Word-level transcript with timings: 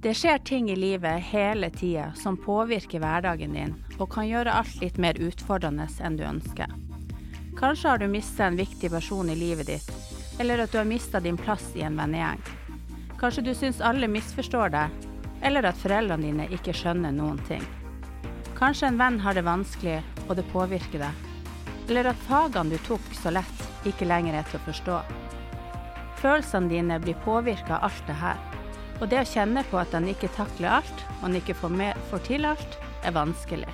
Det 0.00 0.14
skjer 0.14 0.38
ting 0.38 0.70
i 0.70 0.76
livet 0.76 1.22
hele 1.32 1.70
tida 1.70 2.12
som 2.14 2.36
påvirker 2.38 3.02
hverdagen 3.02 3.56
din, 3.56 3.74
og 3.98 4.12
kan 4.14 4.28
gjøre 4.28 4.52
alt 4.60 4.76
litt 4.78 4.98
mer 5.02 5.18
utfordrende 5.18 5.88
enn 6.00 6.18
du 6.18 6.22
ønsker. 6.22 6.70
Kanskje 7.58 7.88
har 7.90 7.98
du 7.98 8.06
mista 8.06 8.46
en 8.46 8.56
viktig 8.56 8.90
person 8.90 9.30
i 9.30 9.34
livet 9.34 9.66
ditt, 9.66 9.88
eller 10.38 10.62
at 10.62 10.70
du 10.72 10.78
har 10.78 10.86
mista 10.86 11.20
din 11.20 11.36
plass 11.36 11.72
i 11.74 11.82
en 11.82 11.98
vennegjeng. 11.98 12.38
Kanskje 13.18 13.42
du 13.42 13.54
syns 13.58 13.80
alle 13.82 14.06
misforstår 14.06 14.70
deg, 14.70 15.08
eller 15.42 15.66
at 15.66 15.80
foreldrene 15.82 16.28
dine 16.28 16.46
ikke 16.54 16.76
skjønner 16.78 17.10
noen 17.14 17.40
ting. 17.50 17.64
Kanskje 18.58 18.92
en 18.92 19.00
venn 19.00 19.18
har 19.22 19.34
det 19.34 19.42
vanskelig, 19.46 19.98
og 20.28 20.36
det 20.38 20.46
påvirker 20.52 21.02
deg. 21.02 21.24
Eller 21.88 22.12
at 22.12 22.22
fagene 22.28 22.70
du 22.70 22.78
tok 22.86 23.02
så 23.18 23.34
lett, 23.34 23.66
ikke 23.86 24.06
lenger 24.06 24.38
er 24.38 24.46
til 24.46 24.60
å 24.60 24.66
forstå. 24.68 25.00
Følelsene 26.22 26.70
dine 26.70 27.02
blir 27.02 27.18
påvirka 27.26 27.78
av 27.78 27.90
alt 27.90 28.06
det 28.06 28.18
her. 28.22 28.38
Og 28.98 29.06
det 29.10 29.20
å 29.22 29.28
kjenne 29.30 29.62
på 29.70 29.78
at 29.78 29.94
en 29.94 30.08
ikke 30.10 30.30
takler 30.34 30.80
alt, 30.80 31.04
og 31.20 31.28
en 31.28 31.38
ikke 31.38 31.56
får, 31.58 31.74
med, 31.80 32.00
får 32.10 32.24
til 32.26 32.48
alt, 32.48 32.78
er 33.06 33.14
vanskelig. 33.14 33.70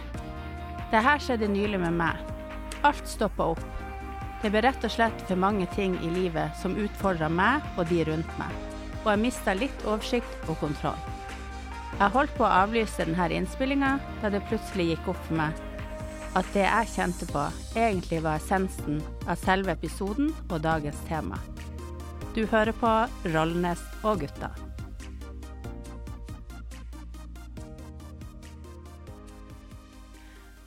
Dette 0.92 1.16
skjedde 1.24 1.48
nylig 1.50 1.80
med 1.80 1.96
meg. 1.96 2.20
Alt 2.84 3.08
stoppa 3.08 3.50
opp. 3.54 3.64
Det 4.42 4.52
ble 4.52 4.60
rett 4.66 4.84
og 4.84 4.92
slett 4.92 5.24
for 5.24 5.40
mange 5.40 5.66
ting 5.72 5.96
i 6.04 6.12
livet 6.12 6.52
som 6.60 6.76
utfordra 6.76 7.30
meg 7.32 7.64
og 7.78 7.88
de 7.88 8.02
rundt 8.04 8.38
meg, 8.40 8.52
og 9.02 9.14
jeg 9.14 9.22
mista 9.24 9.54
litt 9.56 9.86
oversikt 9.88 10.50
og 10.52 10.58
kontroll. 10.60 11.00
Jeg 11.94 12.12
holdt 12.12 12.34
på 12.36 12.44
å 12.44 12.56
avlyse 12.64 13.06
denne 13.06 13.30
innspillinga 13.38 13.94
da 14.20 14.32
det 14.34 14.44
plutselig 14.50 14.90
gikk 14.92 15.14
opp 15.14 15.22
for 15.28 15.40
meg 15.40 15.64
at 16.34 16.46
det 16.54 16.64
jeg 16.64 16.90
kjente 16.96 17.28
på, 17.30 17.42
egentlig 17.78 18.20
var 18.24 18.40
essensen 18.40 19.00
av 19.28 19.38
selve 19.38 19.74
episoden 19.76 20.32
og 20.48 20.58
dagens 20.66 20.98
tema. 21.08 21.38
Du 22.34 22.42
hører 22.50 22.74
på 22.74 22.94
Rollnes 23.30 23.82
og 24.02 24.24
gutta. 24.24 24.50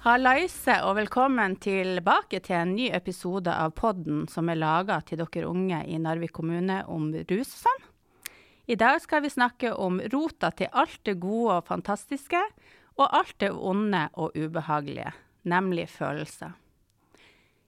Hallaise 0.08 0.78
og 0.88 0.94
velkommen 1.02 1.58
tilbake 1.60 2.40
til 2.40 2.56
en 2.56 2.70
ny 2.78 2.86
episode 2.96 3.52
av 3.52 3.74
podden 3.76 4.22
som 4.32 4.48
er 4.48 4.56
laga 4.56 5.02
til 5.04 5.20
dere 5.20 5.50
unge 5.50 5.82
i 5.84 5.98
Narvik 6.00 6.32
kommune 6.38 6.78
om 6.88 7.10
rus. 7.28 7.52
I 8.72 8.78
dag 8.80 9.02
skal 9.04 9.26
vi 9.26 9.34
snakke 9.34 9.74
om 9.76 10.00
rota 10.14 10.54
til 10.56 10.72
alt 10.72 11.02
det 11.04 11.18
gode 11.20 11.58
og 11.58 11.68
fantastiske, 11.68 12.40
og 12.96 13.20
alt 13.20 13.36
det 13.44 13.52
onde 13.52 14.06
og 14.16 14.32
ubehagelige, 14.32 15.12
nemlig 15.44 15.90
følelser. 15.92 16.56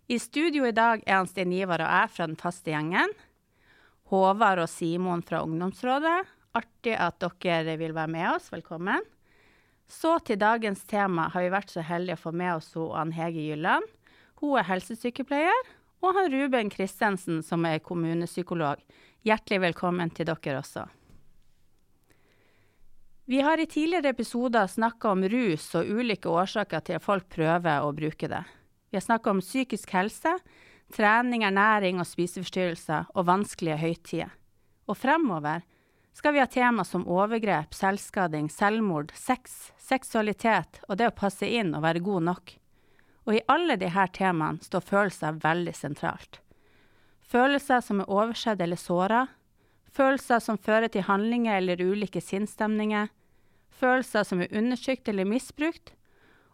I 0.07 0.15
studio 0.23 0.63
i 0.63 0.71
dag 0.71 1.03
er 1.03 1.27
Stein 1.27 1.51
Ivar 1.51 1.83
og 1.83 1.91
jeg 1.91 2.15
fra 2.15 2.31
den 2.31 2.39
faste 2.39 2.71
gjengen. 2.71 3.11
Håvard 4.15 4.63
og 4.63 4.71
Simon 4.71 5.27
fra 5.27 5.43
ungdomsrådet. 5.43 6.21
Artig 6.55 6.95
at 6.95 7.19
dere 7.19 7.75
vil 7.83 7.91
være 7.91 8.15
med 8.15 8.31
oss. 8.31 8.47
Velkommen. 8.55 9.03
Så 9.89 10.19
til 10.21 10.37
dagens 10.37 10.83
tema 10.85 11.31
har 11.33 11.41
vi 11.41 11.49
vært 11.49 11.73
så 11.73 11.81
heldige 11.81 12.19
å 12.19 12.23
få 12.27 12.31
med 12.37 12.59
oss 12.59 12.75
Ann 12.77 13.11
Hege 13.17 13.41
Gylland. 13.41 13.87
Hun 14.37 14.59
er 14.61 14.67
helsesykepleier. 14.69 15.65
Og 15.99 16.15
han 16.15 16.29
Ruben 16.31 16.69
Kristensen 16.71 17.41
som 17.43 17.65
er 17.67 17.81
kommunepsykolog. 17.83 18.79
Hjertelig 19.27 19.59
velkommen 19.65 20.13
til 20.15 20.29
dere 20.29 20.61
også. 20.61 20.85
Vi 23.29 23.41
har 23.45 23.59
i 23.59 23.67
tidligere 23.69 24.13
episoder 24.13 24.69
snakka 24.69 25.11
om 25.11 25.25
rus 25.29 25.67
og 25.75 25.89
ulike 25.89 26.31
årsaker 26.31 26.85
til 26.85 26.97
at 26.97 27.03
folk 27.03 27.27
prøver 27.29 27.83
å 27.83 27.91
bruke 27.93 28.29
det. 28.31 28.45
Vi 28.89 28.97
har 28.97 29.05
snakka 29.05 29.33
om 29.35 29.41
psykisk 29.43 29.91
helse, 29.93 30.31
trening, 30.95 31.43
ernæring 31.45 31.99
og 32.01 32.07
spiseforstyrrelser 32.09 33.11
og 33.13 33.27
vanskelige 33.27 33.77
høytider. 33.83 34.31
Og 34.89 34.97
fremover 34.97 35.61
skal 36.13 36.33
vi 36.33 36.39
ha 36.39 36.45
tema 36.45 36.83
som 36.83 37.07
overgrep, 37.07 37.73
selvskading, 37.73 38.49
selvmord, 38.49 39.11
sex, 39.15 39.71
seksualitet 39.77 40.81
og 40.87 40.97
det 40.99 41.09
å 41.09 41.15
passe 41.15 41.47
inn 41.47 41.73
og 41.75 41.85
være 41.85 42.03
god 42.03 42.27
nok. 42.29 42.55
Og 43.27 43.35
i 43.37 43.43
alle 43.51 43.77
disse 43.79 44.05
temaene 44.17 44.65
står 44.65 44.85
følelser 44.85 45.41
veldig 45.43 45.75
sentralt. 45.77 46.41
Følelser 47.29 47.83
som 47.85 48.01
er 48.01 48.09
oversett 48.09 48.61
eller 48.61 48.79
såra, 48.79 49.27
følelser 49.93 50.41
som 50.41 50.57
fører 50.57 50.89
til 50.89 51.05
handlinger 51.05 51.59
eller 51.59 51.81
ulike 51.81 52.21
sinnsstemninger, 52.21 53.11
følelser 53.69 54.25
som 54.25 54.41
er 54.41 54.53
undertrykt 54.55 55.07
eller 55.09 55.29
misbrukt, 55.29 55.93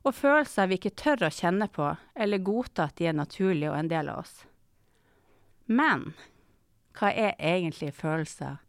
og 0.06 0.14
følelser 0.14 0.68
vi 0.70 0.78
ikke 0.78 0.94
tør 1.00 1.26
å 1.26 1.34
kjenne 1.34 1.68
på 1.72 1.88
eller 2.14 2.44
godta 2.46 2.90
at 2.90 3.00
de 3.00 3.08
er 3.10 3.18
naturlige 3.18 3.72
og 3.72 3.80
en 3.80 3.90
del 3.90 4.12
av 4.12 4.22
oss. 4.22 4.36
Men 5.66 6.12
hva 6.96 7.10
er 7.10 7.34
egentlig 7.40 7.96
følelser? 7.96 8.60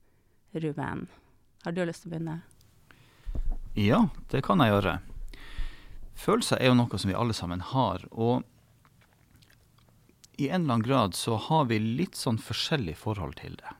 Ruben. 0.62 1.06
Har 1.64 1.74
du 1.74 1.82
lyst 1.84 2.04
til 2.04 2.10
å 2.10 2.16
begynne? 2.16 2.40
Ja, 3.76 4.08
det 4.32 4.42
kan 4.46 4.62
jeg 4.62 4.72
gjøre. 4.72 4.98
Følelser 6.16 6.60
er 6.60 6.70
jo 6.70 6.78
noe 6.78 6.98
som 6.98 7.10
vi 7.10 7.16
alle 7.18 7.36
sammen 7.36 7.60
har. 7.60 8.04
Og 8.12 8.44
i 10.36 10.48
en 10.48 10.62
eller 10.62 10.78
annen 10.78 10.86
grad 10.86 11.16
så 11.16 11.36
har 11.48 11.68
vi 11.70 11.80
litt 11.80 12.16
sånn 12.16 12.40
forskjellig 12.40 12.96
forhold 13.00 13.36
til 13.40 13.56
det. 13.60 13.76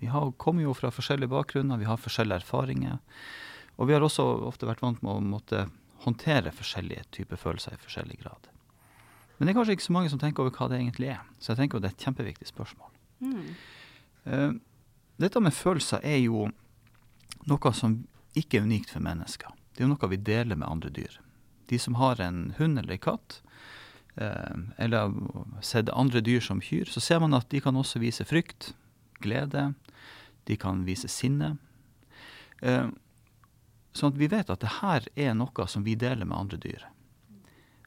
Vi 0.00 0.10
har, 0.12 0.32
kommer 0.40 0.64
jo 0.64 0.74
fra 0.76 0.90
forskjellige 0.92 1.32
bakgrunner, 1.32 1.80
vi 1.80 1.88
har 1.88 2.00
forskjellige 2.00 2.42
erfaringer. 2.42 2.98
Og 3.76 3.88
vi 3.88 3.96
har 3.96 4.04
også 4.04 4.24
ofte 4.48 4.68
vært 4.68 4.82
vant 4.84 5.00
med 5.04 5.12
å 5.12 5.22
måtte 5.22 5.66
håndtere 6.04 6.52
forskjellige 6.52 7.06
typer 7.14 7.40
følelser 7.40 7.76
i 7.76 7.80
forskjellig 7.80 8.20
grad. 8.20 8.50
Men 9.36 9.46
det 9.48 9.54
er 9.54 9.58
kanskje 9.58 9.76
ikke 9.78 9.88
så 9.88 9.94
mange 9.96 10.12
som 10.12 10.20
tenker 10.20 10.44
over 10.44 10.54
hva 10.54 10.68
det 10.70 10.80
egentlig 10.80 11.10
er. 11.14 11.24
Så 11.40 11.52
jeg 11.52 11.62
tenker 11.62 11.80
at 11.80 11.84
det 11.84 11.90
er 11.90 11.96
et 11.96 12.04
kjempeviktig 12.06 12.48
spørsmål. 12.50 12.92
Mm. 13.24 14.60
Dette 15.20 15.40
med 15.40 15.54
følelser 15.54 16.02
er 16.02 16.18
jo 16.24 16.48
noe 17.46 17.72
som 17.76 18.00
ikke 18.34 18.58
er 18.58 18.66
unikt 18.66 18.90
for 18.90 19.04
mennesker. 19.04 19.52
Det 19.74 19.82
er 19.82 19.88
jo 19.88 19.92
noe 19.92 20.10
vi 20.10 20.18
deler 20.18 20.58
med 20.58 20.68
andre 20.68 20.90
dyr. 20.94 21.20
De 21.70 21.78
som 21.78 21.96
har 22.00 22.20
en 22.20 22.54
hund 22.58 22.78
eller 22.78 22.96
en 22.96 23.04
katt, 23.04 23.40
eh, 24.16 24.56
eller 24.78 25.14
sett 25.62 25.90
andre 25.90 26.20
dyr 26.20 26.40
som 26.40 26.60
kyr, 26.60 26.90
så 26.90 27.00
ser 27.00 27.22
man 27.22 27.34
at 27.34 27.48
de 27.50 27.60
kan 27.60 27.76
også 27.76 28.02
vise 28.02 28.26
frykt, 28.26 28.72
glede, 29.22 29.74
de 30.44 30.56
kan 30.56 30.84
vise 30.84 31.08
sinne. 31.08 31.56
Eh, 32.62 32.90
sånn 33.94 34.12
at 34.12 34.18
vi 34.18 34.28
vet 34.28 34.50
at 34.50 34.60
det 34.60 34.80
her 34.80 35.06
er 35.14 35.34
noe 35.38 35.68
som 35.70 35.86
vi 35.86 35.94
deler 35.94 36.26
med 36.26 36.38
andre 36.38 36.58
dyr. 36.58 36.82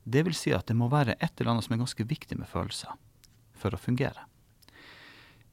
Det 0.07 0.23
vil 0.23 0.35
si 0.35 0.53
at 0.55 0.67
det 0.67 0.77
må 0.79 0.87
være 0.87 1.17
et 1.19 1.35
eller 1.35 1.51
annet 1.51 1.67
som 1.67 1.75
er 1.75 1.83
ganske 1.83 2.07
viktig 2.07 2.39
med 2.39 2.47
følelser 2.47 2.95
for 3.57 3.75
å 3.75 3.81
fungere. 3.81 4.23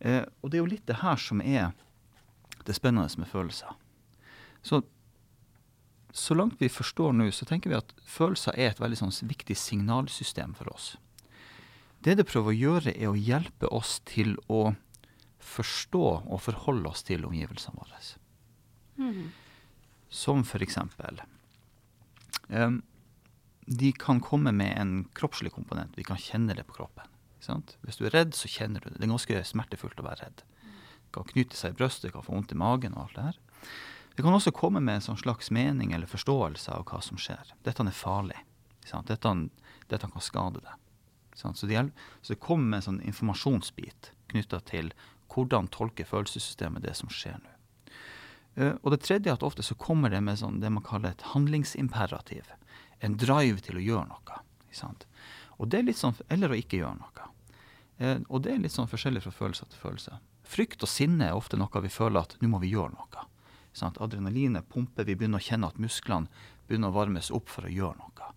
Eh, 0.04 0.24
og 0.42 0.50
det 0.50 0.58
er 0.58 0.64
jo 0.64 0.72
litt 0.74 0.86
det 0.88 1.00
her 1.00 1.20
som 1.20 1.40
er 1.40 1.72
det 2.64 2.76
spennende 2.76 3.20
med 3.20 3.28
følelser. 3.28 3.72
Så, 4.64 4.82
så 6.12 6.36
langt 6.36 6.60
vi 6.60 6.70
forstår 6.72 7.16
nå, 7.16 7.30
så 7.32 7.48
tenker 7.48 7.72
vi 7.72 7.80
at 7.80 7.92
følelser 8.08 8.56
er 8.56 8.72
et 8.72 8.82
veldig 8.82 9.00
sånn 9.00 9.14
viktig 9.28 9.56
signalsystem 9.58 10.54
for 10.58 10.72
oss. 10.72 10.94
Det 12.04 12.18
det 12.18 12.28
prøver 12.28 12.52
å 12.52 12.58
gjøre, 12.58 12.92
er 12.92 13.10
å 13.10 13.16
hjelpe 13.16 13.70
oss 13.72 13.98
til 14.08 14.36
å 14.52 14.74
forstå 15.44 16.04
og 16.24 16.42
forholde 16.44 16.90
oss 16.92 17.04
til 17.04 17.24
omgivelsene 17.24 17.80
våre. 17.80 18.00
Mm. 19.00 19.32
Som 20.14 20.44
for 20.46 20.62
eksempel 20.62 21.18
um, 22.46 22.76
De 23.66 23.88
kan 23.98 24.20
komme 24.22 24.52
med 24.54 24.76
en 24.78 24.92
kroppslig 25.16 25.50
komponent. 25.56 25.96
Vi 25.96 26.04
kan 26.06 26.20
kjenne 26.20 26.54
det 26.54 26.66
på 26.68 26.76
kroppen. 26.76 27.08
Hvis 27.84 27.98
du 28.00 28.06
er 28.06 28.14
redd, 28.14 28.34
så 28.36 28.50
kjenner 28.50 28.80
du 28.80 28.90
det. 28.90 28.98
Det 28.98 29.06
er 29.06 29.14
ganske 29.14 29.42
smertefullt 29.48 30.00
å 30.00 30.06
være 30.06 30.26
redd. 30.26 30.44
Det 30.44 31.12
kan 31.16 31.28
knytte 31.30 31.58
seg 31.58 31.74
i 31.74 31.78
brystet, 31.78 32.08
det 32.08 32.14
kan 32.16 32.24
få 32.26 32.34
vondt 32.34 32.54
i 32.54 32.58
magen 32.58 32.96
og 32.96 33.04
alt 33.04 33.18
det 33.18 33.26
her. 33.28 33.38
Det 34.14 34.22
kan 34.22 34.36
også 34.36 34.54
komme 34.54 34.80
med 34.80 35.00
en 35.00 35.06
sånn 35.08 35.18
slags 35.18 35.50
mening 35.54 35.92
eller 35.92 36.10
forståelse 36.10 36.70
av 36.74 36.84
hva 36.86 37.00
som 37.02 37.18
skjer. 37.18 37.50
Dette 37.66 37.82
er 37.82 37.96
farlig. 37.96 38.38
Dette, 38.84 39.32
dette, 39.90 40.10
kan 40.12 40.22
skade 40.22 40.62
deg. 40.62 40.80
Så 41.34 41.50
det, 41.66 41.88
så, 42.22 42.36
kommer 42.38 42.68
med 42.68 42.78
en 42.78 42.86
sånn 42.88 43.00
informasjonsbit 43.02 44.12
knytta 44.30 44.60
til 44.68 44.92
hvordan 45.34 45.66
tolker 45.74 46.06
følelsessystemet 46.06 46.84
det 46.84 46.94
som 46.94 47.10
skjer 47.10 47.40
nå. 47.40 47.50
Uh, 48.54 48.76
og 48.86 48.92
det 48.94 49.00
tredje 49.02 49.32
er 49.32 49.34
at 49.34 49.42
ofte 49.42 49.64
så 49.66 49.74
kommer 49.74 50.12
det 50.14 50.20
med 50.22 50.38
sånn, 50.38 50.60
det 50.62 50.70
man 50.70 50.84
kaller 50.86 51.10
et 51.10 51.26
handlingsimperativ. 51.32 52.52
En 53.02 53.16
drive 53.18 53.64
til 53.66 53.80
å 53.80 53.82
gjøre 53.82 54.06
noe. 54.12 54.38
Og 55.58 55.70
det 55.70 55.80
er 55.80 55.88
litt 55.88 55.98
sånn, 55.98 56.14
Eller 56.30 56.54
å 56.54 56.58
ikke 56.58 56.78
gjøre 56.78 56.98
noe. 57.00 57.26
Eh, 58.04 58.20
og 58.28 58.42
det 58.44 58.54
er 58.54 58.62
litt 58.62 58.74
sånn 58.74 58.90
forskjellig 58.90 59.22
fra 59.24 59.32
følelse 59.34 59.68
til 59.70 59.80
følelse. 59.80 60.18
Frykt 60.54 60.84
og 60.84 60.90
sinne 60.90 61.30
er 61.30 61.38
ofte 61.38 61.58
noe 61.60 61.84
vi 61.84 61.92
føler 61.92 62.24
at 62.24 62.36
nå 62.42 62.50
må 62.52 62.60
vi 62.62 62.74
gjøre 62.74 62.92
noe. 62.96 63.28
Sånn 63.74 63.96
Adrenalinet 64.04 64.68
pumper, 64.70 65.06
vi 65.08 65.16
begynner 65.18 65.40
å 65.40 65.46
kjenne 65.46 65.70
at 65.70 65.80
musklene 65.82 66.30
begynner 66.68 66.92
å 66.92 66.98
varmes 66.98 67.32
opp 67.34 67.50
for 67.50 67.66
å 67.66 67.72
gjøre 67.72 67.98
noe. 67.98 68.30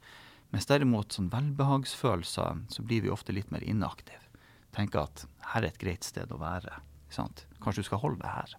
Mens 0.53 0.69
derimot 0.69 1.13
sånn 1.13 1.29
velbehagsfølelser, 1.33 2.63
så 2.71 2.83
blir 2.87 3.03
vi 3.03 3.11
ofte 3.11 3.35
litt 3.35 3.51
mer 3.51 3.65
inaktive. 3.67 4.23
Tenker 4.75 5.03
at 5.03 5.25
her 5.51 5.65
er 5.65 5.71
et 5.71 5.81
greit 5.81 6.07
sted 6.07 6.31
å 6.31 6.39
være. 6.39 6.79
Sant? 7.13 7.45
Kanskje 7.63 7.83
du 7.83 7.89
skal 7.89 8.01
holde 8.03 8.23
det 8.23 8.31
her, 8.31 8.55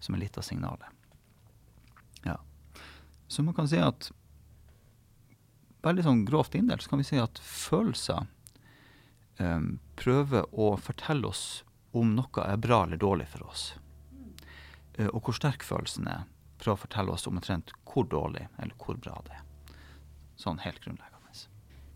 som 0.00 0.16
er 0.16 0.24
litt 0.24 0.38
av 0.40 0.46
signalet. 0.46 0.88
Ja. 2.24 2.38
Så 3.28 3.44
man 3.44 3.56
kan 3.56 3.68
si 3.68 3.80
at 3.80 4.10
veldig 5.84 6.04
sånn 6.06 6.24
grovt 6.28 6.56
inndelt 6.58 6.84
så 6.84 6.92
kan 6.92 7.02
vi 7.02 7.06
si 7.06 7.20
at 7.20 7.40
følelser 7.44 8.26
um, 9.40 9.78
prøver 9.96 10.46
å 10.52 10.72
fortelle 10.76 11.28
oss 11.28 11.64
om 11.96 12.14
noe 12.16 12.44
er 12.44 12.60
bra 12.60 12.84
eller 12.84 13.00
dårlig 13.00 13.28
for 13.32 13.48
oss. 13.48 13.68
Uh, 14.98 15.08
og 15.12 15.22
hvor 15.24 15.38
sterk 15.38 15.66
følelsen 15.66 16.08
er. 16.10 16.26
prøve 16.58 16.74
å 16.74 16.84
fortelle 16.86 17.12
oss 17.14 17.26
omtrent 17.30 17.70
hvor 17.86 18.04
dårlig 18.10 18.48
eller 18.58 18.74
hvor 18.82 18.96
bra 18.98 19.20
det 19.26 19.36
er. 19.36 19.76
Sånn 20.36 20.58
helt 20.64 20.80
grunnleggende. 20.82 21.14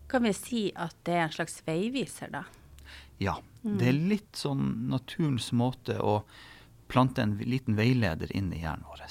Kan 0.07 0.23
vi 0.23 0.33
si 0.37 0.59
at 0.77 0.93
det 1.07 1.13
er 1.17 1.23
en 1.25 1.31
slags 1.33 1.55
veiviser, 1.65 2.29
da? 2.29 2.43
Ja. 3.17 3.39
Det 3.63 3.87
er 3.89 3.95
litt 3.97 4.35
sånn 4.37 4.89
naturens 4.91 5.47
måte 5.55 5.95
å 5.97 6.19
plante 6.91 7.23
en 7.23 7.37
liten 7.41 7.73
veileder 7.79 8.29
inn 8.37 8.51
i 8.53 8.59
hjernen 8.61 8.85
vår. 8.85 9.01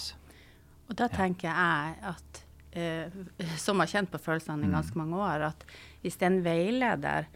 Og 0.86 0.94
da 1.00 1.08
tenker 1.10 1.48
jeg 1.50 1.96
at, 2.12 2.42
uh, 2.76 3.16
som 3.64 3.82
har 3.82 3.90
kjent 3.90 4.12
på 4.12 4.20
følelsene 4.22 4.62
i 4.62 4.70
Mm. 4.70 4.76
ganske 4.76 5.00
mange 5.00 5.18
år, 5.18 5.48
at 5.50 5.66
hvis 6.04 6.20
det 6.20 6.28
er 6.28 6.32
en 6.32 6.44
veileder, 6.46 7.28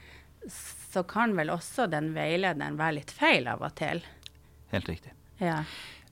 så 0.96 1.02
kan 1.06 1.34
vel 1.36 1.50
også 1.52 1.86
den 1.92 2.12
veilederen 2.16 2.78
være 2.80 2.98
litt 3.02 3.12
feil 3.12 3.46
av 3.52 3.60
og 3.66 3.74
til. 3.78 4.00
Helt 4.72 4.88
riktig. 4.88 5.12
Ja. 5.44 5.62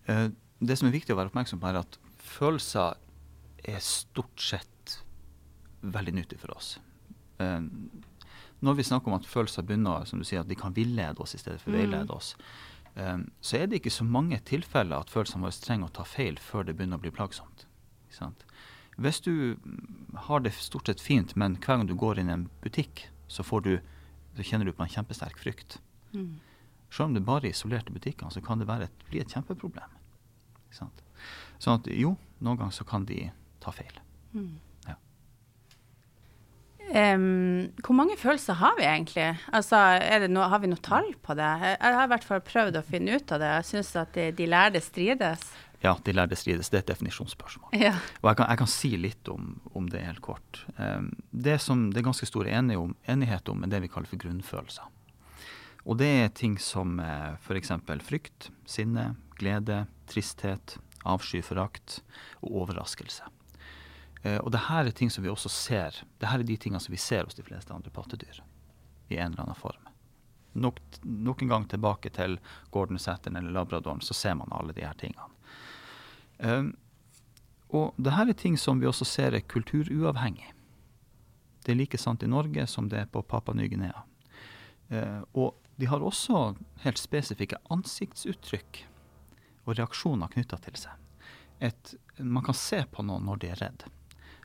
Eh, 0.07 0.29
Det 0.65 0.77
som 0.79 0.87
er 0.89 0.93
viktig 0.95 1.13
å 1.13 1.19
være 1.19 1.29
oppmerksom 1.33 1.59
på, 1.61 1.69
er 1.69 1.81
at 1.83 1.97
følelser 2.23 2.95
er 3.69 3.81
stort 3.85 4.41
sett 4.41 4.99
veldig 5.83 6.15
nyttig 6.21 6.39
for 6.41 6.55
oss. 6.57 6.79
Eh, 7.41 7.61
Når 8.65 8.77
vi 8.79 8.85
snakker 8.87 9.09
om 9.13 9.19
at 9.19 9.27
følelser 9.29 9.63
begynner, 9.67 10.07
som 10.09 10.19
du 10.21 10.25
sier, 10.25 10.41
at 10.41 10.49
de 10.49 10.55
kan 10.57 10.73
villede 10.73 11.21
oss 11.21 11.35
i 11.35 11.39
stedet 11.43 11.61
for 11.61 11.71
Mm. 11.73 11.79
veilede 11.83 12.11
oss, 12.15 12.35
eh, 12.97 13.19
så 13.43 13.59
er 13.59 13.67
det 13.67 13.83
ikke 13.83 13.91
så 13.93 14.05
mange 14.09 14.39
tilfeller 14.45 15.01
at 15.01 15.11
følelsene 15.11 15.43
våre 15.43 15.61
trenger 15.61 15.89
å 15.91 15.93
ta 15.93 16.05
feil 16.05 16.37
før 16.37 16.65
det 16.65 16.77
begynner 16.77 16.97
å 16.97 17.03
bli 17.03 17.11
plagsomt. 17.11 17.67
Hvis 18.97 19.21
du 19.21 19.57
har 20.15 20.41
det 20.41 20.53
stort 20.55 20.87
sett 20.87 21.01
fint, 21.01 21.35
men 21.37 21.57
hver 21.57 21.77
gang 21.79 21.87
du 21.87 21.95
går 21.95 22.19
inn 22.21 22.29
i 22.31 22.33
en 22.33 22.49
butikk, 22.63 23.09
så, 23.29 23.43
får 23.43 23.63
du, 23.65 23.81
så 24.37 24.47
kjenner 24.47 24.69
du 24.69 24.75
på 24.75 24.85
en 24.85 24.93
kjempesterk 24.93 25.39
frykt. 25.41 25.79
Mm. 26.15 26.37
Selv 26.91 27.09
om 27.09 27.17
det 27.17 27.25
bare 27.27 27.49
er 27.49 27.55
isolerte 27.55 27.95
butikker, 27.95 28.31
så 28.31 28.43
kan 28.45 28.61
det 28.61 28.69
et, 28.71 29.09
bli 29.11 29.23
et 29.23 29.33
kjempeproblem. 29.33 29.97
Ikke 30.67 30.79
sant? 30.79 31.03
Sånn 31.63 31.81
at 31.81 31.91
jo, 31.91 32.15
noen 32.45 32.61
ganger 32.61 32.77
så 32.77 32.87
kan 32.87 33.07
de 33.09 33.29
ta 33.63 33.73
feil. 33.75 33.99
Mm. 34.35 34.53
Ja. 34.87 34.97
Um, 36.85 37.73
hvor 37.81 37.97
mange 37.97 38.19
følelser 38.21 38.59
har 38.61 38.77
vi 38.79 38.87
egentlig? 38.87 39.27
Altså, 39.57 39.81
det 40.23 40.31
noe, 40.31 40.51
har 40.53 40.63
vi 40.63 40.71
noe 40.71 40.83
tall 40.85 41.11
på 41.25 41.37
det? 41.39 41.53
Jeg 41.73 41.99
har 41.99 42.07
i 42.07 42.13
hvert 42.13 42.29
fall 42.29 42.45
prøvd 42.45 42.79
å 42.79 42.87
finne 42.87 43.19
ut 43.19 43.35
av 43.35 43.43
det. 43.43 43.53
Jeg 43.59 43.71
syns 43.71 43.95
at 44.03 44.15
de, 44.19 44.29
de 44.37 44.51
lærde 44.51 44.83
strides. 44.85 45.47
Ja, 45.85 45.93
de 46.05 46.15
lærde 46.17 46.37
strides. 46.37 46.71
Det 46.73 46.79
er 46.79 46.85
et 46.87 46.91
definisjonsspørsmål. 46.95 47.75
Ja. 47.77 47.93
Og 48.23 48.31
jeg 48.31 48.39
kan, 48.39 48.49
jeg 48.49 48.61
kan 48.63 48.71
si 48.73 48.91
litt 48.97 49.29
om, 49.29 49.51
om 49.77 49.89
det 49.93 50.01
helt 50.01 50.23
kort. 50.25 50.63
Um, 50.79 51.11
det 51.29 51.59
som 51.61 51.91
det 51.93 52.01
er 52.01 52.07
ganske 52.07 52.29
stor 52.31 52.49
enighet 52.49 52.81
om, 52.81 52.95
enighet 53.05 53.51
om, 53.53 53.61
er 53.67 53.73
det 53.75 53.83
vi 53.85 53.91
kaller 53.93 54.09
for 54.09 54.23
grunnfølelser. 54.23 54.89
Og 55.85 55.99
det 56.01 56.09
er 56.09 56.33
ting 56.33 56.57
som 56.57 56.97
eh, 57.05 57.35
f.eks. 57.37 57.75
frykt, 58.07 58.49
sinne, 58.65 59.11
glede, 59.37 59.83
tristhet, 60.09 60.79
avsky, 61.05 61.43
forakt 61.45 61.99
og 62.41 62.63
overraskelse. 62.63 63.29
Eh, 64.23 64.39
og 64.39 64.49
det 64.55 64.65
her 64.71 64.89
er 64.89 64.97
ting 64.97 65.13
som 65.13 65.27
vi 65.27 65.33
også 65.33 65.53
ser. 65.53 66.01
Det 66.17 66.31
her 66.31 66.41
er 66.41 66.49
de 66.49 66.57
tingene 66.57 66.81
som 66.81 66.97
vi 66.97 67.01
ser 67.01 67.29
hos 67.29 67.37
de 67.37 67.45
fleste 67.45 67.77
andre 67.77 67.93
pattedyr. 67.93 68.41
I 69.13 69.21
en 69.21 69.35
eller 69.35 69.45
annen 69.45 69.61
form. 69.61 69.93
Nok, 70.55 70.81
nok 71.05 71.43
en 71.43 71.53
gang 71.53 71.69
tilbake 71.69 72.15
til 72.15 72.39
Gordon 72.73 72.99
Setteren 73.03 73.37
eller 73.37 73.53
Labradoren, 73.53 74.01
så 74.01 74.17
ser 74.17 74.39
man 74.41 74.57
alle 74.57 74.73
de 74.73 74.87
her 74.87 74.97
tingene. 74.97 75.34
Um, 76.39 76.75
og 77.75 77.95
det 77.99 78.15
her 78.15 78.31
er 78.31 78.39
ting 78.39 78.57
som 78.61 78.81
vi 78.81 78.87
også 78.87 79.07
ser 79.09 79.35
er 79.35 79.47
kulturuavhengig. 79.51 80.53
Det 81.65 81.73
er 81.73 81.79
like 81.81 81.99
sant 81.99 82.23
i 82.23 82.31
Norge 82.31 82.67
som 82.71 82.89
det 82.93 83.01
er 83.01 83.11
på 83.11 83.23
Papua 83.23 83.55
Ny-Guinea. 83.57 84.05
Eh, 84.93 85.23
og 85.33 85.57
de 85.81 85.89
har 85.91 86.05
også 86.05 86.55
helt 86.85 87.01
spesifikke 87.01 87.59
ansiktsuttrykk 87.73 88.83
og 89.65 89.79
reaksjoner 89.79 90.31
knytta 90.35 90.61
til 90.63 90.77
seg. 90.79 91.01
Et, 91.65 91.95
man 92.19 92.45
kan 92.45 92.57
se 92.59 92.83
på 92.93 93.03
noen 93.07 93.25
når 93.27 93.41
de 93.43 93.51
er 93.55 93.63
redd. 93.63 93.87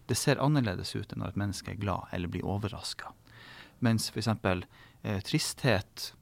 Det 0.09 0.17
ser 0.17 0.41
annerledes 0.41 0.95
ut 0.95 1.11
enn 1.11 1.21
når 1.21 1.35
et 1.35 1.41
menneske 1.43 1.73
er 1.75 1.81
glad 1.81 2.09
eller 2.15 2.31
blir 2.31 2.47
overraska. 2.47 3.11
Mens 3.83 4.09
f.eks. 4.09 4.31
Eh, 5.03 5.19
tristhet 5.27 6.13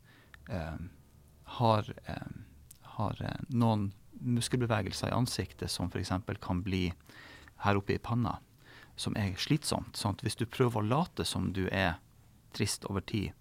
eh, 0.50 0.82
har, 1.60 1.94
eh, 2.06 2.34
har 2.98 3.24
eh, 3.24 3.40
noen 3.54 3.92
muskelbevegelser 4.20 5.12
i 5.12 5.16
ansiktet 5.16 5.72
som 5.72 5.92
f.eks. 5.92 6.12
kan 6.42 6.62
bli 6.64 6.92
her 7.64 7.80
oppe 7.80 7.96
i 7.96 8.02
panna, 8.02 8.38
som 8.96 9.16
er 9.18 9.36
slitsomt. 9.42 9.98
Sånn 9.98 10.18
at 10.18 10.24
hvis 10.26 10.38
du 10.40 10.46
prøver 10.46 10.82
å 10.82 10.88
late 10.88 11.26
som 11.26 11.52
du 11.54 11.66
er 11.72 11.98
trist 12.58 12.86
over 12.90 13.02
tid, 13.02 13.34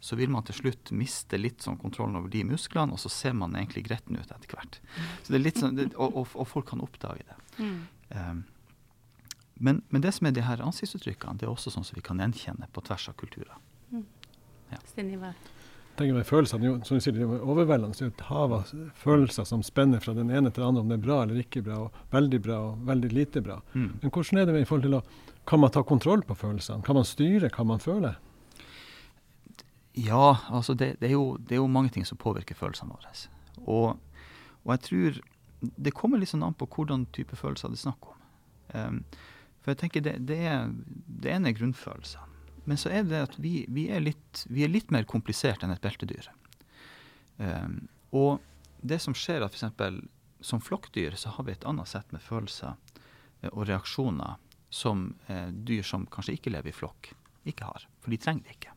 så 0.00 0.16
vil 0.16 0.30
man 0.32 0.46
til 0.48 0.56
slutt 0.56 0.90
miste 0.96 1.36
litt 1.36 1.60
sånn 1.62 1.76
kontrollen 1.80 2.16
over 2.16 2.32
de 2.32 2.42
musklene, 2.48 2.96
og 2.96 3.02
så 3.02 3.10
ser 3.12 3.34
man 3.36 3.52
egentlig 3.58 3.84
gretten 3.90 4.16
ut 4.16 4.30
etter 4.32 4.48
hvert. 4.48 4.80
Så 5.22 5.34
det 5.34 5.40
er 5.40 5.44
litt 5.44 5.60
sånn, 5.60 5.76
det, 5.76 5.90
og, 5.92 6.16
og, 6.16 6.32
og 6.40 6.48
folk 6.48 6.70
kan 6.70 6.80
oppdage 6.80 7.26
det. 7.28 7.36
Mm. 7.60 7.76
Um, 8.16 8.40
men, 9.60 9.82
men 9.92 10.00
det 10.00 10.14
som 10.16 10.26
er 10.26 10.32
de 10.32 10.46
her 10.46 10.62
ansiktsuttrykkene, 10.64 11.36
det 11.36 11.44
er 11.44 11.52
også 11.52 11.74
sånn 11.74 11.84
som 11.84 11.98
vi 11.98 12.04
kan 12.06 12.22
gjenkjenne 12.22 12.70
på 12.72 12.84
tvers 12.86 13.10
av 13.12 13.18
kulturer. 13.20 13.60
Stine 14.88 15.18
Ivar. 15.18 15.36
Tenker 15.98 16.16
meg 16.16 16.28
Følelsene 16.28 16.66
jo, 16.66 16.76
som 16.86 16.98
du 16.98 17.04
sier, 17.04 17.16
det 17.16 17.24
er 17.24 17.42
overveldende. 17.44 17.96
Det 17.96 18.06
er 18.06 18.12
et 18.12 18.26
hav 18.28 18.54
av 18.56 18.70
følelser 19.00 19.48
som 19.48 19.64
spenner 19.66 20.02
fra 20.02 20.14
den 20.16 20.30
ene 20.30 20.52
til 20.52 20.62
den 20.62 20.70
andre, 20.70 20.84
om 20.84 20.92
det 20.92 20.98
er 21.00 21.06
bra 21.06 21.18
eller 21.24 21.42
ikke 21.42 21.64
bra, 21.66 21.78
og 21.86 22.14
veldig 22.14 22.40
bra 22.46 22.58
og 22.70 22.84
veldig 22.88 23.12
lite 23.14 23.42
bra. 23.44 23.60
Mm. 23.74 23.90
Men 24.02 24.14
hvordan 24.14 24.40
er 24.40 24.48
det 24.48 24.62
i 24.62 24.68
forhold 24.68 24.88
til 24.88 25.00
å 25.00 25.04
Kan 25.48 25.60
man 25.60 25.70
ta 25.72 25.80
kontroll 25.82 26.20
på 26.22 26.34
følelsene? 26.36 26.84
Kan 26.84 26.94
man 26.94 27.06
styre 27.08 27.48
hva 27.50 27.64
man 27.64 27.80
føler? 27.80 28.18
Ja, 29.96 30.36
altså 30.48 30.74
det, 30.74 31.00
det, 31.00 31.08
er 31.08 31.16
jo, 31.16 31.38
det 31.40 31.56
er 31.56 31.62
jo 31.62 31.66
mange 31.66 31.90
ting 31.90 32.04
som 32.06 32.18
påvirker 32.20 32.54
følelsene 32.54 32.92
våre. 32.92 33.10
Og, 33.64 33.96
og 34.62 34.72
jeg 34.76 34.82
tror 34.86 35.20
det 35.60 35.92
kommer 35.96 36.20
litt 36.20 36.30
sånn 36.30 36.44
an 36.46 36.54
på 36.56 36.68
hvordan 36.70 37.08
type 37.16 37.36
følelser 37.36 37.72
det 37.72 37.80
er 37.80 37.84
snakk 37.88 38.12
om. 38.12 38.20
Um, 38.74 39.00
for 39.60 39.72
jeg 39.72 39.80
tenker 39.82 40.04
det, 40.04 40.14
det, 40.28 40.38
er, 40.48 40.70
det 41.20 41.34
ene 41.34 41.50
er 41.50 41.58
grunnfølelsene. 41.58 42.29
Men 42.70 42.78
så 42.78 42.92
er 42.94 43.06
det 43.08 43.24
at 43.26 43.36
vi, 43.42 43.64
vi, 43.68 43.88
er, 43.90 44.02
litt, 44.04 44.44
vi 44.48 44.62
er 44.64 44.70
litt 44.70 44.92
mer 44.94 45.06
komplisert 45.10 45.64
enn 45.66 45.74
et 45.74 45.82
beltedyr. 45.82 46.30
Um, 47.40 47.88
og 48.14 48.38
det 48.80 49.00
som 49.02 49.16
skjer 49.16 49.42
at 49.42 49.56
f.eks. 49.56 49.98
som 50.46 50.62
flokkdyr 50.62 51.18
så 51.18 51.34
har 51.34 51.48
vi 51.48 51.56
et 51.56 51.66
annet 51.68 51.90
sett 51.90 52.14
med 52.14 52.22
følelser 52.22 52.76
eh, 53.42 53.50
og 53.50 53.66
reaksjoner 53.68 54.38
som 54.70 55.10
eh, 55.26 55.48
dyr 55.50 55.82
som 55.84 56.06
kanskje 56.08 56.38
ikke 56.38 56.52
lever 56.54 56.70
i 56.70 56.76
flokk, 56.76 57.10
ikke 57.48 57.68
har. 57.68 57.88
For 58.00 58.12
de 58.12 58.20
trenger 58.22 58.46
det 58.46 58.56
ikke 58.56 58.76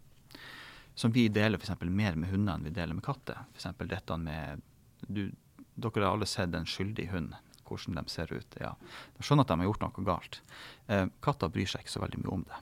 som 0.96 1.12
vi 1.12 1.28
deler 1.28 1.58
eksempel 1.58 1.90
mer 1.90 2.16
med 2.16 2.30
hunder 2.30 2.58
enn 2.58 2.68
vi 2.68 2.74
deler 2.74 2.94
med 2.94 3.06
katter. 3.06 3.46
F.eks. 3.54 3.72
dette 3.90 4.18
med 4.18 4.62
du, 5.02 5.32
Dere 5.74 6.06
har 6.06 6.14
alle 6.14 6.30
sett 6.30 6.54
en 6.54 6.70
skyldig 6.70 7.08
hund, 7.10 7.34
hvordan 7.66 7.98
de 7.98 8.12
ser 8.12 8.30
ut. 8.34 8.58
Ja. 8.62 8.76
De 9.18 9.26
skjønner 9.26 9.48
at 9.48 9.54
de 9.54 9.58
har 9.64 9.70
gjort 9.72 9.86
noe 9.88 10.06
galt. 10.06 10.42
Eh, 10.88 11.08
katter 11.26 11.50
bryr 11.50 11.70
seg 11.70 11.82
ikke 11.82 11.96
så 11.96 12.04
veldig 12.04 12.22
mye 12.22 12.36
om 12.36 12.44
det. 12.50 12.60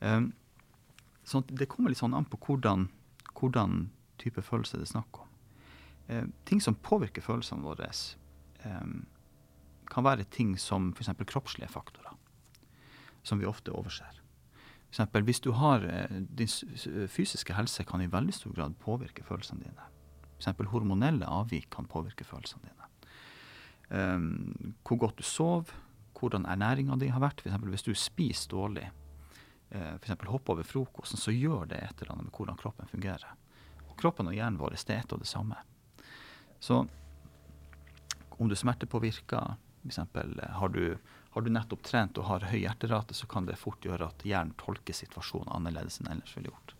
Um, 0.00 0.32
så 1.26 1.42
det 1.48 1.68
kommer 1.70 1.90
litt 1.90 2.00
sånn 2.00 2.14
an 2.14 2.28
på 2.30 2.38
hvordan, 2.38 2.88
hvordan 3.34 3.88
type 4.22 4.42
følelse 4.44 4.78
det 4.78 4.86
er 4.86 4.92
snakk 4.94 5.22
om. 5.22 5.26
Eh, 6.06 6.26
ting 6.44 6.60
som 6.62 6.76
påvirker 6.78 7.24
følelsene 7.24 7.66
våre, 7.66 7.88
eh, 8.62 8.92
kan 9.90 10.04
være 10.04 10.24
ting 10.30 10.54
som 10.58 10.92
f.eks. 10.92 11.10
kroppslige 11.26 11.68
faktorer, 11.68 12.14
som 13.22 13.38
vi 13.38 13.46
ofte 13.46 13.74
overser. 13.74 14.22
For 14.86 14.94
eksempel, 14.94 15.24
hvis 15.26 15.40
du 15.42 15.50
har 15.52 15.82
eh, 15.82 16.20
Din 16.30 16.48
fysiske 17.08 17.54
helse 17.54 17.84
kan 17.84 18.00
i 18.00 18.06
veldig 18.06 18.34
stor 18.34 18.52
grad 18.54 18.78
påvirke 18.78 19.24
følelsene 19.24 19.64
dine. 19.64 19.90
F.eks. 20.38 20.68
hormonelle 20.70 21.26
avvik 21.26 21.70
kan 21.70 21.86
påvirke 21.86 22.24
følelsene 22.24 22.62
dine. 22.62 22.82
Um, 23.88 24.74
hvor 24.82 24.98
godt 24.98 25.18
du 25.18 25.22
sov, 25.22 25.70
hvordan 26.18 26.46
ernæringa 26.46 26.96
di 26.98 27.08
har 27.08 27.20
vært. 27.20 27.42
Eksempel, 27.44 27.70
hvis 27.70 27.82
du 27.86 27.94
spiser 27.94 28.50
dårlig, 28.50 28.90
eh, 29.70 29.94
f.eks. 29.96 30.14
hopper 30.28 30.52
over 30.56 30.66
frokosten, 30.66 31.18
så 31.20 31.34
gjør 31.34 31.66
det 31.70 31.80
et 31.82 32.02
eller 32.02 32.12
annet 32.16 32.28
med 32.30 32.36
hvordan 32.38 32.58
kroppen 32.60 32.88
fungerer. 32.90 33.34
Og 33.88 33.96
kroppen 34.00 34.28
og 34.30 34.34
hjernen 34.36 34.58
vår 34.60 34.76
er 34.76 34.98
et 34.98 35.12
og 35.12 35.22
det 35.22 35.28
samme. 35.30 35.56
Så 36.60 36.86
om 38.38 38.48
du 38.48 38.56
smertepåvirker, 38.56 39.56
f.eks. 39.86 39.98
Har, 40.60 40.68
du, 40.68 40.98
har 41.30 41.42
du 41.42 41.50
nettopp 41.50 41.82
trent 41.86 42.18
og 42.18 42.28
har 42.28 42.48
høy 42.50 42.58
hjerterate, 42.64 43.14
så 43.14 43.26
kan 43.30 43.46
det 43.46 43.56
fort 43.60 43.84
gjøre 43.84 44.10
at 44.10 44.24
hjernen 44.26 44.54
tolker 44.60 44.96
situasjonen 44.96 45.52
annerledes 45.56 46.00
enn 46.02 46.10
ellers 46.16 46.36
ville 46.36 46.52
gjort. 46.52 46.74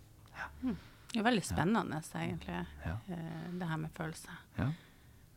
Det 1.12 1.22
er 1.22 1.24
veldig 1.24 1.44
spennende, 1.46 2.02
egentlig, 2.18 2.66
Ja. 2.84 2.96
eh, 3.08 3.50
det 3.56 3.68
her 3.70 3.76
med 3.80 3.90
følelser. 3.96 4.36
Ja. 4.58 4.66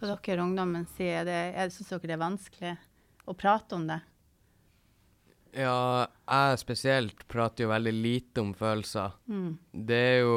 Og 0.02 0.08
dere 0.24 0.44
ungdommen 0.44 0.88
sier 0.96 1.26
det, 1.28 1.40
jeg 1.56 1.72
syns 1.76 1.90
dere 1.92 2.08
det 2.08 2.16
er 2.16 2.22
vanskelig 2.24 2.78
å 3.28 3.36
prate 3.38 3.76
om 3.76 3.88
det. 3.88 4.00
Ja, 5.58 6.08
jeg 6.30 6.60
spesielt 6.62 7.24
prater 7.28 7.64
jo 7.66 7.70
veldig 7.72 7.94
lite 7.96 8.42
om 8.44 8.54
følelser. 8.54 9.16
Mm. 9.28 9.58
Det 9.74 9.96
er 9.98 10.20
jo 10.22 10.36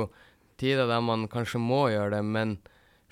tider 0.59 0.87
der 0.89 1.01
man 1.05 1.27
kanskje 1.29 1.61
må 1.61 1.85
gjøre 1.93 2.15
det, 2.17 2.23
men 2.25 2.59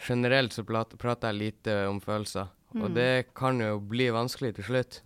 generelt 0.00 0.54
så 0.56 0.64
prater 0.64 1.28
jeg 1.28 1.38
lite 1.40 1.74
om 1.90 2.00
følelser. 2.00 2.48
Og 2.74 2.86
Mm. 2.90 2.94
det 2.94 3.34
kan 3.34 3.58
jo 3.60 3.80
bli 3.80 4.06
vanskelig 4.14 4.54
til 4.56 4.64
slutt. 4.64 5.00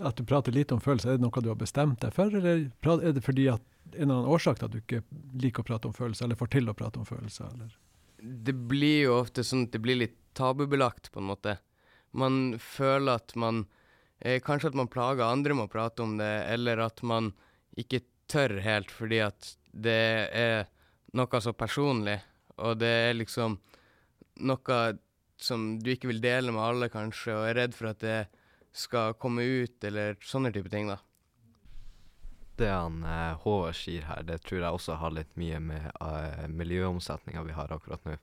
At 0.00 0.16
du 0.16 0.24
prater 0.24 0.52
lite 0.52 0.72
om 0.72 0.80
følelser, 0.80 1.10
er 1.12 1.18
det 1.18 1.26
noe 1.26 1.42
du 1.42 1.48
har 1.50 1.56
bestemt 1.60 2.00
deg 2.00 2.12
for, 2.14 2.30
eller 2.32 2.70
er 3.04 3.12
det 3.12 3.22
fordi 3.24 3.48
at 3.52 3.60
en 3.92 4.02
eller 4.06 4.14
annen 4.14 4.30
årsak 4.32 4.58
til 4.58 4.64
at 4.64 4.72
du 4.72 4.78
ikke 4.78 5.02
liker 5.42 5.62
å 5.62 5.66
prate 5.66 5.88
om 5.90 5.92
følelser, 5.92 6.24
eller 6.24 6.36
får 6.36 6.50
til 6.54 6.70
å 6.70 6.74
prate 6.78 6.98
om 7.02 7.04
følelser? 7.04 7.50
Eller? 7.52 7.74
Det 8.22 8.54
blir 8.68 9.02
jo 9.04 9.18
ofte 9.20 9.42
sånn 9.44 9.66
at 9.66 9.72
det 9.72 9.82
blir 9.82 9.98
litt 9.98 10.16
tabubelagt, 10.34 11.10
på 11.12 11.18
en 11.20 11.26
måte. 11.34 11.58
man 12.12 12.58
føler 12.58 13.14
at 13.14 13.36
man 13.36 13.66
eh, 14.20 14.40
Kanskje 14.44 14.70
at 14.70 14.78
man 14.78 14.90
plager 14.92 15.26
andre 15.26 15.56
med 15.56 15.68
å 15.68 15.72
prate 15.72 16.04
om 16.04 16.16
det, 16.20 16.30
eller 16.52 16.84
at 16.86 17.02
man 17.02 17.32
ikke 17.78 18.02
tør 18.30 18.60
helt 18.62 18.90
fordi 18.94 19.20
at 19.24 19.54
det 19.70 20.30
er 20.36 20.68
noe 21.16 21.40
så 21.42 21.52
personlig, 21.56 22.20
og 22.60 22.78
det 22.82 22.90
er 23.10 23.18
liksom 23.18 23.58
noe 24.46 24.80
som 25.40 25.78
du 25.80 25.92
ikke 25.94 26.10
vil 26.10 26.22
dele 26.22 26.52
med 26.52 26.62
alle, 26.62 26.90
kanskje, 26.92 27.34
og 27.34 27.48
er 27.48 27.56
redd 27.62 27.76
for 27.76 27.90
at 27.90 28.02
det 28.04 28.18
skal 28.76 29.16
komme 29.18 29.42
ut, 29.42 29.78
eller 29.84 30.18
sånne 30.22 30.52
type 30.54 30.70
ting, 30.72 30.90
da. 30.90 30.98
Det 32.60 32.68
han 32.68 33.00
eh, 33.08 33.38
Håvard 33.40 33.78
sier 33.78 34.04
her, 34.04 34.24
det 34.28 34.42
tror 34.44 34.60
jeg 34.60 34.76
også 34.76 34.98
har 35.00 35.14
litt 35.16 35.32
mye 35.40 35.62
med 35.64 35.86
eh, 35.88 36.44
miljøomsetninga 36.52 37.44
vi 37.46 37.56
har 37.56 37.72
akkurat 37.72 38.04
nå. 38.04 38.18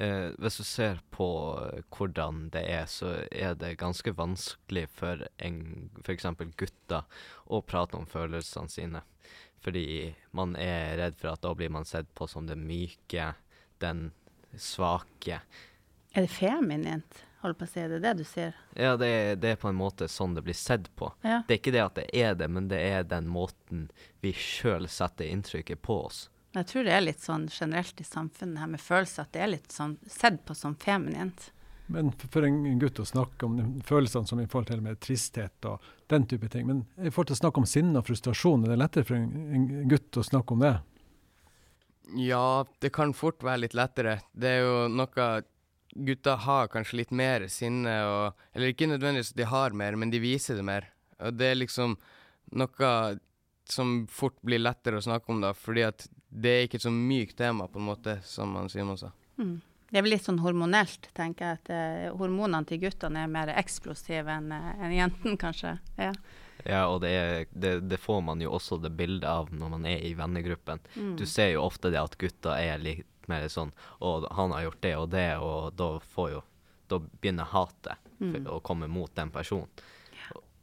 Eh, 0.00 0.30
hvis 0.40 0.56
du 0.56 0.64
ser 0.64 1.00
på 1.12 1.28
eh, 1.60 1.82
hvordan 1.92 2.46
det 2.54 2.62
er, 2.72 2.86
så 2.88 3.12
er 3.28 3.56
det 3.60 3.74
ganske 3.82 4.14
vanskelig 4.16 4.86
for 4.96 5.26
f.eks. 5.36 6.28
gutter 6.56 7.24
å 7.44 7.60
prate 7.60 7.98
om 7.98 8.08
følelsene 8.08 8.72
sine. 8.72 9.02
Fordi 9.60 9.84
man 10.32 10.56
er 10.56 10.96
redd 11.02 11.18
for 11.20 11.34
at 11.34 11.44
da 11.44 11.52
blir 11.54 11.72
man 11.74 11.84
sett 11.84 12.08
på 12.16 12.28
som 12.30 12.48
det 12.48 12.56
myke, 12.56 13.34
den 13.84 14.08
svake. 14.56 15.42
Er 16.16 16.24
det 16.24 16.32
feminint? 16.32 17.26
holder 17.40 17.56
på 17.56 17.64
å 17.64 17.70
si, 17.70 17.80
det 17.88 17.98
er 17.98 18.02
det 18.04 18.14
du 18.18 18.24
sier? 18.28 18.56
Ja, 18.76 18.96
det 19.00 19.08
er, 19.08 19.30
det 19.40 19.54
er 19.54 19.60
på 19.60 19.70
en 19.70 19.78
måte 19.78 20.08
sånn 20.12 20.34
det 20.36 20.44
blir 20.44 20.56
sett 20.56 20.90
på. 20.96 21.10
Ja. 21.24 21.40
Det 21.48 21.56
er 21.56 21.60
ikke 21.60 21.72
det 21.76 21.84
at 21.84 21.96
det 21.96 22.08
er 22.16 22.36
det, 22.36 22.48
men 22.52 22.68
det 22.72 22.80
er 22.84 23.06
den 23.08 23.30
måten 23.32 23.88
vi 24.24 24.34
sjøl 24.36 24.88
setter 24.92 25.28
inntrykket 25.28 25.80
på 25.84 26.02
oss. 26.06 26.28
Jeg 26.56 26.66
tror 26.66 26.86
det 26.86 26.92
er 26.96 27.04
litt 27.04 27.22
sånn 27.22 27.46
generelt 27.52 28.00
i 28.02 28.04
samfunnet 28.06 28.58
her 28.58 28.70
med 28.72 28.82
følelser, 28.82 29.26
at 29.26 29.34
det 29.36 29.42
er 29.44 29.52
litt 29.52 29.74
sånn 29.74 29.96
sett 30.10 30.40
på 30.46 30.56
som 30.58 30.74
feminint. 30.74 31.50
Men 31.90 32.10
for 32.14 32.46
en 32.46 32.78
gutt 32.78 33.00
å 33.02 33.06
snakke 33.06 33.46
om 33.46 33.56
følelsene 33.86 34.26
som 34.26 34.40
i 34.42 34.46
forhold 34.50 34.70
til 34.70 34.82
med 34.82 34.98
tristhet 35.02 35.66
og 35.66 35.86
den 36.10 36.26
type 36.30 36.50
ting. 36.50 36.66
Men 36.66 36.84
i 36.98 37.10
forhold 37.10 37.32
til 37.32 37.38
å 37.38 37.42
snakke 37.42 37.62
om 37.62 37.66
sinne 37.70 37.98
og 37.98 38.06
frustrasjon, 38.06 38.66
er 38.66 38.74
det 38.74 38.80
lettere 38.82 39.08
for 39.08 39.18
en, 39.18 39.64
gutt 39.90 40.18
å 40.18 40.26
snakke 40.26 40.54
om 40.54 40.62
det? 40.62 40.74
Ja, 42.18 42.64
det 42.82 42.92
kan 42.94 43.14
fort 43.14 43.42
være 43.46 43.64
litt 43.64 43.74
lettere. 43.78 44.20
Det 44.30 44.54
er 44.54 44.62
jo 44.64 44.76
noe 44.90 45.30
gutter 45.90 46.38
har 46.46 46.70
kanskje 46.70 47.00
litt 47.00 47.10
mer 47.10 47.48
sinne 47.50 47.94
og 48.06 48.42
Eller 48.54 48.70
ikke 48.70 48.86
nødvendigvis 48.86 49.32
at 49.32 49.40
de 49.40 49.50
har 49.50 49.74
mer, 49.74 49.98
men 49.98 50.10
de 50.10 50.22
viser 50.22 50.58
det 50.58 50.66
mer. 50.66 50.86
Og 51.18 51.34
det 51.34 51.50
er 51.50 51.58
liksom 51.58 51.98
noe 52.58 52.94
som 53.70 54.06
fort 54.10 54.38
blir 54.46 54.62
lettere 54.62 54.98
å 54.98 55.04
snakke 55.04 55.30
om, 55.30 55.42
da, 55.42 55.52
fordi 55.54 55.84
at 55.86 56.06
det 56.30 56.50
er 56.50 56.66
ikke 56.66 56.78
et 56.78 56.86
så 56.86 56.92
mykt 56.94 57.36
tema, 57.38 57.66
på 57.68 57.80
en 57.80 57.88
måte, 57.90 58.20
som 58.24 58.54
han 58.56 58.70
Simon 58.70 58.98
sa. 58.98 59.10
Mm. 59.38 59.60
Det 59.90 59.98
er 59.98 60.04
vel 60.06 60.14
litt 60.14 60.26
sånn 60.26 60.38
hormonelt, 60.38 61.08
tenker 61.16 61.48
jeg. 61.48 61.58
At 61.58 61.70
eh, 61.74 62.10
hormonene 62.14 62.62
til 62.68 62.78
guttene 62.84 63.24
er 63.24 63.32
mer 63.32 63.50
eksplosive 63.58 64.36
enn 64.38 64.52
uh, 64.54 64.68
en 64.78 64.94
jentene, 64.94 65.34
kanskje. 65.40 65.74
Ja. 65.98 66.12
ja, 66.62 66.84
og 66.86 67.00
det, 67.02 67.10
er, 67.10 67.48
det, 67.50 67.72
det, 67.90 67.98
får 67.98 68.20
man 68.28 68.42
jo 68.42 68.52
også 68.54 68.78
det 68.78 68.92
bildet 68.94 69.26
av 69.26 69.50
når 69.50 69.72
man 69.74 69.88
er 69.90 70.04
i 70.06 70.12
vennegruppen. 70.14 70.82
Mm. 70.94 71.16
Du 71.18 71.26
ser 71.26 71.50
jo 71.56 71.64
ofte 71.66 71.90
det 71.90 71.98
at 71.98 72.14
gutta 72.20 72.54
er 72.62 72.78
litt 72.78 73.06
mer 73.30 73.46
sånn 73.50 73.68
Og 74.02 74.24
han 74.34 74.50
har 74.50 74.64
gjort 74.64 74.80
det 74.82 74.94
og 74.98 75.10
det, 75.12 75.28
og 75.38 75.74
da 75.78 75.90
får 76.14 76.30
jo 76.32 76.38
Da 76.90 76.98
begynner 76.98 77.46
hatet 77.52 78.08
mm. 78.18 78.46
å 78.50 78.56
komme 78.66 78.88
mot 78.90 79.12
den 79.14 79.30
personen. 79.34 79.68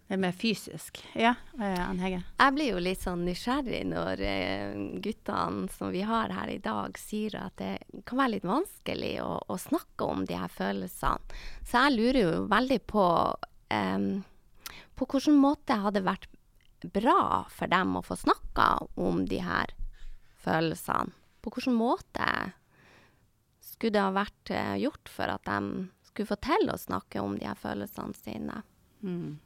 Det 0.07 0.15
er 0.15 0.21
mer 0.23 0.35
fysisk. 0.35 1.01
Ja, 1.19 1.33
eh, 1.59 1.81
Ann 1.83 1.99
Hege? 1.99 2.21
Jeg 2.39 2.53
blir 2.55 2.69
jo 2.71 2.79
litt 2.79 3.01
sånn 3.03 3.25
nysgjerrig 3.27 3.81
når 3.89 4.21
eh, 4.23 4.77
guttene 5.03 5.67
som 5.73 5.91
vi 5.91 6.05
har 6.07 6.31
her 6.31 6.53
i 6.53 6.61
dag, 6.63 6.95
sier 6.95 7.35
at 7.41 7.59
det 7.59 7.73
kan 8.07 8.21
være 8.21 8.37
litt 8.37 8.47
vanskelig 8.47 9.17
å, 9.25 9.33
å 9.51 9.57
snakke 9.59 10.07
om 10.07 10.23
de 10.29 10.39
her 10.39 10.53
følelsene. 10.53 11.43
Så 11.67 11.83
jeg 11.83 11.97
lurer 11.97 12.21
jo 12.21 12.47
veldig 12.47 12.79
på 12.87 13.05
um, 13.75 14.07
på 14.97 15.05
hvilken 15.05 15.37
måte 15.37 15.77
hadde 15.77 16.05
vært 16.05 16.29
bra 16.93 17.45
for 17.53 17.69
dem 17.69 17.97
å 17.97 18.05
få 18.05 18.17
snakka 18.17 18.69
om 18.95 19.25
de 19.29 19.41
her 19.45 19.73
følelsene. 20.41 21.13
På 21.41 21.51
hvilken 21.53 21.75
måte 21.77 22.29
skulle 23.61 23.93
det 23.97 24.05
ha 24.07 24.15
vært 24.15 24.53
uh, 24.55 24.75
gjort 24.79 25.11
for 25.11 25.35
at 25.35 25.45
de 25.45 25.89
skulle 26.07 26.31
få 26.31 26.39
til 26.47 26.71
å 26.71 26.79
snakke 26.79 27.21
om 27.21 27.37
de 27.37 27.45
her 27.49 27.59
følelsene 27.59 28.17
sine? 28.17 28.63
Mm. 29.03 29.37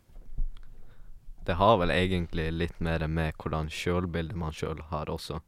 Det 1.46 1.58
har 1.58 1.80
vel 1.82 1.94
egentlig 1.94 2.52
litt 2.54 2.80
mer 2.80 3.08
med 3.08 3.34
hvordan 3.42 3.72
sjølbildet 3.74 4.38
man 4.38 4.54
sjøl 4.54 4.84
har 4.92 5.10
også. 5.10 5.40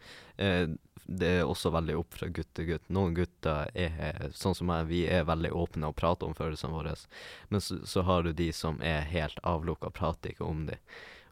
Eh, 0.42 0.66
det 1.06 1.30
er 1.40 1.46
også 1.46 1.72
veldig 1.74 1.96
opp 2.00 2.16
fra 2.16 2.30
gutt 2.32 2.50
til 2.56 2.70
gutt. 2.72 2.86
Noen 2.94 3.16
gutter 3.18 3.70
er 3.76 4.30
sånn 4.36 4.56
som 4.56 4.70
meg, 4.72 4.88
vi 4.88 5.04
er 5.12 5.28
veldig 5.28 5.52
åpne 5.54 5.90
og 5.92 5.98
prater 6.00 6.30
om 6.30 6.38
følelsene 6.38 6.74
våre. 6.74 6.96
Men 7.52 7.62
så, 7.62 7.82
så, 7.86 8.06
har 8.08 8.24
du 8.24 8.32
de 8.34 8.50
som 8.56 8.80
er 8.82 9.04
helt 9.12 9.42
avlukka 9.44 9.92
og 9.92 9.98
prater 10.00 10.34
ikke 10.34 10.48
om 10.48 10.66
dem. 10.70 10.80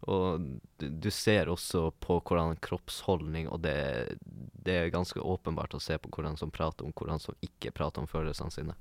Og 0.10 0.42
du, 0.82 0.88
du, 0.90 1.10
ser 1.14 1.50
også 1.50 1.92
på 2.02 2.18
hvordan 2.26 2.58
kroppsholdning, 2.64 3.48
og 3.54 3.62
det, 3.62 4.18
det, 4.26 4.74
er 4.76 4.94
ganske 4.94 5.22
åpenbart 5.22 5.76
å 5.78 5.82
se 5.84 5.98
på 6.02 6.10
hvordan 6.10 6.40
som 6.42 6.54
prater 6.54 6.88
om 6.88 6.96
hvordan 6.98 7.22
som 7.22 7.38
ikke 7.46 7.74
prater 7.78 8.02
om 8.02 8.10
følelsene 8.10 8.54
sine. 8.54 8.78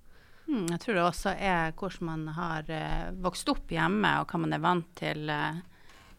Mm, 0.48 0.66
jeg 0.72 0.80
tror 0.82 0.96
det 0.96 1.04
også 1.04 1.34
er 1.36 1.74
hvordan 1.78 2.08
man 2.08 2.24
har 2.36 2.70
uh, 2.70 3.10
vokst 3.22 3.50
opp 3.52 3.70
hjemme, 3.70 4.14
og 4.20 4.30
hva 4.30 4.40
man 4.42 4.56
er 4.56 4.64
vant 4.64 4.88
til. 4.98 5.30
Uh, 5.30 5.60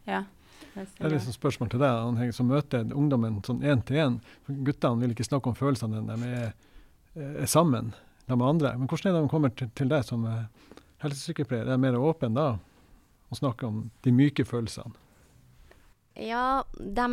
ja. 0.07 0.23
Det 0.71 1.03
er 1.03 1.11
liksom 1.11 1.35
spørsmål 1.35 1.71
til 1.73 1.81
deg, 1.81 2.21
som 2.35 2.47
møter 2.47 2.93
ungdommen 2.95 3.41
sånn 3.43 3.63
én 3.65 3.81
til 3.83 3.99
én. 3.99 4.19
Guttene 4.47 5.03
vil 5.03 5.15
ikke 5.15 5.27
snakke 5.27 5.51
om 5.51 5.57
følelsene 5.57 6.03
når 6.05 6.21
de 6.21 6.29
er, 6.45 6.53
er 7.43 7.49
sammen 7.49 7.91
med 8.29 8.45
andre. 8.47 8.77
Men 8.79 8.87
hvordan 8.87 9.11
er 9.11 9.17
det 9.17 9.25
de 9.25 9.31
kommer 9.33 9.51
til, 9.51 9.67
til 9.75 9.91
deg 9.91 10.05
som 10.07 10.23
helsesykepleier? 11.03 11.65
Er 11.65 11.75
de 11.75 11.81
mer 11.83 11.99
åpen 11.99 12.37
da? 12.37 12.53
og 13.31 13.39
snakke 13.39 13.67
om 13.67 13.85
de 14.03 14.11
myke 14.11 14.45
følelsene? 14.45 14.91
Ja, 16.13 16.63
de, 16.75 17.08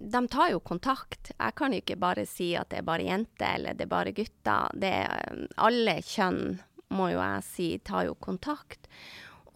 de, 0.00 0.20
tar 0.32 0.50
jo 0.54 0.60
kontakt. 0.64 1.32
Jeg 1.36 1.56
kan 1.58 1.74
jo 1.74 1.82
ikke 1.82 1.98
bare 2.00 2.24
si 2.28 2.54
at 2.56 2.70
det 2.72 2.80
er 2.80 2.88
bare 2.88 3.04
jenter 3.04 3.58
eller 3.58 3.76
det 3.76 3.84
er 3.84 3.92
bare 3.92 4.14
gutter. 4.16 4.76
Det 4.80 4.92
er, 5.04 5.46
alle 5.60 5.98
kjønn, 6.00 6.60
må 6.96 7.10
jo 7.12 7.20
jeg 7.20 7.46
si, 7.46 7.66
tar 7.84 8.08
jo 8.08 8.16
kontakt. 8.18 8.88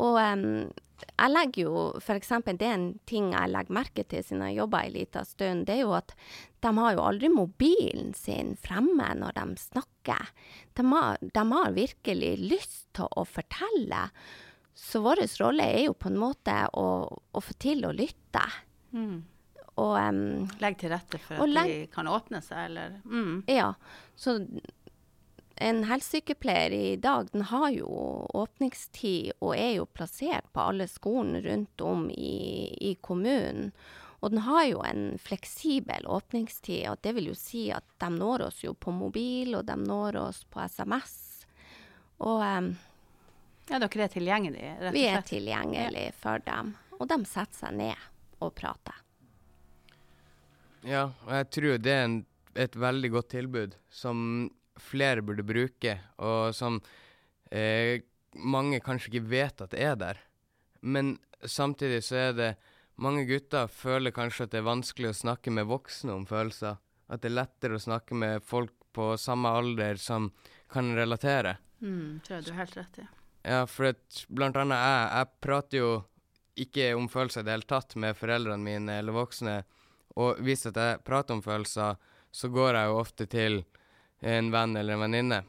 Og 0.04 0.18
um, 0.20 0.68
jeg 1.04 1.30
legger 1.32 1.66
jo 1.66 1.80
f.eks. 2.00 2.30
det 2.46 2.66
er 2.66 2.76
en 2.76 2.86
ting 3.08 3.32
jeg 3.34 3.50
legger 3.50 3.76
merke 3.76 4.04
til 4.08 4.24
siden 4.24 4.44
jeg 4.48 4.58
jobber 4.60 4.86
en 4.86 4.94
liten 4.94 5.28
stund, 5.28 5.66
det 5.66 5.76
er 5.76 5.82
jo 5.84 5.94
at 5.96 6.14
de 6.64 6.72
har 6.78 6.94
jo 6.96 7.04
aldri 7.04 7.30
mobilen 7.32 8.14
sin 8.16 8.54
fremme 8.60 9.10
når 9.18 9.36
de 9.36 9.44
snakker. 9.60 10.32
De 10.74 10.86
har, 10.92 11.18
de 11.20 11.44
har 11.52 11.76
virkelig 11.76 12.32
lyst 12.40 12.86
til 12.96 13.10
å 13.10 13.26
fortelle. 13.28 14.06
Så 14.74 15.02
vår 15.04 15.22
rolle 15.42 15.66
er 15.70 15.84
jo 15.88 15.98
på 15.98 16.10
en 16.10 16.18
måte 16.18 16.54
å, 16.74 16.86
å 17.06 17.42
få 17.42 17.58
til 17.62 17.84
å 17.86 17.92
lytte. 17.94 18.42
Mm. 18.94 19.24
Og 19.82 19.96
um, 19.98 20.46
Legge 20.62 20.84
til 20.84 20.92
rette 20.94 21.18
for 21.18 21.42
at 21.42 21.66
de 21.66 21.78
kan 21.92 22.08
åpne 22.10 22.40
seg, 22.44 22.68
eller 22.70 22.98
mm. 23.04 23.44
Ja. 23.50 23.72
Så 24.14 24.38
en 25.56 25.84
helsesykepleier 25.84 26.70
i 26.70 26.96
dag, 26.96 27.28
den 27.32 27.42
har 27.50 27.68
jo 27.74 27.88
åpningstid 28.34 29.34
og 29.40 29.54
er 29.56 29.76
jo 29.78 29.86
plassert 29.86 30.46
på 30.54 30.62
alle 30.70 30.88
skolene 30.90 31.42
rundt 31.44 31.84
om 31.84 32.08
i, 32.10 32.70
i 32.90 32.94
kommunen. 33.00 33.72
Og 34.24 34.32
den 34.32 34.40
har 34.46 34.64
jo 34.64 34.80
en 34.86 35.18
fleksibel 35.20 36.06
åpningstid, 36.08 36.86
og 36.88 37.02
det 37.04 37.12
vil 37.18 37.28
jo 37.28 37.36
si 37.36 37.66
at 37.74 37.84
de 38.00 38.08
når 38.14 38.46
oss 38.46 38.62
jo 38.64 38.72
på 38.72 38.94
mobil, 38.94 39.52
og 39.58 39.66
de 39.68 39.76
når 39.82 40.16
oss 40.22 40.42
på 40.48 40.64
SMS. 40.64 41.18
Og 42.24 42.40
um, 42.40 42.70
ja, 43.68 43.78
dere 43.82 44.06
er 44.06 44.14
tilgjengelige, 44.14 44.72
rett 44.78 44.80
og 44.80 44.88
slett? 44.88 44.96
Vi 44.96 45.06
er 45.10 45.28
tilgjengelige 45.28 46.16
for 46.16 46.46
dem. 46.46 46.72
Og 46.96 47.08
de 47.10 47.20
setter 47.28 47.58
seg 47.58 47.78
ned 47.82 48.10
og 48.46 48.54
prate. 48.58 48.94
Ja, 50.84 51.08
og 51.24 51.32
jeg 51.32 51.48
tror 51.56 51.80
det 51.80 51.92
er 51.92 52.04
en, 52.04 52.18
et 52.60 52.76
veldig 52.76 53.10
godt 53.14 53.32
tilbud 53.32 53.76
som 53.88 54.18
flere 54.80 55.22
burde 55.24 55.46
bruke, 55.46 55.96
og 56.18 56.54
som 56.56 56.80
eh, 57.50 58.02
mange 58.34 58.82
kanskje 58.84 59.12
ikke 59.12 59.30
vet 59.30 59.64
at 59.64 59.72
det 59.72 59.82
er 59.86 59.98
der. 59.98 60.20
Men 60.84 61.16
samtidig 61.40 62.02
så 62.04 62.20
er 62.28 62.32
det 62.36 62.52
mange 63.00 63.24
gutter 63.26 63.70
føler 63.70 64.14
kanskje 64.14 64.46
at 64.46 64.54
det 64.54 64.60
er 64.60 64.68
vanskelig 64.68 65.10
å 65.10 65.20
snakke 65.24 65.54
med 65.54 65.70
voksne 65.70 66.14
om 66.14 66.26
følelser. 66.28 66.78
At 67.08 67.22
det 67.22 67.32
er 67.32 67.40
lettere 67.40 67.78
å 67.78 67.82
snakke 67.82 68.16
med 68.16 68.44
folk 68.46 68.74
på 68.94 69.14
samme 69.20 69.50
alder 69.50 69.98
som 70.00 70.30
kan 70.70 70.94
relatere. 70.96 71.56
Mm, 71.82 72.20
tror 72.24 72.38
jeg 72.38 72.46
du 72.46 72.52
har 72.52 72.64
helt 72.64 72.76
rett 72.78 73.00
i. 73.02 73.06
Ja, 73.44 73.64
for 73.68 73.90
at 73.90 74.24
blant 74.32 74.56
annet 74.56 74.78
jeg, 74.80 75.08
jeg 75.18 75.32
prater 75.44 75.80
jo 75.80 75.90
ikke 76.60 76.92
om 76.94 77.08
følelser 77.10 77.42
i 77.42 77.46
det 77.46 77.56
hele 77.56 77.68
tatt 77.68 77.96
med 78.00 78.18
foreldrene 78.18 78.62
mine 78.62 78.98
eller 79.00 79.16
voksne. 79.16 79.62
Og 80.20 80.38
hvis 80.46 80.66
at 80.70 80.78
jeg 80.78 81.02
prater 81.06 81.36
om 81.36 81.42
følelser, 81.42 81.98
så 82.34 82.50
går 82.50 82.78
jeg 82.78 82.90
jo 82.90 83.00
ofte 83.00 83.26
til 83.30 83.60
en 84.24 84.50
venn 84.54 84.76
eller 84.78 84.96
en 84.96 85.04
venninne. 85.06 85.40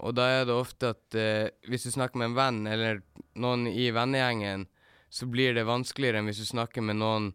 Og 0.00 0.14
da 0.16 0.28
er 0.32 0.46
det 0.48 0.56
ofte 0.56 0.94
at 0.94 1.16
eh, 1.18 1.50
hvis 1.68 1.84
du 1.84 1.92
snakker 1.92 2.20
med 2.20 2.30
en 2.30 2.38
venn 2.38 2.60
eller 2.70 3.02
noen 3.40 3.66
i 3.68 3.90
vennegjengen, 3.92 4.66
så 5.10 5.26
blir 5.28 5.56
det 5.56 5.66
vanskeligere 5.68 6.20
enn 6.20 6.30
hvis 6.30 6.40
du 6.40 6.48
snakker 6.48 6.84
med 6.86 7.00
noen, 7.00 7.30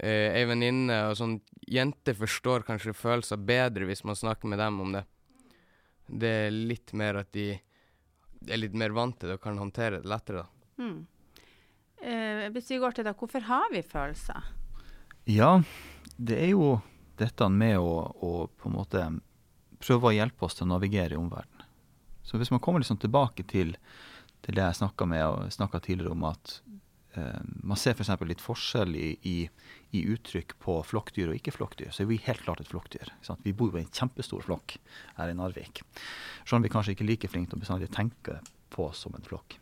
eh, 0.00 0.32
ei 0.38 0.46
venninne. 0.48 1.02
Og 1.10 1.18
sånn 1.20 1.38
Jenter 1.68 2.16
forstår 2.16 2.64
kanskje 2.64 2.96
følelser 2.96 3.40
bedre 3.44 3.88
hvis 3.88 4.04
man 4.08 4.16
snakker 4.16 4.48
med 4.48 4.62
dem 4.62 4.80
om 4.80 4.94
det. 4.96 5.04
Det 6.08 6.34
er 6.46 6.54
litt 6.54 6.94
mer 6.96 7.20
at 7.20 7.32
de 7.36 7.50
er 8.48 8.60
litt 8.60 8.76
mer 8.78 8.94
vant 8.96 9.18
til 9.18 9.28
det 9.28 9.36
og 9.36 9.44
kan 9.44 9.60
håndtere 9.60 10.00
det 10.00 10.08
lettere. 10.08 10.46
da. 10.46 10.84
Mm. 10.84 10.98
Eh, 12.02 12.46
hvis 12.54 12.70
vi 12.70 12.78
går 12.78 12.94
til 12.94 13.08
det, 13.08 13.16
hvorfor 13.18 13.46
har 13.48 13.72
vi 13.72 13.82
følelser? 13.82 14.52
Ja, 15.28 15.58
det 16.16 16.38
er 16.40 16.52
jo 16.52 16.78
dette 17.18 17.48
med 17.50 17.78
å, 17.82 17.94
å 18.14 18.32
på 18.54 18.70
en 18.70 18.76
måte 18.76 19.06
prøve 19.82 20.10
å 20.10 20.14
hjelpe 20.14 20.46
oss 20.46 20.58
til 20.58 20.68
å 20.68 20.74
navigere 20.74 21.16
i 21.16 21.20
omverdenen. 21.20 21.66
Så 22.22 22.38
hvis 22.38 22.52
man 22.52 22.60
kommer 22.60 22.82
liksom 22.82 23.00
tilbake 23.00 23.44
til, 23.48 23.74
til 24.44 24.58
det 24.58 24.66
jeg 24.66 24.78
snakka 25.54 25.80
tidligere 25.80 26.12
om, 26.12 26.26
at 26.28 26.58
eh, 27.16 27.40
man 27.64 27.80
ser 27.80 27.96
f.eks. 27.96 28.12
For 28.20 28.28
litt 28.28 28.44
forskjell 28.44 28.94
i, 28.98 29.08
i, 29.26 29.36
i, 29.96 30.02
uttrykk 30.12 30.58
på 30.62 30.76
flokkdyr 30.90 31.32
og 31.32 31.38
ikke-flokkdyr, 31.38 31.90
så 31.94 32.04
er 32.04 32.10
vi 32.10 32.20
helt 32.26 32.44
klart 32.44 32.60
et 32.62 32.70
flokkdyr. 32.70 33.14
Vi 33.46 33.56
bor 33.56 33.72
jo 33.72 33.80
i 33.80 33.86
en 33.86 33.94
kjempestor 33.94 34.44
flokk 34.44 34.76
her 35.16 35.32
i 35.32 35.38
Narvik. 35.38 35.82
Selv 36.44 36.60
om 36.60 36.68
vi 36.68 36.72
kanskje 36.74 36.94
ikke 36.94 37.06
er 37.06 37.12
like 37.14 37.32
flinke 37.32 37.56
til 37.56 37.88
å 37.88 37.92
tenke 37.96 38.38
på 38.74 38.90
oss 38.90 39.06
som 39.06 39.16
en 39.16 39.24
flokk. 39.24 39.56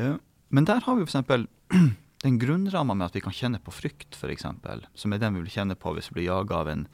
Eh, 0.00 0.16
men 0.52 0.68
der 0.68 0.84
har 0.84 0.98
vi 0.98 1.06
f.eks. 1.08 1.48
den 2.22 2.38
grunnramma 2.38 2.94
med 2.94 3.08
at 3.08 3.16
vi 3.16 3.24
kan 3.24 3.34
kjenne 3.34 3.58
på 3.62 3.74
frykt, 3.74 4.14
f.eks., 4.14 4.46
som 4.94 5.12
er 5.12 5.22
den 5.22 5.34
vi 5.34 5.42
vil 5.42 5.54
kjenne 5.56 5.76
på 5.78 5.94
hvis 5.96 6.12
vi 6.12 6.20
blir 6.20 6.28
jaga 6.28 6.60
av 6.62 6.70
en 6.70 6.86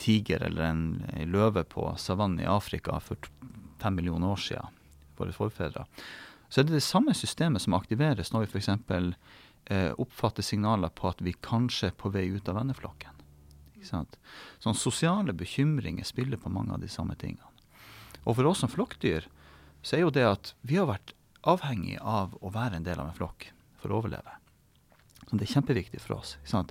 tiger 0.00 0.44
eller 0.46 0.66
en, 0.68 0.82
løve 1.28 1.64
på 1.68 1.88
savannen 1.98 2.44
i 2.44 2.48
Afrika 2.48 3.00
for 3.04 3.30
fem 3.80 3.96
millioner 3.96 4.32
år 4.32 4.42
siden, 4.44 4.76
våre 5.18 5.34
forfedre, 5.36 5.86
så 6.50 6.60
er 6.60 6.68
det 6.68 6.78
det 6.78 6.84
samme 6.84 7.14
systemet 7.16 7.64
som 7.64 7.76
aktiveres 7.76 8.32
når 8.34 8.46
vi 8.46 8.52
f.eks. 8.52 8.70
Eh, 9.70 9.92
oppfatter 10.02 10.42
signaler 10.42 10.90
på 10.96 11.08
at 11.10 11.20
vi 11.22 11.34
kanskje 11.36 11.90
er 11.90 11.96
på 11.96 12.10
vei 12.12 12.26
ut 12.32 12.48
av 12.48 12.56
venneflokken. 12.58 13.16
Sånn 13.84 14.76
Sosiale 14.76 15.32
bekymringer 15.36 16.04
spiller 16.04 16.40
på 16.40 16.52
mange 16.52 16.74
av 16.74 16.82
de 16.82 16.88
samme 16.90 17.14
tingene. 17.20 17.46
Og 18.24 18.36
for 18.36 18.48
oss 18.50 18.60
som 18.64 18.72
flokkdyr 18.72 19.28
så 19.80 19.96
er 19.96 20.04
jo 20.04 20.12
det 20.12 20.26
at 20.26 20.52
vi 20.66 20.76
har 20.76 20.88
vært 20.90 21.14
avhengig 21.48 21.98
av 22.00 22.36
å 22.40 22.52
være 22.52 22.78
en 22.78 22.86
del 22.86 23.00
av 23.00 23.10
en 23.10 23.16
flokk 23.16 23.50
for 23.80 23.92
å 23.92 24.00
overleve. 24.00 24.36
Så 25.28 25.38
det 25.38 25.46
er 25.46 25.54
kjempeviktig 25.54 26.00
for 26.02 26.18
oss. 26.18 26.34
Så 26.44 26.64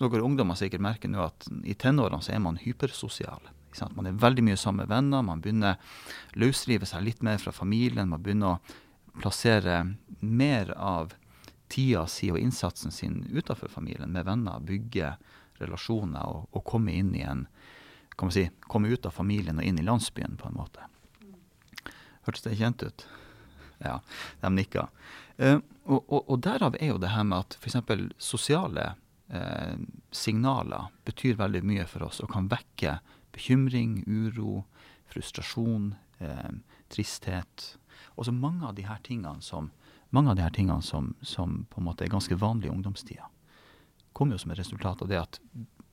Noen 0.00 0.24
ungdommer 0.24 0.56
sikkert 0.56 0.84
merker 0.84 1.10
nå 1.12 1.20
at 1.26 1.48
i 1.68 1.76
tenårene 1.76 2.24
så 2.24 2.32
er 2.32 2.40
man 2.42 2.58
hypersosial. 2.62 3.44
Man 3.92 4.08
er 4.08 4.16
veldig 4.16 4.44
mye 4.46 4.56
sammen 4.56 4.86
med 4.86 4.94
venner. 4.94 5.22
Man 5.26 5.42
begynner 5.44 5.76
å 5.76 6.40
løsrive 6.40 6.88
seg 6.88 7.04
litt 7.04 7.20
mer 7.26 7.36
fra 7.42 7.52
familien. 7.52 8.08
Man 8.08 8.22
begynner 8.24 8.56
å 8.56 9.20
plassere 9.20 9.82
mer 10.20 10.72
av 10.72 11.12
tida 11.68 12.06
si 12.08 12.30
og 12.32 12.40
innsatsen 12.40 12.94
sin 12.94 13.20
utenfor 13.28 13.68
familien, 13.68 14.12
med 14.12 14.24
venner. 14.24 14.64
Bygge 14.64 15.16
relasjoner 15.60 16.24
og, 16.24 16.48
og 16.56 16.64
komme 16.64 16.96
inn 16.96 17.12
i 17.16 17.24
en 17.26 17.44
kan 18.16 18.30
man 18.30 18.32
si, 18.32 18.46
komme 18.60 18.88
ut 18.88 19.04
av 19.06 19.12
familien 19.12 19.58
og 19.60 19.64
inn 19.68 19.76
i 19.76 19.84
landsbyen, 19.84 20.38
på 20.40 20.48
en 20.48 20.56
måte. 20.56 20.86
Hørtes 22.24 22.46
det 22.46 22.56
kjent 22.56 22.80
ut? 22.80 23.04
Ja, 23.78 24.00
de 24.40 24.52
nikker. 24.54 24.88
Uh, 25.36 25.58
og, 25.84 26.00
og, 26.08 26.22
og, 26.22 26.38
derav 26.44 26.78
er 26.80 26.94
jo 26.94 27.00
det 27.02 27.12
her 27.12 27.26
med 27.28 27.44
at 27.44 27.58
f.eks. 27.60 27.76
sosiale 28.18 28.94
uh, 29.32 29.76
signaler 30.10 30.88
betyr 31.06 31.36
veldig 31.38 31.62
mye 31.66 31.84
for 31.90 32.06
oss 32.08 32.22
og 32.24 32.32
kan 32.32 32.48
vekke 32.50 32.98
bekymring, 33.36 34.00
uro, 34.08 34.64
frustrasjon, 35.12 35.92
uh, 36.22 36.52
tristhet. 36.92 37.76
Og 38.16 38.28
så 38.28 38.34
mange 38.34 38.66
av 38.66 38.74
de 38.78 38.86
her 38.88 39.00
tingene 39.04 39.44
som, 39.44 39.70
mange 40.10 40.32
av 40.32 40.38
de 40.38 40.46
her 40.46 40.56
tingene 40.56 40.82
som, 40.82 41.14
som 41.20 41.64
på 41.70 41.82
en 41.82 41.88
måte 41.90 42.06
er 42.06 42.12
ganske 42.12 42.38
vanlige 42.40 42.72
i 42.72 42.74
ungdomstida, 42.74 43.28
kommer 44.16 44.36
jo 44.36 44.46
som 44.46 44.54
et 44.54 44.62
resultat 44.62 45.02
av 45.04 45.12
det 45.12 45.20
at 45.20 45.40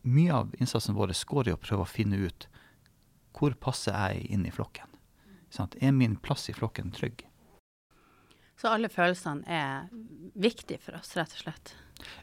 mye 0.04 0.32
av 0.36 0.56
innsatsen 0.60 0.96
vår 0.96 1.12
går 1.28 1.50
i 1.50 1.56
å 1.56 1.60
prøve 1.60 1.84
å 1.84 1.90
finne 1.90 2.20
ut 2.24 2.48
hvor 3.34 3.56
passer 3.60 3.96
jeg 3.96 4.28
inn 4.36 4.46
i 4.46 4.52
flokken. 4.54 4.88
Sant? 5.54 5.76
Er 5.82 5.92
min 5.92 6.16
plass 6.16 6.50
i 6.50 6.56
flokken 6.56 6.92
trygg? 6.96 7.26
Så 8.60 8.72
alle 8.72 8.90
følelsene 8.90 9.44
er 9.50 9.88
viktige 10.34 10.80
for 10.82 11.00
oss, 11.00 11.16
rett 11.18 11.34
og 11.36 11.46
slett? 11.46 11.76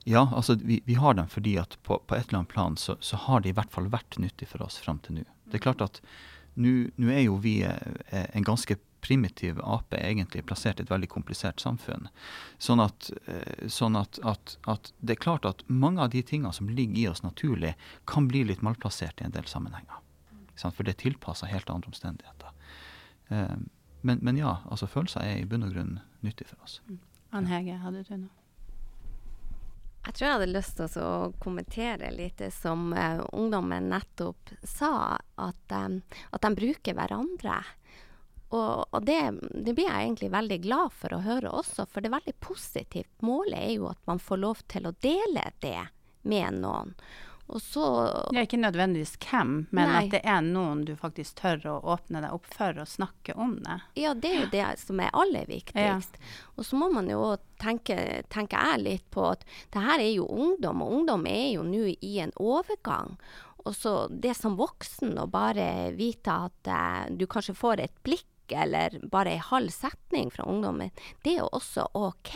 Ja, 0.04 0.26
altså 0.32 0.54
vi, 0.54 0.80
vi 0.84 0.94
har 1.00 1.14
dem 1.14 1.28
fordi 1.28 1.56
at 1.60 1.78
på, 1.82 1.98
på, 2.06 2.16
et 2.16 2.28
eller 2.28 2.42
annet 2.42 2.52
plan 2.52 2.76
så, 2.76 2.96
så, 3.00 3.16
har 3.16 3.40
de 3.40 3.52
i 3.52 3.56
hvert 3.56 3.72
fall 3.72 3.88
vært 3.92 4.18
nyttig 4.20 4.48
for 4.50 4.64
oss 4.64 4.78
fram 4.82 5.00
til 5.04 5.20
nå. 5.20 5.24
Det 5.50 5.60
er 5.60 5.66
klart 5.66 5.84
at 5.84 6.00
nå 6.60 6.90
er 7.08 7.24
jo 7.24 7.38
vi 7.40 7.60
eh, 7.64 8.26
en 8.34 8.46
ganske 8.46 8.76
primitiv 9.00 9.60
ape 9.64 9.96
egentlig 9.96 10.44
plassert 10.44 10.80
i 10.80 10.84
et 10.84 10.90
veldig 10.90 11.08
komplisert 11.08 11.62
samfunn. 11.62 12.08
Sånn, 12.58 12.82
at, 12.84 13.10
eh, 13.26 13.68
sånn 13.72 13.96
at, 13.96 14.20
at, 14.26 14.56
at, 14.68 14.92
det 15.00 15.16
er 15.16 15.24
klart 15.24 15.48
at 15.48 15.64
mange 15.68 16.02
av 16.04 16.12
de 16.12 16.22
tingene 16.26 16.52
som 16.52 16.68
ligger 16.68 17.00
i 17.00 17.08
oss 17.08 17.24
naturlig, 17.24 17.74
kan 18.04 18.28
bli 18.28 18.44
litt 18.50 18.64
malplassert 18.66 19.22
i 19.22 19.28
en 19.28 19.36
del 19.36 19.48
sammenhenger. 19.48 20.04
For 20.60 20.84
det 20.84 20.98
er 20.98 21.04
tilpassa 21.06 21.48
helt 21.48 21.70
andre 21.72 21.88
omstendigheter. 21.88 22.52
Eh, 23.32 23.56
men, 24.02 24.20
men, 24.20 24.36
ja, 24.40 24.58
altså 24.68 24.88
følelser 24.88 25.24
er 25.24 25.40
i 25.40 25.48
bunn 25.48 25.64
og 25.64 25.72
grunn 25.74 25.98
nyttig 26.26 26.48
for 26.50 26.62
oss. 26.66 26.80
Mm. 26.88 27.00
Ann 27.30 27.48
Hege, 27.50 27.78
hadde 27.82 28.04
du 28.08 28.14
noe? 28.16 28.36
Jeg 30.00 30.16
tror 30.16 30.24
jeg 30.24 30.36
hadde 30.38 30.54
lyst 30.54 30.78
til 30.78 31.02
å 31.04 31.32
kommentere 31.44 32.08
litt 32.14 32.38
det 32.40 32.48
som 32.56 32.88
uh, 32.96 33.20
ungdommen 33.36 33.90
nettopp 33.92 34.54
sa, 34.64 35.18
at, 35.36 35.74
um, 35.76 35.98
at 36.32 36.46
de 36.46 36.50
bruker 36.56 36.96
hverandre. 36.96 37.58
Og, 38.50 38.86
og 38.90 39.04
det, 39.06 39.20
det, 39.52 39.74
blir 39.76 39.86
jeg 39.86 40.08
egentlig 40.08 40.32
veldig 40.32 40.58
glad 40.64 40.94
for 40.96 41.14
å 41.14 41.22
høre 41.22 41.52
også, 41.54 41.84
for 41.86 42.02
det 42.02 42.10
er 42.10 42.16
veldig 42.16 42.36
positivt. 42.42 43.12
Målet 43.22 43.60
er 43.60 43.74
jo 43.76 43.90
at 43.92 44.00
man 44.10 44.22
får 44.22 44.40
lov 44.42 44.64
til 44.72 44.88
å 44.88 44.96
dele 45.04 45.44
det 45.62 45.84
med 46.26 46.62
noen. 46.64 46.96
Og 47.50 47.62
så 47.62 47.84
Ja, 48.30 48.44
ikke 48.44 48.60
nødvendigvis 48.60 49.16
hvem, 49.18 49.66
men 49.74 49.88
nei. 49.90 50.04
at 50.04 50.12
det 50.14 50.20
er 50.22 50.40
noen 50.46 50.84
du 50.86 50.92
faktisk 50.98 51.40
tør 51.40 51.64
å 51.66 51.74
åpne 51.96 52.22
deg 52.22 52.36
opp 52.36 52.46
for 52.54 52.78
og 52.78 52.86
snakke 52.88 53.34
om 53.34 53.56
det. 53.64 53.80
Ja, 53.98 54.14
det 54.14 54.30
er 54.30 54.40
jo 54.44 54.50
det 54.52 54.68
som 54.78 55.02
er 55.02 55.10
aller 55.18 55.50
viktigst. 55.50 56.18
Ja. 56.20 56.30
Og 56.54 56.68
så 56.68 56.78
må 56.78 56.90
man 56.94 57.10
jo 57.10 57.24
tenke, 57.58 58.22
tenker 58.30 58.62
jeg 58.70 58.84
litt 58.84 59.06
på 59.10 59.26
at 59.32 59.42
det 59.74 59.82
her 59.82 59.98
er 59.98 60.12
jo 60.12 60.28
ungdom, 60.30 60.84
og 60.86 60.94
ungdom 61.00 61.26
er 61.26 61.48
jo 61.56 61.66
nå 61.66 61.90
i 61.98 62.14
en 62.22 62.34
overgang. 62.38 63.16
Og 63.66 63.74
så 63.76 63.94
det 64.08 64.36
som 64.38 64.56
voksen 64.56 65.18
å 65.20 65.26
bare 65.30 65.90
vite 65.98 66.32
at 66.46 66.70
uh, 66.70 67.10
du 67.10 67.26
kanskje 67.26 67.58
får 67.58 67.82
et 67.84 68.02
blikk 68.06 68.54
eller 68.54 68.96
bare 69.10 69.36
ei 69.36 69.42
halv 69.42 69.70
setning 69.74 70.30
fra 70.34 70.46
ungdommen, 70.48 70.90
det 71.22 71.34
er 71.34 71.42
jo 71.42 71.50
også 71.58 71.90
OK 71.98 72.34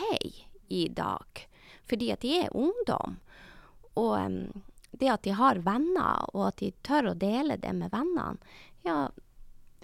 i 0.71 0.87
dag. 0.87 1.47
Fordi 1.87 2.11
at 2.13 2.23
de 2.23 2.37
er 2.43 2.55
ungdom. 2.55 3.19
Og 3.95 4.13
um, 4.19 4.39
det 4.99 5.11
at 5.11 5.23
de 5.27 5.35
har 5.35 5.61
venner, 5.65 6.25
og 6.33 6.49
at 6.49 6.63
de 6.63 6.71
tør 6.85 7.11
å 7.11 7.19
dele 7.19 7.59
det 7.61 7.73
med 7.77 7.93
vennene, 7.93 8.35
ja 8.85 9.05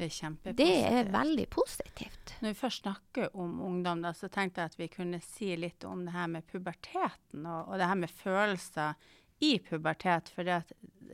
det 0.01 0.07
er, 0.23 0.53
det 0.57 0.75
er 0.87 1.09
veldig 1.13 1.45
positivt. 1.53 2.33
Når 2.41 2.53
vi 2.53 2.57
først 2.57 2.81
snakker 2.81 3.35
om 3.37 3.59
ungdom, 3.61 4.01
da, 4.01 4.13
så 4.17 4.31
tenkte 4.33 4.63
jeg 4.63 4.71
at 4.71 4.79
vi 4.79 4.87
kunne 4.89 5.19
si 5.21 5.51
litt 5.59 5.85
om 5.85 6.05
det 6.07 6.15
her 6.15 6.31
med 6.31 6.47
puberteten 6.49 7.45
og, 7.45 7.69
og 7.69 7.77
det 7.77 7.89
her 7.91 7.99
med 7.99 8.13
følelser 8.21 9.11
i 9.45 9.51
pubertet. 9.61 10.31
For 10.33 10.47
det, 10.47 10.61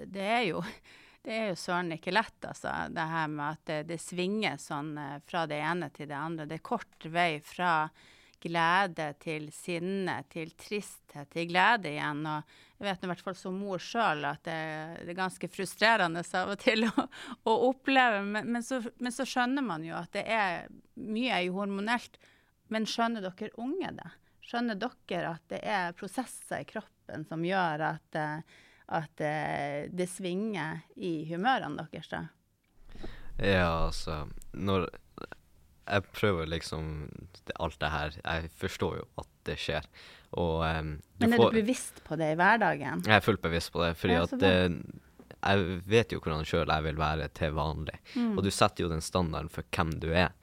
det 0.07 0.23
er 0.23 0.45
jo 0.47 0.61
det 1.27 1.41
jo 1.49 1.57
søren 1.59 1.91
ikke 1.97 2.15
lett, 2.15 2.37
altså. 2.47 2.71
Det 2.93 3.07
her 3.11 3.33
med 3.33 3.47
at 3.49 3.65
det, 3.67 3.81
det, 3.89 3.99
svinger 3.99 4.61
sånn 4.61 4.93
eh, 5.01 5.17
fra 5.27 5.43
det 5.49 5.59
ene 5.59 5.91
til 5.95 6.07
det 6.07 6.19
andre. 6.19 6.47
Det 6.47 6.61
er 6.61 6.69
kort 6.69 7.09
vei 7.11 7.31
fra 7.43 7.73
glede 8.39 9.09
til 9.19 9.49
sinne 9.51 10.21
til 10.31 10.53
tristhet 10.55 11.33
til 11.33 11.49
glede 11.49 11.91
igjen. 11.91 12.23
Og 12.29 12.55
jeg 12.77 12.85
vet 12.85 13.05
i 13.05 13.09
hvert 13.09 13.23
fall 13.25 13.37
som 13.37 13.55
mor 13.57 13.81
sjøl 13.81 14.25
at 14.29 14.43
det, 14.45 14.57
det, 15.01 15.09
er 15.09 15.17
ganske 15.17 15.49
frustrerende 15.49 16.21
av 16.37 16.53
og 16.53 16.59
til 16.61 16.85
å, 16.85 17.07
å 17.49 17.55
oppleve. 17.71 18.21
Men, 18.21 18.51
men, 18.53 18.65
så, 18.65 18.83
men, 19.01 19.13
så, 19.13 19.25
skjønner 19.25 19.65
man 19.65 19.85
jo 19.85 19.95
at 19.97 20.13
det 20.13 20.25
er 20.29 20.67
mye 21.01 21.39
er 21.39 21.49
hormonelt. 21.55 22.19
Men 22.69 22.85
skjønner 22.89 23.25
dere 23.25 23.49
unge 23.63 23.93
det? 23.97 24.09
Skjønner 24.45 24.77
dere 24.79 25.33
at 25.33 25.49
det 25.49 25.63
er 25.65 25.97
prosesser 25.97 26.61
i 26.61 26.69
kroppen 26.69 27.25
som 27.27 27.43
gjør 27.43 27.83
at, 27.87 28.19
at 28.93 29.25
det 29.89 30.09
svinger 30.11 30.83
i 30.95 31.25
humørene 31.31 31.87
deres? 31.87 32.11
da? 32.13 32.25
Ja, 33.37 33.87
altså 33.87 34.25
Når 34.53 34.87
jeg 35.87 36.03
prøver 36.11 36.49
liksom 36.49 37.09
Alt 37.59 37.79
det 37.79 37.91
her 37.93 38.15
Jeg 38.23 38.49
forstår 38.57 38.95
jo 39.01 39.05
at 39.21 39.29
det 39.47 39.55
skjer. 39.61 39.85
Og, 40.35 40.61
um, 40.63 40.95
Men 41.21 41.33
er 41.33 41.39
får, 41.39 41.51
du 41.53 41.59
bevisst 41.61 42.01
på 42.03 42.17
det 42.19 42.33
i 42.33 42.37
hverdagen? 42.39 43.03
Jeg 43.07 43.15
er 43.15 43.23
fullt 43.23 43.43
bevisst 43.43 43.71
på 43.73 43.83
det. 43.83 43.93
fordi 43.97 44.17
at 44.19 44.33
det, 44.41 44.53
jeg 45.37 45.81
vet 45.87 46.13
jo 46.13 46.19
hvordan 46.19 46.47
sjøl 46.47 46.71
jeg 46.73 46.85
vil 46.87 46.99
være 46.99 47.29
til 47.37 47.55
vanlig. 47.57 47.97
Mm. 48.15 48.35
Og 48.35 48.43
du 48.43 48.51
setter 48.51 48.85
jo 48.85 48.91
den 48.91 49.03
standarden 49.05 49.51
for 49.53 49.67
hvem 49.73 49.95
du 50.03 50.09
er. 50.11 50.33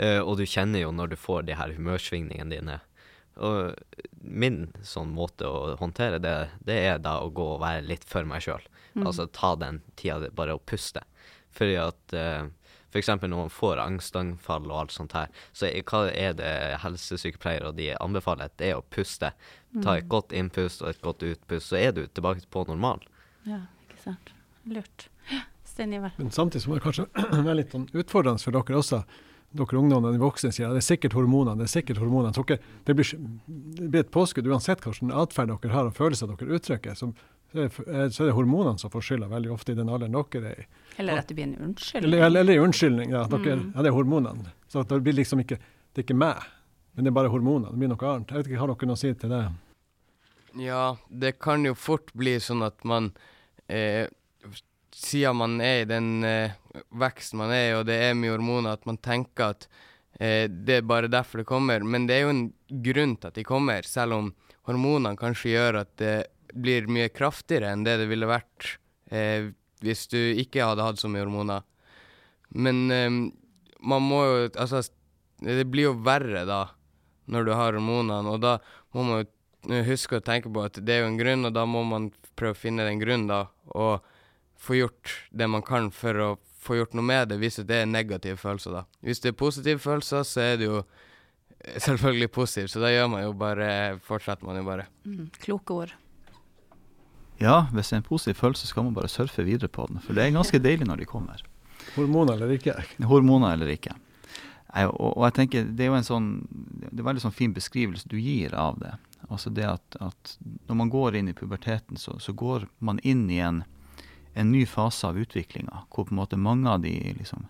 Uh, 0.00 0.20
og 0.22 0.36
du 0.40 0.46
kjenner 0.48 0.84
jo 0.84 0.92
når 0.92 1.12
du 1.12 1.18
får 1.20 1.46
de 1.48 1.56
her 1.58 1.74
humørsvingningene 1.76 2.56
dine. 2.56 2.78
Og 3.36 3.76
min 4.20 4.70
sånn 4.86 5.12
måte 5.12 5.48
å 5.48 5.74
håndtere 5.80 6.20
det, 6.22 6.36
det 6.64 6.78
er 6.88 7.02
da 7.04 7.18
å 7.20 7.32
gå 7.32 7.50
og 7.56 7.62
være 7.64 7.84
litt 7.84 8.06
for 8.08 8.28
meg 8.28 8.44
sjøl. 8.46 8.64
Mm. 8.96 9.04
Altså 9.04 9.28
ta 9.28 9.52
den 9.60 9.82
tida 10.00 10.30
bare 10.32 10.56
å 10.56 10.62
puste. 10.62 11.04
Fordi 11.56 11.76
at 11.80 12.16
uh, 12.16 12.48
F.eks. 12.96 13.12
når 13.22 13.36
man 13.36 13.52
får 13.52 13.80
angstanfall 13.82 14.70
og 14.70 14.78
alt 14.80 14.94
sånt 14.94 15.16
her, 15.16 15.28
så 15.52 15.68
hva 15.90 16.06
er 16.10 16.36
det 16.38 16.52
helsesykepleiere 16.82 17.70
og 17.70 17.76
de 17.76 17.90
anbefaler? 18.00 18.52
Det 18.56 18.72
er 18.72 18.80
å 18.80 18.86
puste. 18.88 19.32
Ta 19.82 19.98
et 19.98 20.06
mm. 20.06 20.10
godt 20.14 20.32
innpust 20.32 20.84
og 20.84 20.94
et 20.94 21.04
godt 21.04 21.26
utpust, 21.26 21.68
så 21.68 21.80
er 21.80 21.92
du 21.92 22.06
tilbake 22.06 22.46
på 22.50 22.64
normal. 22.70 23.04
Ja, 23.44 23.66
ikke 23.84 24.00
sant. 24.00 24.32
Lurt. 24.64 25.08
Stein 25.68 25.92
Ivar. 25.92 26.16
Men 26.16 26.32
samtidig 26.32 26.64
så 26.64 26.72
må 26.72 26.78
det 26.78 26.86
kanskje 26.86 27.08
være 27.46 27.58
litt 27.60 27.76
sånn 27.76 27.88
utfordrende 27.92 28.42
for 28.42 28.56
dere 28.56 28.80
også. 28.80 29.02
dere 29.56 29.80
ungdommene, 29.82 30.16
de 30.16 30.22
voksne, 30.22 30.52
sier 30.54 30.70
at 30.70 30.78
det 30.78 30.82
er 30.84 30.88
sikkert 30.88 31.16
hormonene. 31.18 31.60
Det 31.60 31.68
er 31.68 31.74
sikkert 31.76 32.00
hormonene. 32.00 32.32
Dere, 32.36 32.58
det, 32.88 32.96
blir, 32.96 33.12
det 33.80 33.90
blir 33.92 34.06
et 34.06 34.14
påskudd 34.14 34.48
uansett 34.48 34.84
hvilken 34.84 35.12
atferd 35.12 35.52
dere 35.52 35.74
har 35.74 35.90
og 35.90 35.98
følelser 35.98 36.32
dere 36.32 36.56
uttrykker. 36.56 36.96
Så, 36.96 37.12
så 37.52 38.24
er 38.24 38.26
det 38.28 38.34
hormonene 38.36 38.78
som 38.78 38.90
får 38.92 39.04
skylda 39.06 39.28
veldig 39.30 39.52
ofte 39.54 39.72
i 39.72 39.78
den 39.78 39.88
alderen 39.88 40.16
dere 40.16 40.50
er 40.50 40.64
i. 40.64 40.66
Eller 41.00 41.20
at 41.20 41.28
det 41.28 41.36
blir 41.36 41.46
en 41.46 41.56
unnskyldning. 41.68 42.08
Eller, 42.08 42.26
eller, 42.26 42.40
eller 42.40 42.64
unnskyldning, 42.64 43.14
ja, 43.14 43.22
dere, 43.30 43.56
mm. 43.56 43.70
ja, 43.74 43.84
det 43.84 43.90
er 43.90 43.96
hormonene. 43.96 44.52
Så 44.72 44.82
det 44.82 45.00
blir 45.04 45.16
liksom 45.16 45.42
ikke, 45.44 45.58
det 45.92 46.02
er 46.02 46.06
ikke 46.06 46.18
meg, 46.18 46.42
men 46.94 47.06
det 47.06 47.12
er 47.12 47.16
bare 47.18 47.32
hormonene. 47.32 47.72
Det 47.72 47.82
blir 47.82 47.92
noe 47.92 48.12
annet. 48.12 48.32
Jeg 48.32 48.42
vet 48.42 48.50
ikke, 48.50 48.60
Har 48.62 48.72
dere 48.72 48.90
noe 48.90 48.98
å 48.98 49.00
si 49.00 49.12
til 49.20 49.34
det? 49.34 49.42
Ja, 50.56 50.84
det 51.08 51.32
kan 51.44 51.66
jo 51.68 51.74
fort 51.76 52.12
bli 52.16 52.38
sånn 52.40 52.64
at 52.64 52.80
man 52.88 53.10
eh, 53.68 54.06
Siden 54.96 55.36
man 55.36 55.58
er 55.60 55.82
i 55.82 55.88
den 55.88 56.24
eh, 56.24 56.54
veksten 56.96 57.36
man 57.42 57.50
er 57.52 57.66
i, 57.66 57.74
og 57.76 57.82
det 57.84 57.98
er 58.00 58.14
mye 58.16 58.32
hormoner, 58.32 58.78
at 58.78 58.86
man 58.88 58.96
tenker 59.04 59.52
at 59.52 59.66
eh, 60.16 60.46
det 60.48 60.78
er 60.78 60.86
bare 60.88 61.10
derfor 61.12 61.42
det 61.42 61.50
kommer. 61.50 61.84
Men 61.84 62.06
det 62.08 62.16
er 62.16 62.24
jo 62.24 62.32
en 62.32 62.46
grunn 62.86 63.12
til 63.20 63.28
at 63.28 63.36
de 63.36 63.44
kommer, 63.44 63.84
selv 63.84 64.16
om 64.16 64.30
hormonene 64.64 65.18
kanskje 65.20 65.52
gjør 65.52 65.82
at 65.82 65.92
det 66.00 66.14
blir 66.56 66.88
mye 66.92 67.12
kraftigere 67.12 67.72
enn 67.72 67.84
det 67.86 67.98
det 68.00 68.08
ville 68.10 68.28
vært 68.28 68.76
eh, 69.12 69.52
hvis 69.84 70.06
du 70.12 70.18
ikke 70.18 70.64
hadde 70.64 70.84
hatt 70.86 71.00
så 71.00 71.10
mye 71.12 71.24
hormoner. 71.24 71.64
Men 72.56 72.86
eh, 72.90 73.10
man 73.86 74.06
må 74.06 74.22
jo 74.24 74.36
Altså, 74.54 74.82
det 75.44 75.66
blir 75.68 75.90
jo 75.90 75.96
verre 76.00 76.46
da, 76.48 76.62
når 77.28 77.46
du 77.46 77.52
har 77.52 77.76
hormonene, 77.76 78.32
og 78.32 78.40
da 78.40 78.56
må 78.96 79.04
man 79.04 79.26
jo 79.68 79.82
huske 79.84 80.16
å 80.16 80.24
tenke 80.24 80.48
på 80.52 80.62
at 80.64 80.78
det 80.80 80.94
er 80.94 81.02
jo 81.04 81.10
en 81.10 81.18
grunn, 81.20 81.44
og 81.44 81.52
da 81.52 81.66
må 81.68 81.82
man 81.84 82.10
prøve 82.38 82.56
å 82.56 82.58
finne 82.58 82.86
den 82.86 83.02
grunnen, 83.02 83.28
da, 83.28 83.42
og 83.76 84.06
få 84.56 84.78
gjort 84.78 85.12
det 85.36 85.48
man 85.52 85.64
kan 85.66 85.90
for 85.92 86.22
å 86.22 86.30
få 86.66 86.78
gjort 86.78 86.96
noe 86.96 87.04
med 87.06 87.28
det, 87.30 87.38
hvis 87.42 87.60
det 87.68 87.82
er 87.82 87.90
negative 87.90 88.40
følelser, 88.40 88.78
da. 88.78 88.86
Hvis 89.04 89.20
det 89.22 89.34
er 89.34 89.38
positive 89.38 89.82
følelser, 89.82 90.24
så 90.26 90.42
er 90.42 90.56
det 90.60 90.70
jo 90.70 90.80
selvfølgelig 91.76 92.30
positivt, 92.32 92.72
så 92.72 92.82
da 92.82 92.90
gjør 92.94 93.12
man 93.12 93.24
jo 93.26 93.36
bare 93.38 93.68
Fortsetter 94.06 94.46
man 94.48 94.58
jo 94.60 94.66
bare. 94.66 94.88
Mm, 95.04 95.28
kloke 95.42 95.80
ord. 95.84 95.94
Ja, 97.40 97.66
hvis 97.72 97.90
det 97.90 97.98
er 97.98 98.00
en 98.00 98.08
positiv 98.08 98.38
følelse, 98.40 98.64
så 98.64 98.72
skal 98.72 98.86
man 98.86 98.96
bare 98.96 99.12
surfe 99.12 99.44
videre 99.44 99.68
på 99.68 99.84
den. 99.90 100.00
For 100.00 100.16
det 100.16 100.24
er 100.24 100.34
ganske 100.36 100.60
deilig 100.62 100.88
når 100.88 101.02
de 101.02 101.08
kommer. 101.08 101.42
Hormoner 101.96 102.36
eller 102.36 102.54
ikke? 102.56 102.76
Hormoner 103.04 103.56
eller 103.56 103.72
ikke. 103.74 103.92
Jeg, 104.76 104.88
og, 104.90 105.12
og, 105.16 105.24
jeg 105.24 105.34
tenker, 105.36 105.64
Det 105.64 105.84
er 105.84 105.92
jo 105.92 105.98
en 105.98 106.06
sånn, 106.06 106.30
det 106.50 106.90
er 106.90 107.02
en 107.02 107.08
veldig 107.08 107.24
sånn 107.26 107.36
fin 107.36 107.54
beskrivelse 107.56 108.08
du 108.10 108.16
gir 108.20 108.56
av 108.56 108.80
det. 108.80 108.94
Altså 109.28 109.50
det 109.50 109.64
at, 109.68 109.98
at 110.00 110.36
Når 110.68 110.80
man 110.82 110.92
går 110.92 111.16
inn 111.16 111.30
i 111.30 111.36
puberteten, 111.36 112.00
så, 112.00 112.18
så 112.20 112.32
går 112.32 112.68
man 112.78 113.00
inn 113.02 113.26
i 113.30 113.40
en, 113.44 113.62
en 114.34 114.52
ny 114.52 114.64
fase 114.68 115.08
av 115.08 115.18
utviklinga, 115.18 115.86
hvor 115.90 116.08
på 116.08 116.14
en 116.14 116.20
måte 116.20 116.40
mange 116.40 116.70
av 116.70 116.82
de 116.84 116.92
liksom, 117.18 117.46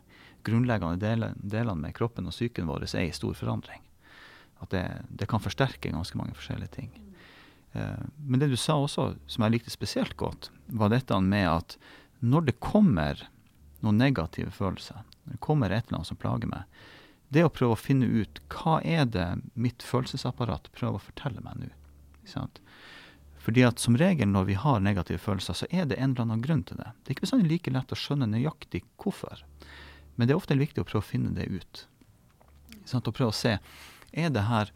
grunnleggende 0.46 1.02
delene, 1.02 1.34
delene 1.38 1.88
med 1.88 1.96
kroppen 1.96 2.26
og 2.26 2.34
psyken 2.34 2.68
vår 2.70 2.86
er 2.92 3.08
i 3.08 3.14
stor 3.14 3.34
forandring. 3.34 3.82
At 4.62 4.70
det, 4.72 4.84
det 5.10 5.28
kan 5.30 5.42
forsterke 5.42 5.92
ganske 5.92 6.18
mange 6.18 6.36
forskjellige 6.38 6.74
ting. 6.78 6.94
Eh, 7.76 8.04
men 8.26 8.40
det 8.40 8.48
du 8.48 8.56
sa 8.56 8.78
også, 8.80 9.14
som 9.26 9.44
jeg 9.44 9.56
likte 9.56 9.72
spesielt 9.72 10.16
godt, 10.16 10.50
var 10.66 10.92
dette 10.92 11.18
med 11.20 11.48
at 11.50 11.76
når 12.24 12.48
det 12.48 12.60
kommer 12.64 13.26
noen 13.84 14.00
negative 14.00 14.52
følelser, 14.54 15.02
når 15.24 15.36
det 15.36 15.44
kommer 15.44 15.70
et 15.72 15.84
eller 15.86 16.00
annet 16.00 16.10
som 16.10 16.20
plager 16.20 16.50
meg, 16.50 16.64
det 17.28 17.42
å 17.44 17.52
prøve 17.52 17.74
å 17.74 17.80
finne 17.80 18.06
ut 18.06 18.40
hva 18.54 18.78
er 18.86 19.08
det 19.10 19.26
mitt 19.58 19.82
følelsesapparat 19.82 20.70
prøver 20.76 21.00
å 21.00 21.06
fortelle 21.08 21.42
meg 21.44 21.58
nå. 21.60 21.72
Fordi 23.42 23.62
at 23.66 23.82
som 23.82 23.98
regel 23.98 24.30
når 24.30 24.46
vi 24.48 24.56
har 24.58 24.80
negative 24.82 25.22
følelser, 25.22 25.58
så 25.58 25.68
er 25.70 25.86
det 25.90 25.98
en 25.98 26.14
eller 26.14 26.24
annen 26.24 26.42
grunn 26.42 26.64
til 26.66 26.80
det. 26.80 26.88
Det 27.02 27.10
er 27.10 27.16
ikke 27.16 27.26
bestandig 27.26 27.50
like 27.50 27.74
lett 27.74 27.92
å 27.94 27.98
skjønne 27.98 28.30
nøyaktig 28.30 28.82
hvorfor, 29.02 29.42
men 30.16 30.26
det 30.26 30.34
er 30.34 30.40
ofte 30.40 30.56
viktig 30.58 30.82
å 30.82 30.88
prøve 30.88 31.04
å 31.04 31.10
finne 31.10 31.34
det 31.36 31.46
ut. 31.50 31.84
Å 32.86 33.12
prøve 33.12 33.30
å 33.30 33.36
se 33.36 33.58
er 34.16 34.32
det 34.32 34.46
her 34.48 34.72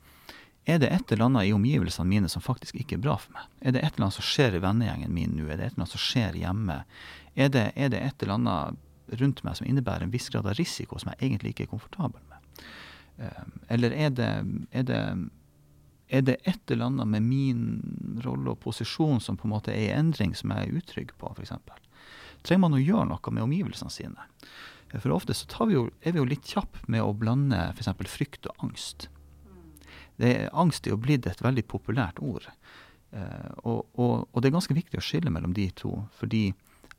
er 0.71 0.79
det 0.83 0.91
et 0.95 1.13
eller 1.13 1.27
annet 1.27 1.49
i 1.49 1.55
omgivelsene 1.57 2.09
mine 2.09 2.29
som 2.31 2.43
faktisk 2.45 2.79
ikke 2.79 2.99
er 2.99 3.03
bra 3.05 3.17
for 3.21 3.35
meg? 3.35 3.49
Er 3.61 3.75
det 3.75 3.83
et 3.83 3.95
eller 3.95 4.09
annet 4.09 4.19
som 4.19 4.27
skjer 4.27 4.57
i 4.57 4.63
vennegjengen 4.63 5.15
min 5.15 5.35
nå? 5.37 5.49
Er 5.49 5.59
det 5.59 5.67
et 5.67 5.75
eller 5.75 5.85
annet 5.85 5.95
som 5.95 6.05
skjer 6.05 6.39
hjemme? 6.39 6.79
Er 7.35 7.53
det, 7.55 7.67
er 7.75 7.93
det 7.93 8.01
et 8.05 8.25
eller 8.25 8.39
annet 8.39 9.19
rundt 9.21 9.43
meg 9.47 9.59
som 9.59 9.67
innebærer 9.67 10.07
en 10.07 10.15
viss 10.15 10.31
grad 10.31 10.47
av 10.47 10.57
risiko 10.59 11.01
som 11.01 11.13
jeg 11.13 11.23
egentlig 11.27 11.55
ikke 11.55 11.67
er 11.67 11.73
komfortabel 11.75 12.23
med? 12.31 12.65
Ehm, 13.27 13.53
eller 13.69 13.95
er 13.95 14.11
det, 14.17 14.31
er 14.71 14.89
det, 14.89 15.03
er 16.09 16.27
det 16.27 16.39
et 16.49 16.75
eller 16.75 16.91
annet 16.91 17.13
med 17.17 17.27
min 17.27 17.63
rolle 18.25 18.55
og 18.55 18.63
posisjon 18.65 19.21
som 19.23 19.39
på 19.39 19.49
en 19.49 19.55
måte 19.55 19.75
er 19.75 19.89
i 19.89 19.95
endring, 19.95 20.35
som 20.39 20.55
jeg 20.55 20.69
er 20.69 20.81
utrygg 20.81 21.15
på, 21.21 21.33
f.eks.? 21.37 21.55
Trenger 22.47 22.65
man 22.65 22.79
å 22.79 22.83
gjøre 22.83 23.09
noe 23.11 23.35
med 23.35 23.45
omgivelsene 23.45 23.93
sine? 23.93 24.29
For 24.97 25.13
ofte 25.15 25.37
så 25.37 25.67
vi 25.69 25.77
jo, 25.77 25.87
er 26.03 26.17
vi 26.17 26.19
jo 26.19 26.27
litt 26.27 26.49
kjappe 26.51 26.83
med 26.91 27.05
å 27.05 27.15
blande 27.15 27.69
f.eks. 27.77 27.93
frykt 28.11 28.49
og 28.51 28.65
angst. 28.67 29.11
Det, 30.21 30.33
angst 30.53 30.87
er 30.87 30.95
jo 30.95 31.01
blitt 31.01 31.27
et 31.29 31.43
veldig 31.43 31.65
populært 31.71 32.21
ord. 32.21 32.47
Eh, 33.11 33.51
og, 33.65 33.87
og, 33.97 34.29
og, 34.31 34.37
det 34.41 34.51
er 34.51 34.59
ganske 34.59 34.77
viktig 34.77 35.01
å 35.01 35.05
skille 35.05 35.33
mellom 35.33 35.55
de 35.57 35.71
to. 35.77 35.95
Fordi 36.19 36.51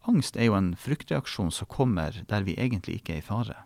angst 0.10 0.38
er 0.38 0.50
jo 0.50 0.58
en 0.58 0.74
fryktreaksjon 0.80 1.54
som 1.54 1.70
kommer 1.72 2.24
der 2.28 2.48
vi 2.48 2.58
egentlig 2.58 3.00
ikke 3.00 3.18
er 3.18 3.22
i 3.22 3.28
fare. 3.28 3.62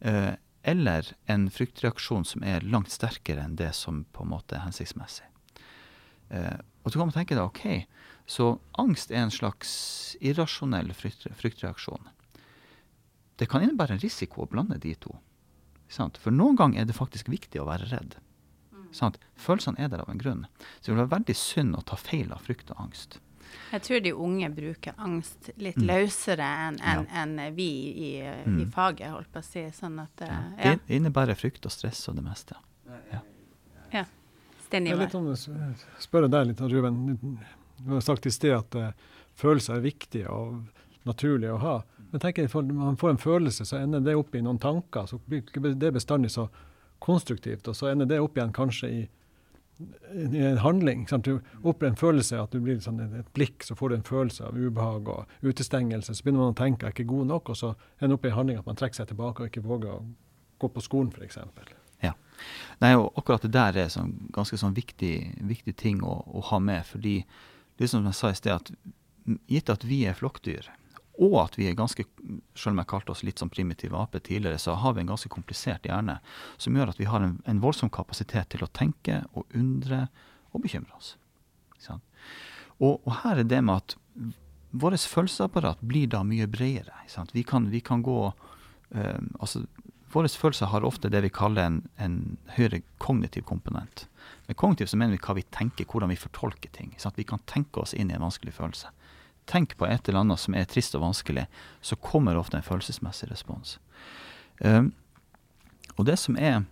Eh, 0.00 0.34
eller 0.62 1.14
en 1.32 1.48
fryktreaksjon 1.50 2.26
som 2.28 2.44
er 2.44 2.66
langt 2.68 2.92
sterkere 2.92 3.46
enn 3.46 3.56
det 3.56 3.72
som 3.76 4.04
på 4.12 4.26
en 4.26 4.32
måte 4.34 4.58
er 4.58 4.66
hensiktsmessig. 4.66 5.26
Eh, 6.30 6.58
og 6.84 6.92
så 6.92 7.00
kan 7.00 7.08
man 7.08 7.16
tenke 7.16 7.36
da, 7.36 7.48
ok, 7.48 7.88
så 8.30 8.52
angst 8.80 9.10
er 9.12 9.24
en 9.24 9.34
slags 9.34 9.72
irrasjonell 10.20 10.92
frykt, 10.96 11.26
fryktreaksjon. 11.36 12.12
Det 13.40 13.48
kan 13.48 13.64
innebære 13.64 13.96
en 13.96 14.02
risiko 14.02 14.44
å 14.44 14.50
blande 14.50 14.78
de 14.80 14.92
to. 15.00 15.16
For 15.90 16.30
noen 16.30 16.58
ganger 16.60 16.82
er 16.82 16.88
det 16.88 16.94
faktisk 16.94 17.32
viktig 17.32 17.58
å 17.58 17.66
være 17.66 17.88
redd. 17.90 18.20
Sant? 18.96 19.18
Følelsene 19.38 19.80
er 19.80 19.90
der 19.92 20.04
av 20.04 20.12
en 20.12 20.20
grunn. 20.20 20.46
Så 20.80 20.90
det 20.90 20.94
vil 20.94 21.02
være 21.02 21.16
veldig 21.16 21.36
synd 21.38 21.76
å 21.78 21.82
ta 21.86 21.98
feil 22.00 22.32
av 22.34 22.46
frykt 22.46 22.72
og 22.74 22.86
angst. 22.86 23.20
Jeg 23.70 23.82
tror 23.86 24.00
de 24.02 24.12
unge 24.14 24.48
bruker 24.54 24.94
angst 24.98 25.50
litt 25.62 25.78
mm. 25.78 25.86
løsere 25.86 26.46
enn 26.66 26.78
en, 26.78 27.04
ja. 27.06 27.22
en 27.22 27.54
vi 27.54 27.70
i, 27.90 28.10
mm. 28.22 28.58
i, 28.62 28.66
faget, 28.74 29.10
holdt 29.14 29.30
på 29.32 29.42
å 29.42 29.46
si. 29.46 29.64
Sånn 29.74 29.98
at, 30.02 30.24
ja. 30.26 30.40
Eh, 30.56 30.66
ja. 30.66 30.74
Det 30.86 30.98
innebærer 30.98 31.38
frykt 31.38 31.66
og 31.66 31.74
stress 31.74 32.02
og 32.10 32.18
det 32.18 32.26
meste. 32.26 32.58
Ja. 33.12 33.22
ja. 33.94 34.04
Sten 34.66 34.86
Jeg 34.90 34.98
vil 34.98 35.74
spørre 36.02 36.30
deg 36.30 36.50
litt, 36.50 36.62
Ruben. 36.72 37.00
Du 37.80 37.94
har 37.96 38.04
sagt 38.04 38.26
i 38.26 38.34
sted 38.34 38.54
at 38.54 38.76
uh, 38.76 38.90
følelser 39.38 39.78
er 39.78 39.86
viktige 39.86 40.30
og 40.30 40.60
naturlige 41.08 41.54
å 41.54 41.62
ha. 41.62 41.76
Men 42.10 42.22
jeg, 42.26 42.50
Når 42.52 42.74
man 42.74 42.98
får 42.98 43.14
en 43.14 43.22
følelse, 43.22 43.64
så 43.64 43.78
ender 43.78 44.02
det 44.04 44.16
opp 44.18 44.34
i 44.34 44.42
noen 44.42 44.58
tanker. 44.58 45.06
så 45.06 45.18
blir 45.26 45.74
det 45.74 45.92
bestandig 45.94 46.30
så 46.34 46.48
konstruktivt, 47.00 47.68
og 47.68 47.76
så 47.76 47.90
ender 47.90 48.08
det 48.08 48.20
opp 48.22 48.38
igjen 48.38 48.52
kanskje 48.56 48.90
i, 48.92 49.00
i 49.80 50.44
en 50.44 50.60
handling. 50.60 51.06
Sant? 51.08 51.24
Du 51.24 51.40
opplever 51.62 51.94
en 51.94 52.00
følelse 52.00 52.40
at 52.40 52.52
du 52.52 52.60
blir 52.64 52.80
sånn, 52.84 53.00
et 53.18 53.32
blikk, 53.36 53.64
så 53.66 53.76
får 53.78 53.90
du 53.90 53.98
en 53.98 54.08
følelse 54.08 54.48
av 54.48 54.58
ubehag 54.58 55.08
og 55.08 55.46
utestengelse. 55.46 56.14
Så 56.14 56.26
begynner 56.26 56.44
man 56.44 56.54
å 56.54 56.60
tenke 56.60 56.84
at 56.84 56.92
jeg 56.92 56.92
er 56.92 56.98
ikke 57.00 57.14
god 57.14 57.30
nok, 57.32 57.52
og 57.52 57.60
så 57.60 57.74
ender 57.98 58.18
opp 58.18 58.26
i 58.28 58.32
en 58.32 58.38
handling 58.38 58.60
at 58.60 58.68
man 58.68 58.80
trekker 58.80 59.02
seg 59.02 59.12
tilbake 59.12 59.44
og 59.44 59.52
ikke 59.52 59.64
våger 59.66 59.94
å 59.96 60.02
gå 60.60 60.72
på 60.74 60.84
skolen, 60.84 61.12
f.eks. 61.16 61.40
Ja. 62.04 62.14
Nei, 62.80 62.94
og 62.96 63.12
akkurat 63.20 63.44
det 63.44 63.52
der 63.56 63.78
er 63.82 63.92
sånn, 63.92 64.14
ganske 64.34 64.58
sånn 64.60 64.76
viktig, 64.76 65.14
viktig 65.48 65.76
ting 65.80 66.04
å, 66.04 66.20
å, 66.28 66.44
ha 66.52 66.60
med. 66.60 66.84
fordi 66.88 67.22
det 67.80 67.88
som 67.88 68.04
jeg 68.04 68.16
sa 68.16 68.32
i 68.32 68.36
sted, 68.36 68.56
at 68.56 69.40
gitt 69.48 69.72
at 69.72 69.84
vi 69.88 70.04
er 70.08 70.16
flokkdyr, 70.16 70.68
og 71.20 71.36
at 71.42 71.58
vi 71.58 71.68
er 71.68 71.76
ganske, 71.76 72.06
selv 72.56 72.72
om 72.72 72.80
jeg 72.80 72.88
kalte 72.88 73.12
oss 73.12 73.22
litt 73.26 73.40
som 73.42 73.50
primitive 73.52 73.96
aper 73.98 74.22
tidligere, 74.24 74.58
så 74.58 74.74
har 74.80 74.94
vi 74.96 75.02
en 75.02 75.10
ganske 75.12 75.28
komplisert 75.32 75.84
hjerne 75.84 76.16
som 76.56 76.76
gjør 76.76 76.94
at 76.94 77.00
vi 77.00 77.08
har 77.10 77.20
en, 77.24 77.34
en 77.44 77.60
voldsom 77.60 77.92
kapasitet 77.92 78.48
til 78.54 78.64
å 78.64 78.70
tenke 78.72 79.20
og 79.34 79.44
undre 79.56 80.06
og 80.50 80.64
bekymre 80.64 80.96
oss. 80.96 81.16
Og, 82.80 82.96
og, 83.04 83.10
her 83.20 83.42
er 83.42 83.44
det 83.44 83.58
med 83.60 83.82
at 83.82 83.94
vårt 84.70 85.04
følelsesapparat 85.04 85.82
blir 85.84 86.08
da 86.08 86.22
mye 86.24 86.46
bredere. 86.48 86.94
Vi 87.34 87.42
kan, 87.44 87.68
vi, 87.68 87.82
kan, 87.84 88.00
gå 88.02 88.18
um, 88.30 89.26
altså, 89.40 89.66
Våre 90.10 90.26
følelser 90.26 90.72
har 90.72 90.82
ofte 90.82 91.10
det 91.12 91.20
vi 91.22 91.30
kaller 91.30 91.68
en, 91.68 91.82
en 92.02 92.14
høyere 92.56 92.80
kognitiv 92.98 93.44
komponent. 93.46 94.08
Med 94.48 94.56
kognitiv 94.58 94.88
så 94.90 94.98
mener 94.98 95.14
vi 95.14 95.20
hva 95.22 95.36
vi 95.36 95.44
tenker, 95.54 95.86
hvordan 95.86 96.10
vi 96.10 96.18
fortolker 96.18 96.72
ting. 96.74 96.96
Vi 97.14 97.26
kan 97.28 97.44
tenke 97.46 97.84
oss 97.84 97.92
inn 97.94 98.10
i 98.10 98.16
en 98.16 98.24
vanskelig 98.24 98.56
følelse 98.56 98.90
tenk 99.50 99.76
på 99.76 99.86
et 99.86 100.08
eller 100.08 100.24
annet 100.24 100.40
som 100.40 100.54
er 100.54 100.68
trist 100.70 100.94
og 100.98 101.04
vanskelig, 101.04 101.46
så 101.80 101.96
kommer 101.96 102.38
ofte 102.38 102.58
en 102.58 102.66
følelsesmessig 102.66 103.30
respons. 103.30 103.78
Um, 104.60 104.92
og 105.96 106.06
det 106.08 106.18
som 106.20 106.36
er 106.38 106.64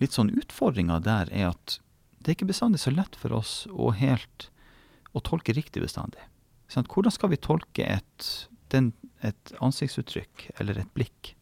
litt 0.00 0.16
sånn 0.16 0.32
utfordringa 0.34 1.00
der, 1.04 1.30
er 1.32 1.52
at 1.52 1.78
det 2.22 2.30
er 2.30 2.36
ikke 2.36 2.52
bestandig 2.52 2.82
så 2.82 2.92
lett 2.94 3.16
for 3.18 3.34
oss 3.34 3.62
å 3.70 3.90
helt 3.96 4.48
å 5.12 5.20
tolke 5.20 5.54
riktig 5.56 5.82
bestandig. 5.82 6.22
Sånn, 6.72 6.88
hvordan 6.88 7.12
skal 7.12 7.32
vi 7.32 7.40
tolke 7.42 7.84
et, 7.84 8.28
den, 8.72 8.92
et 9.20 9.52
ansiktsuttrykk 9.60 10.48
eller 10.56 10.80
et 10.80 10.92
blikk? 10.96 11.34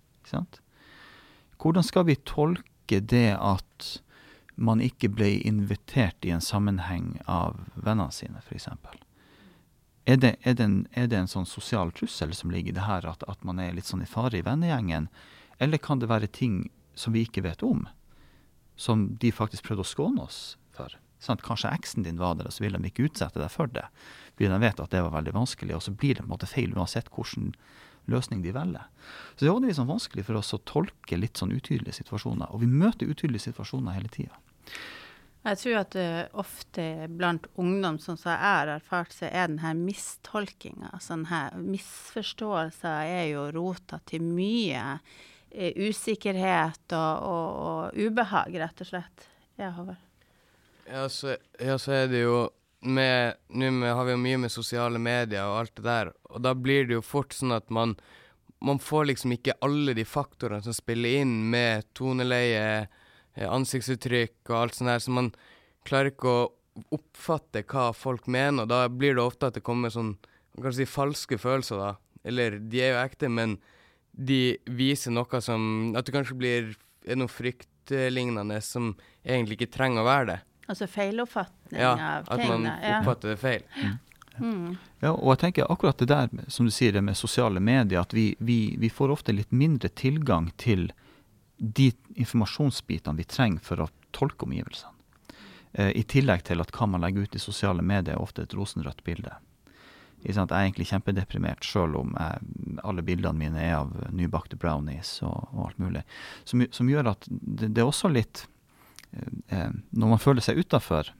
Hvordan 1.60 1.86
skal 1.86 2.06
vi 2.08 2.16
tolke 2.26 3.00
det 3.00 3.36
at 3.36 3.90
man 4.60 4.82
ikke 4.84 5.12
ble 5.12 5.30
invitert 5.46 6.26
i 6.26 6.32
en 6.34 6.44
sammenheng 6.44 7.14
av 7.30 7.60
vennene 7.76 8.10
sine, 8.14 8.42
f.eks.? 8.42 8.68
Er 10.10 10.16
det, 10.18 10.32
er, 10.42 10.56
det 10.58 10.64
en, 10.64 10.78
er 10.90 11.06
det, 11.06 11.18
en, 11.20 11.30
sånn 11.30 11.46
sosial 11.46 11.92
trussel 11.94 12.32
som 12.34 12.50
ligger 12.50 12.72
i 12.72 12.78
det 12.80 12.86
her, 12.88 13.04
at, 13.06 13.22
at, 13.30 13.44
man 13.46 13.60
er 13.62 13.76
litt 13.76 13.86
sånn 13.86 14.02
i 14.02 14.08
fare 14.10 14.40
i 14.40 14.42
vennegjengen? 14.42 15.06
Eller 15.62 15.78
kan 15.78 16.00
det 16.02 16.08
være 16.10 16.30
ting 16.34 16.64
som 16.98 17.14
vi 17.14 17.22
ikke 17.28 17.44
vet 17.46 17.62
om, 17.62 17.84
som 18.74 19.06
de 19.22 19.30
faktisk 19.30 19.68
prøvde 19.68 19.84
å 19.84 19.90
skåne 19.90 20.24
oss 20.24 20.40
for. 20.74 20.96
Sant? 21.22 21.44
Kanskje 21.46 21.70
eksen 21.76 22.06
din 22.06 22.18
var 22.18 22.34
der, 22.38 22.48
og 22.48 22.56
så 22.56 22.64
vil 22.64 22.74
de 22.74 22.90
ikke 22.90 23.06
utsette 23.06 23.38
deg 23.38 23.52
for 23.52 23.70
det. 23.70 23.86
Fordi 24.34 24.50
de 24.50 24.60
vet 24.64 24.82
at 24.82 24.94
det 24.96 25.04
var 25.04 25.14
veldig 25.14 25.36
vanskelig, 25.36 25.76
og 25.76 25.84
så 25.84 25.94
blir 25.94 26.16
det 26.16 26.24
på 26.24 26.30
en 26.30 26.34
måte 26.34 26.48
feil 26.50 26.74
uansett 26.74 27.12
hvilken 27.14 27.52
løsning 28.10 28.42
de 28.42 28.54
velger. 28.56 28.88
Så 29.36 29.44
det 29.44 29.52
var 29.52 29.62
litt 29.62 29.78
sånn 29.78 29.92
vanskelig 29.92 30.26
for 30.26 30.40
oss 30.40 30.56
å 30.56 30.62
tolke 30.66 31.20
litt 31.20 31.38
sånn 31.38 31.52
utydelige 31.54 32.00
situasjoner. 32.00 32.50
Og 32.50 32.64
vi 32.64 32.72
møter 32.72 33.12
utydelige 33.12 33.50
situasjoner 33.50 33.94
hele 33.94 34.10
tida. 34.10 34.34
Jeg 35.40 35.56
tror 35.56 35.78
at 35.80 35.96
uh, 35.96 36.40
ofte 36.42 36.84
blant 37.08 37.46
ungdom, 37.60 37.96
som 38.02 38.18
jeg 38.20 38.36
har 38.42 38.68
erfart, 38.74 39.14
så 39.16 39.30
er 39.30 39.48
denne 39.48 39.72
mistolkinga, 39.78 40.92
altså 40.92 41.16
denne 41.16 41.62
misforståelsa, 41.64 42.92
er 43.08 43.30
jo 43.30 43.46
rota 43.56 44.02
til 44.04 44.26
mye 44.26 44.84
uh, 44.98 45.72
usikkerhet 45.80 46.92
og, 46.92 47.24
og, 47.30 47.48
og, 47.64 47.96
ubehag, 47.96 48.60
rett 48.60 48.84
og 48.84 48.92
slett. 48.92 49.28
Ja, 49.56 49.72
Håvard? 49.78 50.06
Ja, 50.90 51.08
så, 51.08 51.36
er 51.94 52.08
det 52.10 52.24
jo 52.24 52.48
med 52.80 53.36
Nå 53.52 53.68
har 53.84 54.06
vi 54.08 54.14
jo 54.14 54.20
mye 54.20 54.38
med 54.40 54.52
sosiale 54.52 54.98
medier 54.98 55.44
og 55.44 55.58
alt 55.60 55.74
det 55.76 55.84
der, 55.84 56.12
og 56.32 56.40
da 56.44 56.54
blir 56.56 56.88
det 56.88 56.96
jo 56.96 57.04
fort 57.04 57.36
sånn 57.36 57.52
at 57.52 57.68
man 57.72 57.96
man 58.60 58.78
får 58.78 59.04
liksom 59.04 59.32
ikke 59.32 59.56
alle 59.64 59.94
de 59.96 60.04
faktorene 60.04 60.62
som 60.62 60.74
spiller 60.76 61.22
inn 61.22 61.32
med 61.50 61.86
toneleie, 61.96 62.82
eh, 62.82 62.99
ansiktsuttrykk 63.36 64.50
og 64.50 64.56
alt 64.58 64.78
sånt 64.78 64.90
der, 64.90 65.02
så 65.02 65.14
man 65.14 65.30
klarer 65.86 66.12
ikke 66.12 66.32
å 66.32 66.48
oppfatte 66.94 67.62
hva 67.68 67.90
folk 67.96 68.28
mener. 68.30 68.64
og 68.64 68.70
Da 68.72 68.84
blir 68.88 69.16
det 69.16 69.24
ofte 69.24 69.50
at 69.50 69.58
det 69.58 69.64
kommer 69.66 69.92
sånn 69.92 70.16
man 70.56 70.66
kan 70.66 70.74
si 70.74 70.86
falske 70.88 71.38
følelser, 71.38 71.78
da. 71.78 71.90
Eller 72.26 72.58
de 72.58 72.82
er 72.82 72.94
jo 72.94 73.02
ekte, 73.04 73.30
men 73.32 73.56
de 74.12 74.58
viser 74.66 75.14
noe 75.14 75.38
som 75.40 75.94
At 75.96 76.04
det 76.04 76.12
kanskje 76.12 76.36
blir 76.36 76.72
er 77.06 77.16
noe 77.16 77.30
fryktlignende 77.32 78.58
som 78.60 78.92
egentlig 79.24 79.60
ikke 79.60 79.72
trenger 79.78 80.02
å 80.02 80.08
være 80.08 80.26
det. 80.32 80.38
Altså 80.70 80.86
feiloppfatning 80.90 81.80
ja, 81.80 81.94
av 82.28 82.28
ting? 82.28 82.50
At 82.50 82.50
man 82.50 82.66
oppfatter 82.68 83.32
det 83.32 83.38
feil. 83.40 83.64
Mm. 83.78 83.94
Mm. 84.40 84.76
Ja, 85.02 85.12
og 85.14 85.32
jeg 85.34 85.40
tenker 85.44 85.72
akkurat 85.72 86.00
det 86.00 86.10
der, 86.10 86.30
som 86.52 86.68
du 86.68 86.72
sier, 86.72 86.92
det 86.92 87.02
med 87.04 87.18
sosiale 87.18 87.60
medier, 87.60 88.02
at 88.02 88.14
vi, 88.16 88.34
vi, 88.38 88.76
vi 88.80 88.90
får 88.92 89.12
ofte 89.16 89.34
litt 89.34 89.50
mindre 89.52 89.90
tilgang 89.96 90.50
til 90.60 90.90
de 91.60 91.92
informasjonsbitene 92.14 93.20
vi 93.20 93.28
trenger 93.28 93.60
for 93.64 93.84
å 93.84 93.90
tolke 94.16 94.46
omgivelsene. 94.46 94.96
Eh, 95.72 95.92
I 96.00 96.02
tillegg 96.08 96.46
til 96.48 96.62
at 96.62 96.72
hva 96.74 96.88
man 96.88 97.04
legger 97.04 97.28
ut 97.28 97.36
i 97.36 97.42
sosiale 97.42 97.84
medier, 97.84 98.16
er 98.16 98.22
ofte 98.22 98.46
et 98.46 98.56
rosenrødt 98.56 99.04
bilde. 99.04 99.34
Jeg 100.24 100.36
er 100.36 100.50
egentlig 100.52 100.88
kjempedeprimert 100.90 101.64
sjøl 101.64 101.94
om 101.96 102.10
jeg, 102.12 102.48
alle 102.84 103.04
bildene 103.04 103.40
mine 103.40 103.60
er 103.60 103.78
av 103.78 103.92
nybakte 104.12 104.58
brownies 104.60 105.18
og, 105.24 105.52
og 105.52 105.68
alt 105.68 105.78
mulig. 105.80 106.02
Som, 106.48 106.64
som, 106.72 106.88
gjør 106.88 107.12
at 107.14 107.28
det, 107.28 107.70
det 107.76 107.84
er 107.84 107.88
også 107.88 108.10
litt 108.12 108.46
eh, 109.12 109.30
eh 109.60 109.70
Når 109.90 110.14
man 110.16 110.22
føler 110.22 110.44
seg 110.44 110.60
utafor, 110.60 111.12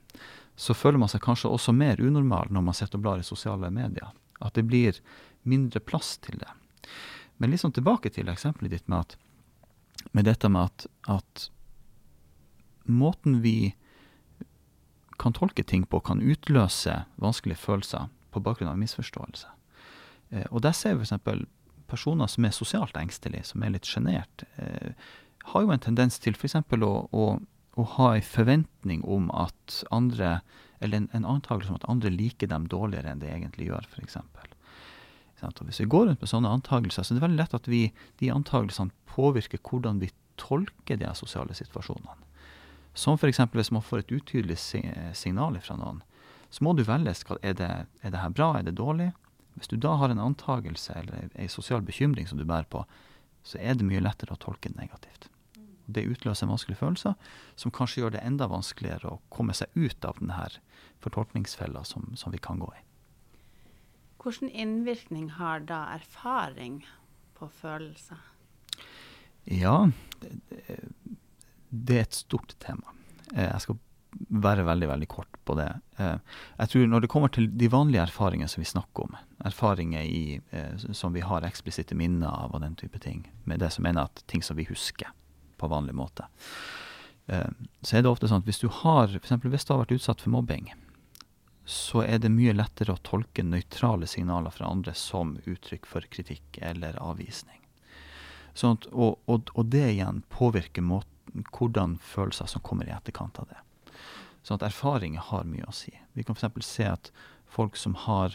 så 0.57 0.77
føler 0.77 1.01
man 1.01 1.09
seg 1.09 1.23
kanskje 1.25 1.53
også 1.53 1.73
mer 1.73 2.01
unormal 2.01 2.49
når 2.51 2.65
man 2.65 2.77
sitter 2.77 2.99
og 2.99 3.05
blar 3.05 3.21
i 3.21 3.29
sosiale 3.29 3.71
medier. 3.71 4.09
At 4.41 4.57
det 4.57 4.65
blir 4.69 5.01
mindre 5.43 5.81
plass 5.81 6.19
til 6.19 6.41
det. 6.41 6.49
Men 7.41 7.57
sånn 7.57 7.73
tilbake 7.73 8.13
til 8.13 8.29
eksempelet 8.29 8.73
ditt 8.75 8.89
med, 8.89 9.07
at, 9.07 9.17
med 10.13 10.27
dette 10.29 10.49
med 10.49 10.69
at, 10.69 10.87
at 11.09 11.47
måten 12.85 13.41
vi 13.45 13.75
kan 15.21 15.35
tolke 15.37 15.63
ting 15.63 15.85
på, 15.85 16.01
kan 16.01 16.23
utløse 16.25 17.03
vanskelige 17.21 17.61
følelser 17.61 18.09
på 18.33 18.41
bakgrunn 18.41 18.73
av 18.73 18.79
misforståelse. 18.81 19.51
Eh, 20.31 20.47
og 20.51 20.63
der 20.65 20.73
ser 20.77 20.97
vi 20.97 21.05
f.eks. 21.05 21.47
personer 21.91 22.31
som 22.31 22.47
er 22.47 22.57
sosialt 22.57 22.97
engstelige, 22.97 23.45
som 23.51 23.63
er 23.63 23.75
litt 23.75 23.89
sjenert, 23.89 24.47
eh, 24.57 24.95
har 25.53 25.65
jo 25.65 25.73
en 25.75 25.83
tendens 25.83 26.19
til 26.23 26.37
f.eks. 26.39 26.57
Å, 26.57 26.93
å 27.13 27.25
å 27.79 27.87
ha 27.97 28.09
en 28.17 28.27
forventning 28.27 29.05
om 29.07 29.31
at 29.37 29.83
andre 29.91 30.41
Eller 30.81 30.97
en, 30.97 31.09
en 31.13 31.27
antakelse 31.29 31.69
om 31.69 31.77
at 31.77 31.89
andre 31.93 32.09
liker 32.09 32.49
dem 32.49 32.65
dårligere 32.73 33.11
enn 33.13 33.21
de 33.21 33.29
egentlig 33.29 33.67
gjør, 33.69 33.85
f.eks. 33.93 34.15
Hvis 35.41 35.81
vi 35.81 35.89
går 35.91 36.07
rundt 36.07 36.21
med 36.21 36.31
sånne 36.31 36.51
antakelser, 36.53 37.05
så 37.05 37.15
er 37.15 37.19
det 37.19 37.25
veldig 37.25 37.41
lett 37.41 37.55
at 37.57 37.69
vi, 37.71 37.83
de 38.21 38.33
antakelsene 38.33 38.93
påvirker 39.11 39.63
hvordan 39.65 40.01
vi 40.03 40.11
tolker 40.41 41.01
de 41.01 41.09
sosiale 41.17 41.55
situasjonene. 41.57 42.17
Som 42.95 43.17
f.eks. 43.17 43.41
hvis 43.55 43.73
man 43.73 43.85
får 43.85 44.03
et 44.03 44.13
utydelig 44.13 44.59
signal 44.59 45.59
fra 45.63 45.77
noen, 45.79 46.03
så 46.51 46.65
må 46.67 46.75
du 46.75 46.83
velge 46.83 47.15
er 47.43 47.55
det, 47.55 47.71
er 48.03 48.11
det 48.11 48.23
her 48.23 48.33
bra, 48.35 48.53
er 48.59 48.67
det 48.67 48.75
dårlig. 48.79 49.13
Hvis 49.55 49.71
du 49.71 49.77
da 49.77 49.95
har 50.01 50.11
en 50.11 50.23
antakelse 50.23 50.95
eller 50.99 51.31
en 51.31 51.53
sosial 51.53 51.83
bekymring 51.87 52.27
som 52.27 52.39
du 52.39 52.45
bærer 52.45 52.67
på, 52.71 52.85
så 53.47 53.59
er 53.59 53.79
det 53.79 53.87
mye 53.87 54.03
lettere 54.03 54.35
å 54.35 54.41
tolke 54.41 54.69
det 54.69 54.81
negativt. 54.81 55.29
Det 55.91 56.07
utløser 56.07 56.51
vanskelige 56.51 56.79
følelser, 56.83 57.17
som 57.59 57.73
kanskje 57.75 58.03
gjør 58.03 58.15
det 58.15 58.25
enda 58.27 58.47
vanskeligere 58.51 59.15
å 59.15 59.21
komme 59.33 59.55
seg 59.57 59.71
ut 59.75 60.05
av 60.07 60.19
denne 60.21 60.51
fortolkningsfella 61.03 61.83
som, 61.85 62.13
som, 62.17 62.33
vi 62.35 62.39
kan 62.43 62.61
gå 62.63 62.69
i. 62.75 62.83
Hvilken 64.21 64.51
innvirkning 64.51 65.31
har 65.39 65.63
da 65.65 65.87
erfaring 65.95 66.83
på 67.39 67.49
følelser? 67.49 68.19
Ja, 69.49 69.91
det, 71.71 71.95
er 71.97 72.03
et 72.03 72.19
stort 72.19 72.53
tema. 72.61 72.93
Eh, 73.33 73.47
jeg 73.47 73.63
skal 73.65 73.79
være 74.45 74.67
veldig 74.67 74.91
veldig 74.91 75.09
kort 75.09 75.39
på 75.49 75.57
det. 75.57 75.71
Eh, 75.97 76.19
jeg 76.59 76.73
tror 76.73 76.87
Når 76.87 77.01
det 77.01 77.11
kommer 77.11 77.33
til 77.33 77.49
de 77.49 77.71
vanlige 77.73 78.03
erfaringene 78.03 78.49
som 78.49 78.61
vi 78.61 78.69
snakker 78.69 79.09
om, 79.09 79.17
erfaringer 79.45 80.03
i, 80.03 80.41
eh, 80.51 80.77
som 80.77 81.17
vi 81.17 81.25
har 81.25 81.47
eksplisitte 81.49 81.97
minner 81.97 82.29
av 82.29 82.55
og 82.55 82.61
den 82.61 82.77
type 82.77 82.99
ting, 82.99 83.25
med 83.45 83.61
det 83.61 83.73
som 83.73 83.89
mener 83.89 84.05
at 84.05 84.23
ting 84.27 84.43
som 84.43 84.57
vi 84.57 84.69
husker, 84.69 85.09
på 85.57 85.69
vanlig 85.69 85.95
måte. 85.95 86.25
Så 87.29 87.97
er 87.97 88.03
det 88.03 88.11
ofte 88.11 88.27
sånn 88.27 88.41
at 88.41 88.47
hvis 88.49 88.59
du 88.59 88.67
har, 88.67 89.07
for 89.23 89.51
hvis 89.53 89.65
du 89.65 89.73
har 89.73 89.85
vært 89.85 89.93
utsatt 89.95 90.23
for 90.25 90.33
mobbing, 90.33 90.73
så 91.71 92.03
er 92.03 92.19
det 92.19 92.33
mye 92.35 92.55
lettere 92.57 92.97
å 92.97 93.03
tolke 93.07 93.45
nøytrale 93.47 94.09
signaler 94.11 94.51
fra 94.51 94.67
andre 94.73 94.95
som 94.99 95.37
uttrykk 95.47 95.87
for 95.87 96.07
kritikk 96.11 96.59
eller 96.67 96.99
avvisning. 96.99 97.61
Sånn 98.59 98.79
at, 98.79 98.89
og, 98.91 99.21
og, 99.31 99.53
og, 99.55 99.69
det 99.71 99.85
igjen 99.93 100.25
påvirker 100.33 100.83
måten, 100.83 101.45
hvordan 101.55 101.95
følelser 102.03 102.51
som 102.51 102.65
kommer 102.67 102.89
i 102.89 102.95
etterkant 102.95 103.39
av 103.39 103.53
det. 103.53 103.61
Sånn 104.43 104.59
at 104.59 104.67
erfaringer 104.71 105.23
har 105.29 105.47
mye 105.47 105.69
å 105.69 105.75
si. 105.77 105.93
Vi 106.19 106.25
kan 106.27 106.35
f.eks. 106.35 106.67
se 106.67 106.89
at 106.91 107.13
folk 107.51 107.79
som 107.79 107.95
har, 108.07 108.35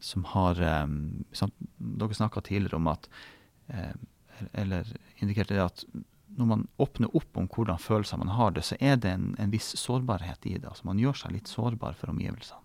som 0.00 0.24
har 0.32 0.60
um, 0.86 1.26
sånn, 1.36 1.52
Dere 1.76 2.16
snakka 2.16 2.40
tidligere 2.46 2.80
om 2.80 2.88
at 2.94 3.10
um, 3.68 4.08
Eller 4.56 4.88
indikerte 5.20 5.58
det 5.58 5.64
at 5.66 5.84
når 6.36 6.48
man 6.48 6.66
åpner 6.80 7.16
opp 7.16 7.36
om 7.36 7.48
hvordan 7.50 7.80
følelser 7.80 8.20
man 8.20 8.32
har 8.36 8.54
det, 8.56 8.64
så 8.64 8.76
er 8.80 8.96
det 8.96 9.10
en, 9.12 9.32
en 9.38 9.52
viss 9.52 9.72
sårbarhet 9.78 10.46
i 10.46 10.56
det. 10.58 10.68
Altså 10.68 10.86
Man 10.88 11.00
gjør 11.00 11.18
seg 11.22 11.34
litt 11.36 11.50
sårbar 11.50 11.96
for 11.98 12.12
omgivelsene. 12.12 12.60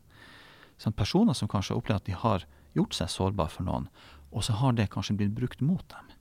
Sånn 0.77 0.93
personer 0.93 1.33
som 1.33 1.49
kanskje 1.49 1.75
opplever 1.75 2.01
at 2.01 2.05
de 2.05 2.13
har 2.13 2.45
gjort 2.77 2.93
seg 2.93 3.09
sårbar 3.09 3.49
for 3.49 3.65
noen, 3.65 3.87
og 4.29 4.45
så 4.45 4.53
har 4.59 4.75
det 4.77 4.91
kanskje 4.93 5.15
blitt 5.17 5.33
brukt 5.35 5.63
mot 5.65 5.83
dem. 5.89 6.13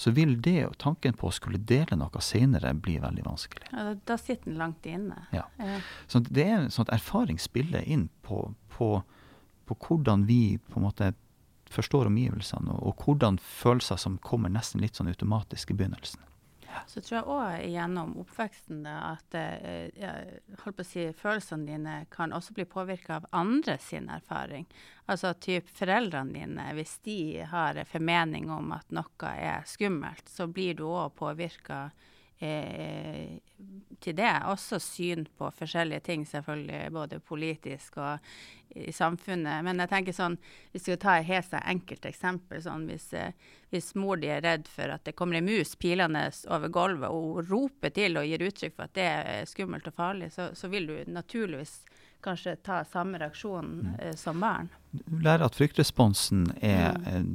Så 0.00 0.14
vil 0.16 0.38
det, 0.40 0.64
tanken 0.80 1.12
på 1.12 1.28
å 1.28 1.34
skulle 1.34 1.58
dele 1.60 1.98
noe 2.00 2.22
senere, 2.24 2.72
bli 2.72 2.94
veldig 3.02 3.24
vanskelig. 3.26 3.66
Ja, 3.68 3.90
da, 4.08 4.16
sitter 4.16 4.48
den 4.48 4.56
langt 4.56 4.86
inne. 4.88 5.26
Ja. 5.36 5.44
ja. 5.60 5.76
Så 6.08 6.22
det 6.24 6.46
er 6.48 6.70
sånn 6.72 6.86
at 6.88 6.94
erfaring 6.96 7.36
spiller 7.38 7.84
inn 7.84 8.06
på, 8.24 8.46
på, 8.72 8.88
på 9.68 9.76
hvordan 9.84 10.24
vi 10.24 10.56
på 10.70 10.80
en 10.80 10.86
måte 10.88 11.10
forstår 11.70 12.08
omgivelsene, 12.08 12.72
og, 12.72 12.80
og 12.88 13.04
hvordan 13.04 13.36
følelser 13.44 14.00
som 14.00 14.16
kommer 14.24 14.48
nesten 14.48 14.80
litt 14.80 14.96
sånn 14.96 15.12
automatisk 15.12 15.74
i 15.74 15.76
begynnelsen. 15.76 16.24
Så 16.86 17.00
tror 17.00 17.16
jeg 17.16 17.26
òg 17.30 17.66
gjennom 17.70 18.12
oppveksten 18.22 18.84
at 18.90 19.36
eh, 19.38 19.90
si, 20.86 21.06
følelsene 21.16 21.66
dine 21.68 21.96
kan 22.12 22.34
også 22.34 22.54
bli 22.56 22.66
påvirka 22.70 23.20
av 23.20 23.28
andre 23.36 23.76
sin 23.78 24.08
erfaring. 24.10 24.66
Altså 25.10 25.32
typ 25.34 25.68
foreldrene 25.74 26.34
dine, 26.34 26.68
hvis 26.78 26.98
de 27.06 27.46
har 27.50 27.80
formening 27.90 28.50
om 28.50 28.72
at 28.76 28.90
noe 28.94 29.34
er 29.34 29.66
skummelt, 29.66 30.28
så 30.28 30.46
blir 30.50 30.78
du 30.78 30.86
òg 30.88 31.14
påvirka 31.18 31.88
eh, 32.40 33.38
til 34.00 34.16
det. 34.16 34.32
Også 34.48 34.80
syn 34.82 35.26
på 35.38 35.50
forskjellige 35.56 36.00
ting, 36.00 36.26
selvfølgelig, 36.26 36.90
både 36.92 37.20
politisk 37.20 38.00
og 38.00 38.18
i 38.70 38.92
samfunnet. 38.92 39.64
Men 39.66 39.82
jeg 39.82 39.90
tenker 39.90 40.14
sånn, 40.14 40.36
hvis 40.70 40.84
vi 40.86 40.94
skal 40.94 41.00
ta 41.02 41.14
et 41.18 41.28
helt 41.28 41.54
enkelt 41.60 42.06
eksempel, 42.06 42.60
sånn 42.62 42.86
hvis, 42.90 43.08
eh, 43.18 43.32
hvis 43.74 43.92
mor 43.98 44.20
di 44.20 44.30
er 44.30 44.44
redd 44.46 44.68
for 44.70 44.94
at 44.94 45.04
det 45.04 45.16
kommer 45.18 45.40
en 45.40 45.48
mus 45.48 45.74
pilende 45.80 46.28
over 46.48 46.72
gulvet, 46.72 47.10
og 47.10 47.40
hun 47.40 47.48
roper 47.50 47.94
til 47.94 48.20
og 48.20 48.28
gir 48.28 48.46
uttrykk 48.46 48.76
for 48.76 48.86
at 48.86 48.94
det 48.98 49.08
er 49.08 49.48
skummelt 49.50 49.90
og 49.90 49.96
farlig, 49.96 50.30
så, 50.34 50.50
så 50.54 50.70
vil 50.70 50.86
du 50.86 50.94
naturligvis 51.10 51.80
kanskje 52.24 52.56
ta 52.66 52.82
samme 52.84 53.18
reaksjon 53.18 53.96
eh, 53.98 54.14
som 54.16 54.40
barn. 54.40 54.70
Lære 55.24 55.48
at 55.48 55.56
fryktresponsen 55.56 56.46
er 56.60 56.94
mm. 57.00 57.34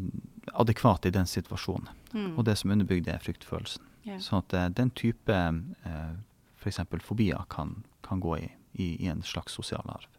adekvat 0.54 1.10
i 1.10 1.14
den 1.16 1.28
situasjonen. 1.28 1.90
Mm. 2.14 2.32
Og 2.38 2.46
det 2.48 2.58
som 2.62 2.72
underbygger 2.72 3.10
det, 3.10 3.18
er 3.18 3.28
fryktfølelsen. 3.28 3.92
Yeah. 4.06 4.22
Sånn 4.22 4.44
at 4.44 4.54
uh, 4.54 4.68
den 4.70 4.92
type 4.94 5.34
uh, 5.34 6.12
f.eks. 6.62 6.84
fobier 7.02 7.48
kan, 7.50 7.80
kan 8.06 8.22
gå 8.22 8.38
i, 8.38 8.52
i, 8.74 8.92
i, 9.06 9.10
en 9.10 9.24
slags 9.26 9.58
sosial 9.58 9.86
arv. 9.90 10.12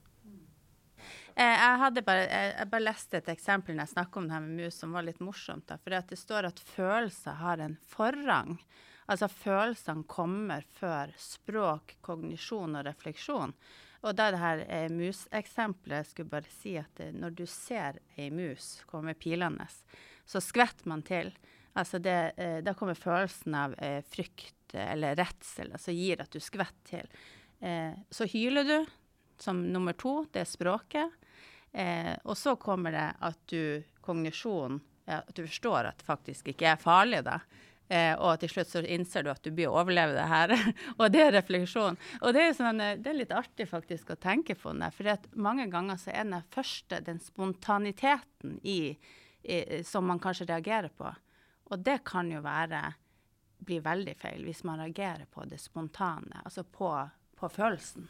Jeg 1.37 1.79
hadde 1.83 2.01
bare, 2.01 2.25
jeg 2.33 2.69
bare 2.73 2.85
leste 2.87 3.19
et 3.19 3.27
eksempel 3.29 3.77
når 3.77 3.85
jeg 3.85 3.93
snakket 3.93 4.19
om 4.23 4.29
det 4.29 4.33
her 4.33 4.45
med 4.47 4.61
mus 4.65 4.79
som 4.81 4.95
var 4.97 5.05
litt 5.05 5.19
morsomt. 5.21 5.67
Da, 5.69 5.77
for 5.77 5.93
det 5.93 6.17
står 6.17 6.49
at 6.49 6.63
følelser 6.65 7.37
har 7.43 7.61
en 7.61 7.75
forrang. 7.85 8.55
Altså 9.07 9.29
følelsene 9.29 10.07
kommer 10.09 10.65
før 10.79 11.13
språk, 11.21 11.99
kognisjon 12.01 12.79
og 12.81 12.87
refleksjon. 12.89 13.53
Og 14.07 14.17
da 14.17 14.31
det 14.33 14.41
her 14.41 14.63
eh, 14.65 14.89
museksempelet 14.93 16.09
skulle 16.09 16.31
bare 16.31 16.51
si 16.53 16.77
at 16.81 16.91
det, 16.99 17.13
når 17.21 17.37
du 17.39 17.45
ser 17.51 18.01
ei 18.17 18.31
mus 18.35 18.81
komme 18.89 19.15
pilende, 19.19 19.69
så 20.27 20.43
skvetter 20.43 20.89
man 20.91 21.05
til. 21.07 21.35
Altså 21.77 22.01
det, 22.03 22.19
eh, 22.41 22.59
da 22.65 22.75
kommer 22.77 22.99
følelsen 22.99 23.57
av 23.57 23.75
eh, 23.79 24.01
frykt 24.09 24.75
eller 24.77 25.17
redsel, 25.17 25.71
som 25.71 25.79
altså 25.79 25.95
gir 25.95 26.23
at 26.25 26.33
du 26.33 26.41
skvetter 26.43 26.89
til. 26.89 27.11
Eh, 27.61 27.93
så 28.11 28.29
hyler 28.33 28.67
du 28.67 28.79
som 29.41 29.61
nummer 29.73 29.97
to, 29.97 30.23
det 30.33 30.45
er 30.45 30.51
språket. 30.51 31.13
Eh, 31.77 32.15
og 32.25 32.37
så 32.41 32.57
kommer 32.57 32.95
det 32.97 33.07
at 33.29 33.41
du, 33.53 33.85
kognisjonen, 34.01 34.81
at 35.07 35.35
du 35.37 35.45
forstår 35.45 35.93
at 35.93 36.01
det 36.01 36.09
faktisk 36.09 36.49
ikke 36.51 36.73
er 36.73 36.81
farlig, 36.83 37.21
da. 37.27 37.41
Eh, 37.89 38.15
og 38.19 38.41
til 38.43 38.51
slutt 38.51 38.71
så 38.73 38.81
innser 38.83 39.23
du 39.23 39.31
at 39.31 39.45
du 39.45 39.53
blir 39.55 39.71
å 39.71 39.77
overleve 39.83 40.17
det 40.17 40.25
her. 40.31 40.55
og 40.99 41.13
det 41.15 41.23
er 41.23 41.37
refleksjon. 41.37 41.99
Og 42.23 42.35
det 42.35 42.43
er, 42.43 42.57
sånn, 42.59 42.83
eh, 42.83 42.97
det 42.99 43.13
er, 43.13 43.21
litt 43.21 43.35
artig 43.35 43.69
faktisk 43.71 44.11
å 44.15 44.19
tenke 44.19 44.57
på 44.59 44.75
det. 44.75 44.91
For 44.97 45.29
mange 45.39 45.69
ganger 45.73 46.01
så 46.01 46.15
er 46.15 46.27
den 46.27 46.49
første 46.55 47.01
den 47.07 47.23
spontaniteten 47.23 48.59
i, 48.67 48.97
i, 49.47 49.61
som 49.87 50.09
man 50.11 50.23
kanskje 50.23 50.49
reagerer 50.51 50.91
på. 50.91 51.13
Og 51.71 51.83
det 51.83 52.01
kan 52.07 52.31
jo 52.31 52.43
være 52.45 52.83
bli 53.67 53.81
veldig 53.83 54.15
feil 54.21 54.45
hvis 54.47 54.63
man 54.69 54.81
reagerer 54.83 55.27
på 55.33 55.47
det 55.49 55.59
spontane, 55.63 56.43
altså 56.45 56.63
på, 56.63 56.91
på 57.41 57.49
følelsen. 57.51 58.09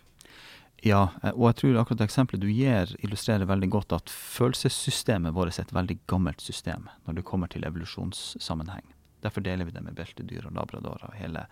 Ja, 0.85 1.09
eh, 1.23 1.33
og 1.33 1.49
jeg 1.51 1.59
tror 1.61 1.79
akkurat 1.81 2.03
det 2.03 2.09
eksempelet 2.11 2.42
du 2.42 2.51
gir, 2.51 2.92
illustrerer 3.05 3.49
veldig 3.49 3.71
godt 3.73 3.95
at 3.97 4.12
følelsessystemet 4.12 5.35
vårt 5.37 5.57
er 5.57 5.64
et 5.64 5.75
veldig 5.77 5.99
gammelt 6.11 6.45
system 6.45 6.90
når 7.07 7.19
det 7.19 7.27
kommer 7.29 7.53
til 7.53 7.64
evolusjonssammenheng. 7.69 8.85
Derfor 9.25 9.40
deler 9.40 9.64
vi 9.64 9.75
det 9.75 9.83
med 9.83 9.97
beltedyr 9.97 10.47
og 10.47 10.55
labradorer 10.59 11.09
og 11.09 11.16
hele, 11.16 11.47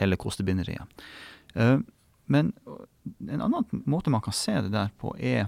hele 0.00 0.18
kostebinderiet. 0.20 1.04
Uh, 1.54 1.78
men 2.26 2.50
en 3.30 3.44
annen 3.44 3.84
måte 3.86 4.10
man 4.10 4.24
kan 4.24 4.34
se 4.34 4.56
det 4.64 4.72
der 4.74 4.90
på, 4.98 5.12
er 5.16 5.46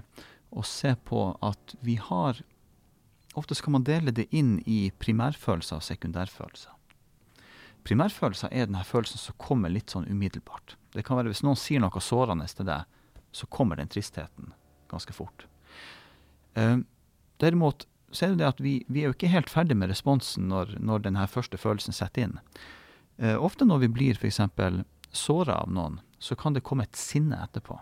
å 0.49 0.63
se 0.65 0.93
på 1.05 1.21
at 1.43 1.75
vi 1.83 1.97
har 1.99 2.39
Ofte 3.37 3.55
skal 3.55 3.75
man 3.75 3.85
dele 3.85 4.11
det 4.11 4.27
inn 4.33 4.57
i 4.65 4.87
primærfølelser 4.97 5.77
og 5.77 5.85
sekundærfølelser. 5.85 6.73
Primærfølelser 7.87 8.51
er 8.51 8.65
denne 8.67 8.83
følelsen 8.83 9.21
som 9.21 9.37
kommer 9.39 9.71
litt 9.71 9.93
sånn 9.93 10.07
umiddelbart. 10.09 10.75
Det 10.91 11.05
kan 11.05 11.19
være 11.19 11.31
Hvis 11.31 11.43
noen 11.45 11.59
sier 11.59 11.79
noe 11.79 12.01
sårende 12.01 12.47
til 12.49 12.67
deg, 12.67 12.87
så 13.31 13.45
kommer 13.47 13.77
den 13.77 13.91
tristheten 13.91 14.53
ganske 14.89 15.13
fort. 15.13 15.45
Uh, 16.57 16.81
derimot 17.37 17.85
så 18.11 18.25
er 18.25 18.33
det 18.33 18.41
det 18.41 18.47
at 18.49 18.61
vi, 18.63 18.73
vi, 18.87 19.03
er 19.03 19.11
jo 19.11 19.15
ikke 19.15 19.31
helt 19.31 19.51
ferdig 19.51 19.75
med 19.77 19.91
responsen 19.91 20.47
når, 20.49 20.77
når 20.79 21.05
denne 21.05 21.27
første 21.29 21.59
følelsen 21.59 21.93
setter 21.93 22.25
inn. 22.25 22.37
Uh, 23.21 23.35
ofte 23.37 23.67
når 23.67 23.85
vi 23.85 23.93
blir 23.99 24.17
f.eks. 24.17 24.41
såra 25.11 25.61
av 25.61 25.71
noen, 25.71 25.99
så 26.19 26.35
kan 26.35 26.55
det 26.55 26.65
komme 26.65 26.87
et 26.87 26.97
sinne 26.97 27.37
etterpå. 27.43 27.77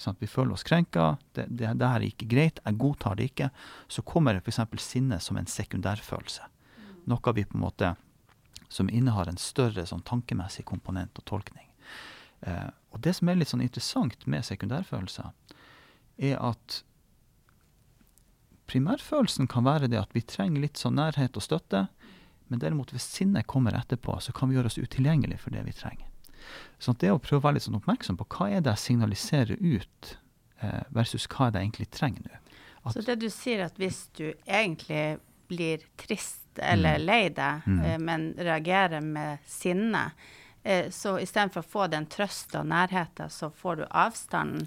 Sånn 0.00 0.16
vi 0.18 0.26
føler 0.26 0.56
oss 0.56 0.66
krenka, 0.66 1.14
det, 1.36 1.46
det, 1.48 1.68
det, 1.78 1.86
her 1.86 2.02
er 2.02 2.08
ikke 2.08 2.30
greit, 2.30 2.58
jeg 2.64 2.78
godtar 2.80 3.18
det 3.18 3.28
ikke. 3.30 3.50
Så 3.88 4.02
kommer 4.06 4.40
f.eks. 4.40 4.60
sinne 4.82 5.20
som 5.22 5.38
en 5.38 5.50
sekundærfølelse. 5.50 6.48
Noe 7.10 7.34
vi 7.36 7.44
på 7.46 7.58
en 7.58 7.62
måte 7.62 7.92
som 8.72 8.90
innehar 8.90 9.28
en 9.30 9.38
større 9.38 9.84
sånn 9.86 10.02
tankemessig 10.06 10.64
komponent 10.66 11.14
og 11.20 11.26
tolkning. 11.30 11.68
Eh, 12.42 12.70
og 12.90 13.02
det 13.04 13.14
som 13.18 13.30
er 13.30 13.38
litt 13.38 13.52
sånn 13.52 13.62
interessant 13.62 14.26
med 14.30 14.46
sekundærfølelser, 14.46 15.30
er 16.24 16.40
at 16.42 16.80
primærfølelsen 18.70 19.46
kan 19.50 19.66
være 19.66 19.90
det 19.92 20.00
at 20.00 20.14
vi 20.16 20.24
trenger 20.26 20.64
litt 20.64 20.80
sånn 20.80 20.98
nærhet 20.98 21.36
og 21.38 21.44
støtte. 21.44 21.86
Men 22.50 22.60
derimot 22.62 22.92
hvis 22.94 23.06
sinnet 23.16 23.48
kommer 23.50 23.76
etterpå, 23.78 24.18
så 24.20 24.34
kan 24.34 24.50
vi 24.50 24.58
gjøre 24.58 24.72
oss 24.72 24.80
utilgjengelig 24.80 25.40
for 25.44 25.54
det 25.54 25.64
vi 25.68 25.76
trenger. 25.76 26.10
Så 26.78 26.94
det 27.00 27.12
å 27.12 27.20
prøve 27.22 27.40
å 27.40 27.46
være 27.46 27.58
litt 27.58 27.66
sånn 27.66 27.78
oppmerksom 27.78 28.18
på 28.20 28.28
hva 28.36 28.50
er 28.52 28.64
det 28.64 28.74
jeg 28.74 28.84
signaliserer 28.84 29.60
ut, 29.60 30.14
eh, 30.60 30.82
versus 30.94 31.28
hva 31.32 31.48
er 31.48 31.54
det 31.54 31.62
jeg 31.62 31.70
egentlig 31.70 31.90
trenger 31.94 32.26
nå. 32.28 32.40
så 32.92 33.04
det 33.06 33.18
du 33.22 33.30
sier 33.32 33.64
at 33.64 33.78
hvis 33.80 34.06
du 34.18 34.26
egentlig 34.44 35.18
blir 35.48 35.84
trist 36.00 36.42
eller 36.60 36.98
mm. 37.00 37.04
lei 37.04 37.22
deg, 37.34 37.66
mm. 37.66 37.84
eh, 37.84 37.98
men 38.00 38.30
reagerer 38.38 39.04
med 39.04 39.44
sinne, 39.48 40.10
Eh, 40.64 40.90
så 40.90 41.18
istedenfor 41.20 41.60
å 41.60 41.68
få 41.68 41.86
den 41.92 42.06
trøsta 42.08 42.62
og 42.62 42.70
nærheten, 42.72 43.28
så 43.30 43.50
får 43.52 43.82
du 43.82 43.84
avstanden 43.90 44.64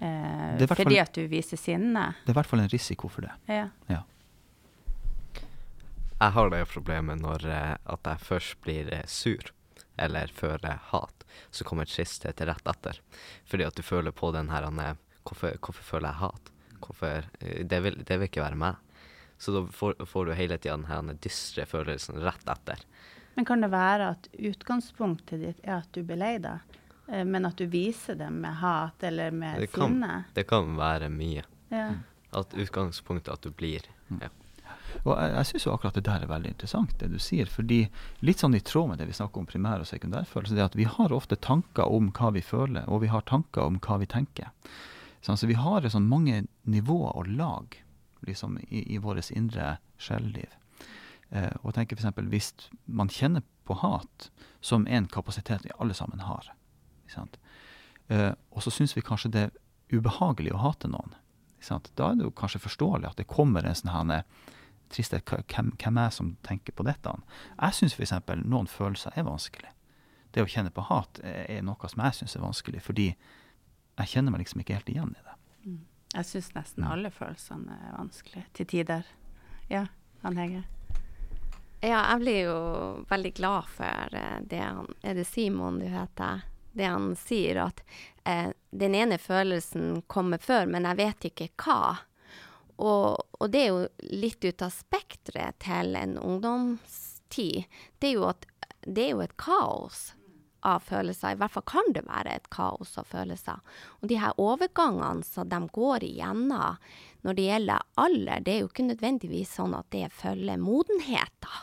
eh, 0.00 0.64
fordi 0.70 0.96
at 1.02 1.12
du 1.12 1.26
viser 1.28 1.60
sinne. 1.60 2.06
Det 2.24 2.32
er 2.32 2.32
i 2.32 2.38
hvert 2.38 2.48
fall 2.48 2.62
en 2.64 2.70
risiko 2.72 3.10
for 3.12 3.26
det. 3.26 3.34
Ja. 3.52 3.66
ja. 3.92 4.00
Jeg 6.14 6.32
har 6.38 6.48
det 6.54 6.62
problemet 6.72 7.20
når 7.20 7.44
at 7.44 8.08
jeg 8.08 8.24
først 8.24 8.56
blir 8.64 8.88
sur, 9.10 9.52
eller 9.96 10.26
føler 10.26 10.80
hat, 10.90 11.24
så 11.50 11.64
kommer 11.64 11.88
tristhet 11.88 12.40
rett 12.40 12.66
etter. 12.68 13.00
Fordi 13.46 13.66
at 13.66 13.76
du 13.76 13.82
føler 13.82 14.14
på 14.14 14.32
den 14.34 14.50
her 14.50 14.66
hvorfor, 14.68 15.56
hvorfor, 15.60 15.82
føler 15.82 16.10
jeg 16.10 16.20
hat? 16.22 16.52
Hvorfor, 16.84 17.28
eh, 17.40 17.64
det, 17.64 17.80
vil, 17.84 18.00
det 18.04 18.18
vil 18.18 18.28
ikke 18.28 18.44
være 18.44 18.60
meg. 18.60 18.80
Så 19.38 19.52
da 19.54 19.64
får, 19.66 19.98
får 20.06 20.26
du 20.26 20.32
hele 20.38 20.58
tida 20.58 20.76
den 20.76 21.18
dystre 21.22 21.66
følelsen 21.66 22.20
rett 22.22 22.48
etter. 22.48 22.84
Men 23.34 23.44
kan 23.48 23.64
det 23.64 23.70
være 23.72 24.12
at 24.14 24.28
utgangspunktet 24.32 25.42
ditt 25.42 25.64
er 25.64 25.80
at 25.80 25.90
du 25.94 26.04
blir 26.06 26.20
lei 26.20 26.36
deg, 26.42 26.76
eh, 27.08 27.24
men 27.26 27.48
at 27.48 27.58
du 27.58 27.66
viser 27.70 28.18
det 28.20 28.30
med 28.30 28.60
hat 28.60 29.02
eller 29.02 29.34
med 29.34 29.64
det 29.64 29.72
kan, 29.74 29.90
sinne? 29.90 30.22
Det 30.34 30.46
kan 30.50 30.76
være 30.78 31.10
mye. 31.10 31.42
Ja. 31.74 31.88
At 32.34 32.54
utgangspunktet 32.54 33.32
at 33.34 33.42
du 33.46 33.50
blir 33.54 33.86
mm. 34.08 34.22
ja. 34.22 34.30
Og 35.02 35.12
jeg, 35.18 35.34
jeg 35.34 35.48
syns 35.50 35.66
akkurat 35.72 35.98
det 35.98 36.04
der 36.06 36.24
er 36.24 36.30
veldig 36.30 36.54
interessant, 36.54 36.94
det 37.00 37.10
du 37.12 37.18
sier. 37.18 37.50
fordi 37.50 37.84
litt 38.20 38.42
sånn 38.42 38.54
i 38.54 38.62
tråd 38.62 38.92
med 38.92 39.02
det 39.02 39.08
vi 39.10 39.16
snakker 39.18 39.42
om 39.42 39.46
primær- 39.50 39.82
og 39.82 39.90
sekundærfølelse, 39.90 40.54
det 40.54 40.62
er 40.62 40.70
at 40.70 40.78
vi 40.78 40.88
har 40.88 41.12
ofte 41.12 41.36
tanker 41.36 41.90
om 41.90 42.10
hva 42.14 42.32
vi 42.34 42.42
føler, 42.42 42.88
og 42.88 43.02
vi 43.02 43.12
har 43.12 43.26
tanker 43.28 43.66
om 43.66 43.80
hva 43.82 43.98
vi 43.98 44.06
tenker. 44.10 44.50
Sånn, 45.24 45.38
så 45.40 45.48
vi 45.48 45.56
har 45.56 45.86
sånn 45.88 46.08
mange 46.08 46.44
nivåer 46.68 47.16
og 47.16 47.28
lag 47.32 47.78
liksom, 48.26 48.58
i, 48.68 48.84
i 48.94 48.98
vårt 49.00 49.30
indre 49.32 49.78
sjelliv. 49.96 50.52
Eh, 51.30 51.50
og 51.62 51.74
tenker 51.74 51.96
f.eks. 51.96 52.20
hvis 52.30 52.52
man 52.84 53.08
kjenner 53.08 53.44
på 53.64 53.78
hat, 53.80 54.30
som 54.60 54.86
en 54.86 55.08
kapasitet 55.08 55.64
vi 55.64 55.72
alle 55.78 55.96
sammen 55.96 56.20
har, 56.20 56.52
eh, 58.08 58.32
og 58.50 58.62
så 58.62 58.70
syns 58.70 58.96
vi 58.96 59.04
kanskje 59.04 59.32
det 59.32 59.46
er 59.48 59.54
ubehagelig 59.92 60.52
å 60.54 60.60
hate 60.60 60.88
noen, 60.88 61.16
da 61.64 62.10
er 62.10 62.18
det 62.18 62.26
jo 62.26 62.34
kanskje 62.36 62.60
forståelig 62.60 63.08
at 63.08 63.20
det 63.20 63.30
kommer 63.30 63.64
en 63.64 63.76
sånn 63.78 64.20
tristhet. 64.94 65.28
Hvem, 65.28 65.72
hvem 65.80 66.00
er 66.00 66.12
som 66.14 66.34
tenker 66.46 66.76
på 66.76 66.86
dette? 66.86 67.12
Jeg 67.58 67.78
syns 67.78 67.96
f.eks. 67.98 68.14
noen 68.44 68.70
følelser 68.70 69.16
er 69.18 69.26
vanskelig. 69.28 69.72
Det 70.34 70.42
å 70.42 70.50
kjenne 70.50 70.72
på 70.74 70.82
hat 70.88 71.20
er, 71.22 71.60
noe 71.62 71.90
som 71.90 72.02
jeg 72.02 72.20
syns 72.20 72.36
er 72.36 72.42
vanskelig, 72.42 72.82
fordi 72.82 73.10
jeg 73.12 74.10
kjenner 74.10 74.34
meg 74.34 74.42
liksom 74.42 74.64
ikke 74.64 74.78
helt 74.78 74.90
igjen 74.90 75.12
i 75.14 75.26
det. 75.26 75.36
Mm. 75.64 75.82
Jeg 76.14 76.30
syns 76.30 76.48
nesten 76.54 76.86
mm. 76.86 76.90
alle 76.94 77.10
følelsene 77.14 77.76
er 77.78 77.92
vanskelig, 77.94 78.46
til 78.54 78.70
tider. 78.70 79.06
Ja, 79.70 79.86
han 80.22 80.38
Hege? 80.38 80.64
Ja, 81.84 82.00
jeg 82.14 82.20
blir 82.22 82.40
jo 82.46 82.58
veldig 83.10 83.32
glad 83.36 83.68
for 83.68 84.16
eh, 84.16 84.38
det 84.48 84.60
han 84.62 84.86
Er 85.04 85.18
det 85.18 85.26
Simon 85.28 85.78
du 85.82 85.86
heter? 85.92 86.46
Det 86.72 86.86
han 86.88 87.12
sier, 87.18 87.60
at 87.68 87.82
eh, 88.24 88.50
den 88.70 88.94
ene 88.98 89.18
følelsen 89.20 90.02
kommer 90.10 90.40
før, 90.42 90.66
men 90.66 90.88
jeg 90.88 90.98
vet 90.98 91.26
ikke 91.30 91.50
hva. 91.60 91.96
Og, 92.82 93.20
og 93.38 93.52
det 93.52 93.62
er 93.62 93.70
jo 93.70 94.10
litt 94.24 94.44
ut 94.44 94.64
av 94.66 94.74
spekteret 94.74 95.60
til 95.62 95.94
en 95.98 96.18
ungdomstid. 96.18 97.70
Det 98.02 98.12
er 98.12 98.28
at, 98.30 98.46
det 98.82 99.06
er 99.06 99.14
jo 99.14 99.24
et 99.24 99.36
kaos 99.40 100.12
av 100.64 100.80
følelser. 100.80 101.34
I 101.34 101.40
hvert 101.40 101.54
fall 101.54 101.66
kan 101.68 101.90
det 101.94 102.06
være 102.08 102.34
et 102.34 102.48
kaos 102.54 102.96
av 103.00 103.08
følelser. 103.10 103.60
Og 104.00 104.08
de 104.10 104.18
her 104.20 104.36
overgangene 104.40 105.26
som 105.26 105.48
de 105.48 105.60
går 105.74 106.06
igjennom 106.06 106.80
når 107.24 107.36
det 107.36 107.48
gjelder 107.48 107.90
alder, 108.00 108.44
det 108.44 108.54
er 108.54 108.62
jo 108.62 108.70
ikke 108.70 108.88
nødvendigvis 108.90 109.54
sånn 109.58 109.76
at 109.76 109.90
det 109.94 110.08
følger 110.12 110.60
modenheten. 110.60 111.60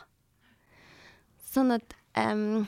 Sånn 1.52 1.76
at 1.76 1.98
um, 2.16 2.64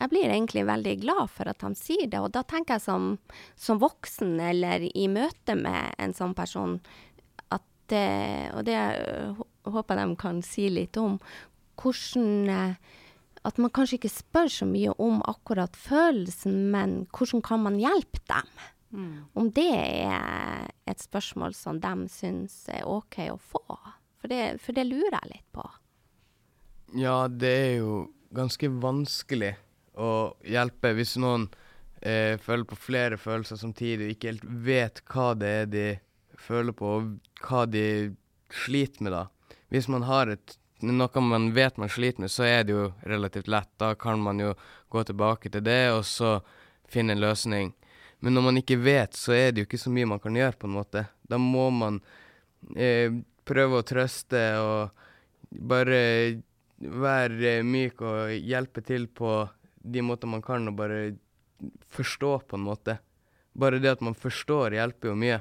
jeg 0.00 0.10
blir 0.12 0.32
egentlig 0.32 0.64
veldig 0.64 0.96
glad 1.02 1.30
for 1.32 1.50
at 1.52 1.62
han 1.64 1.76
sier 1.76 2.08
det. 2.08 2.20
Og 2.24 2.32
da 2.32 2.42
tenker 2.48 2.78
jeg 2.78 2.86
som, 2.86 3.10
som 3.60 3.80
voksen, 3.82 4.38
eller 4.40 4.86
i 4.88 5.06
møte 5.12 5.56
med 5.58 5.94
en 6.00 6.16
sånn 6.16 6.32
person, 6.36 6.78
det, 7.90 8.50
Og 8.54 8.64
det 8.66 8.78
håper 9.68 10.00
jeg 10.00 10.08
de 10.08 10.18
kan 10.20 10.42
si 10.46 10.66
litt 10.72 10.96
om. 11.00 11.18
Hvordan 11.80 12.48
eh, 12.48 12.74
At 13.46 13.58
man 13.58 13.72
kanskje 13.72 13.96
ikke 13.96 14.12
spør 14.12 14.50
så 14.52 14.68
mye 14.68 14.92
om 15.00 15.22
akkurat 15.24 15.76
følelsen, 15.76 16.68
men 16.74 17.06
hvordan 17.08 17.40
kan 17.40 17.62
man 17.64 17.78
hjelpe 17.80 18.20
dem? 18.28 18.50
Mm. 18.90 19.14
Om 19.32 19.50
det 19.56 19.70
er 19.72 20.66
et 20.84 21.00
spørsmål 21.00 21.54
som 21.56 21.78
de 21.80 21.94
syns 22.12 22.66
er 22.68 22.84
OK 22.84 23.22
å 23.30 23.38
få. 23.40 23.62
For 24.20 24.28
det, 24.28 24.58
for 24.60 24.76
det 24.76 24.84
lurer 24.90 25.16
jeg 25.16 25.32
litt 25.32 25.48
på. 25.56 25.64
Ja, 27.00 27.28
det 27.30 27.54
er 27.54 27.74
jo 27.78 27.94
ganske 28.34 28.68
vanskelig 28.82 29.54
å 29.96 30.34
hjelpe 30.46 30.92
hvis 30.98 31.16
noen 31.22 31.48
eh, 32.02 32.36
føler 32.42 32.66
på 32.68 32.78
flere 32.78 33.18
følelser 33.20 33.60
samtidig 33.60 34.06
og 34.06 34.14
ikke 34.14 34.32
helt 34.32 34.46
vet 34.68 35.02
hva 35.10 35.32
det 35.38 35.50
er 35.62 35.70
de 35.70 35.86
føler 36.40 36.76
på, 36.76 36.94
og 36.98 37.46
hva 37.46 37.66
de 37.68 37.84
sliter 38.50 39.06
med, 39.06 39.14
da. 39.14 39.56
Hvis 39.70 39.88
man 39.90 40.06
har 40.08 40.32
et 40.32 40.56
noe 40.80 41.20
man 41.20 41.50
vet 41.52 41.76
man 41.76 41.88
sliter 41.92 42.24
med, 42.24 42.30
så 42.32 42.46
er 42.48 42.64
det 42.64 42.72
jo 42.72 42.86
relativt 43.04 43.48
lett. 43.48 43.70
Da 43.76 43.94
kan 43.94 44.20
man 44.20 44.40
jo 44.40 44.54
gå 44.88 45.04
tilbake 45.04 45.50
til 45.52 45.64
det, 45.64 45.92
og 45.92 46.04
så 46.08 46.38
finne 46.88 47.14
en 47.14 47.22
løsning. 47.22 47.72
Men 48.20 48.36
når 48.36 48.46
man 48.46 48.60
ikke 48.60 48.80
vet, 48.80 49.16
så 49.16 49.32
er 49.36 49.52
det 49.52 49.62
jo 49.62 49.68
ikke 49.68 49.80
så 49.80 49.92
mye 49.92 50.08
man 50.08 50.20
kan 50.20 50.36
gjøre, 50.36 50.56
på 50.56 50.68
en 50.68 50.76
måte. 50.76 51.04
Da 51.22 51.38
må 51.40 51.68
man 51.72 52.00
eh, 52.76 53.12
prøve 53.48 53.80
å 53.80 53.86
trøste 53.86 54.42
og 54.60 55.06
bare 55.50 56.00
være 56.80 57.60
myk 57.66 58.00
og 58.06 58.34
hjelpe 58.36 58.84
til 58.84 59.06
på 59.12 59.44
de 59.80 60.04
måter 60.04 60.28
man 60.28 60.44
kan, 60.44 60.68
og 60.68 60.76
bare 60.76 61.00
forstå, 61.92 62.32
på 62.48 62.56
en 62.56 62.66
måte. 62.66 62.98
Bare 63.52 63.80
det 63.80 63.96
at 63.96 64.04
man 64.04 64.16
forstår, 64.16 64.76
hjelper 64.76 65.12
jo 65.12 65.16
mye. 65.18 65.40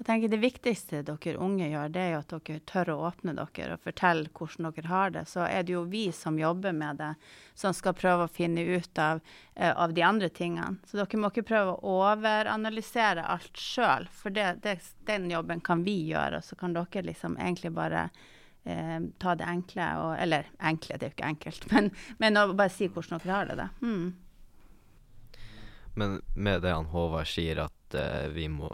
Jeg 0.00 0.06
tenker 0.06 0.30
Det 0.32 0.40
viktigste 0.40 1.02
dere 1.04 1.40
unge 1.44 1.66
gjør, 1.68 1.90
det 1.92 2.00
er 2.00 2.14
jo 2.14 2.18
at 2.22 2.30
dere 2.32 2.62
tør 2.64 2.90
å 2.94 3.02
åpne 3.10 3.34
dere 3.36 3.74
og 3.74 3.82
fortelle 3.84 4.30
hvordan 4.32 4.70
dere 4.72 4.88
har 4.88 5.10
det. 5.12 5.24
Så 5.28 5.42
er 5.44 5.66
det 5.68 5.74
jo 5.74 5.82
vi 5.92 6.06
som 6.16 6.38
jobber 6.40 6.72
med 6.72 6.96
det, 7.02 7.10
som 7.52 7.74
skal 7.76 7.92
prøve 7.98 8.24
å 8.24 8.30
finne 8.32 8.64
ut 8.64 8.96
av, 8.96 9.20
uh, 9.60 9.74
av 9.74 9.92
de 9.92 10.00
andre 10.06 10.30
tingene. 10.32 10.80
Så 10.88 10.96
dere 10.96 11.20
må 11.20 11.28
ikke 11.28 11.44
prøve 11.50 11.74
å 11.76 11.98
overanalysere 12.06 13.26
alt 13.28 13.60
sjøl, 13.60 14.08
for 14.08 14.32
det, 14.32 14.62
det, 14.64 14.78
den 15.04 15.28
jobben 15.28 15.60
kan 15.60 15.84
vi 15.84 15.98
gjøre. 16.14 16.40
Og 16.40 16.48
så 16.48 16.56
kan 16.56 16.72
dere 16.78 17.02
liksom 17.04 17.36
egentlig 17.36 17.74
bare 17.76 18.06
uh, 18.08 18.98
ta 19.20 19.34
det 19.36 19.50
enkle, 19.52 19.90
og, 20.00 20.14
eller 20.16 20.48
enkle, 20.70 20.96
det 20.96 21.10
er 21.10 21.12
jo 21.12 21.18
ikke 21.18 21.32
enkelt, 21.34 21.68
men, 21.74 21.92
men 22.24 22.40
bare 22.54 22.72
si 22.72 22.88
hvordan 22.88 23.20
dere 23.20 23.36
har 23.36 23.52
det. 23.52 23.58
det. 23.60 23.68
Mm. 23.84 25.20
Men 26.00 26.22
med 26.32 26.64
det 26.64 26.72
han 26.72 26.88
Håvard 26.88 27.28
sier, 27.28 27.66
at 27.66 27.79
uh, 27.94 28.28
vi 28.34 28.48
må 28.52 28.68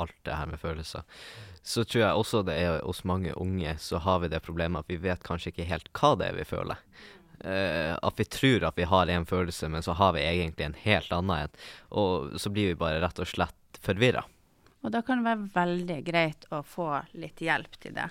Alt 0.00 0.18
det 0.26 0.36
her 0.36 0.50
med 0.50 0.60
følelser, 0.60 1.02
så 1.62 1.84
tror 1.84 2.02
jeg 2.02 2.18
også 2.18 2.42
det 2.46 2.58
er 2.58 2.80
hos 2.82 3.04
mange 3.08 3.34
unge 3.38 3.74
så 3.78 4.00
har 4.02 4.22
vi 4.22 4.30
det 4.32 4.42
problemet 4.42 4.82
at 4.82 4.90
vi 4.90 5.00
vet 5.02 5.22
kanskje 5.26 5.52
ikke 5.52 5.68
helt 5.68 5.90
hva 5.94 6.14
det 6.18 6.30
er 6.30 6.38
vi 6.40 6.46
føler. 6.48 6.80
Uh, 7.42 7.94
at 7.98 8.18
vi 8.18 8.26
tror 8.30 8.68
at 8.68 8.78
vi 8.78 8.86
har 8.86 9.10
en 9.10 9.26
følelse, 9.26 9.70
men 9.70 9.82
så 9.82 9.96
har 9.98 10.14
vi 10.16 10.26
egentlig 10.26 10.68
en 10.68 10.78
helt 10.84 11.12
annen 11.14 11.46
en. 11.46 11.58
Og 11.90 12.38
så 12.40 12.50
blir 12.54 12.72
vi 12.72 12.78
bare 12.78 13.02
rett 13.02 13.22
og 13.22 13.30
slett 13.30 13.82
forvirra. 13.82 14.24
Og 14.82 14.94
da 14.94 15.02
kan 15.06 15.22
det 15.22 15.30
være 15.30 15.50
veldig 15.54 15.98
greit 16.06 16.48
å 16.50 16.62
få 16.66 16.88
litt 17.18 17.42
hjelp 17.42 17.78
til 17.82 17.94
det. 17.98 18.08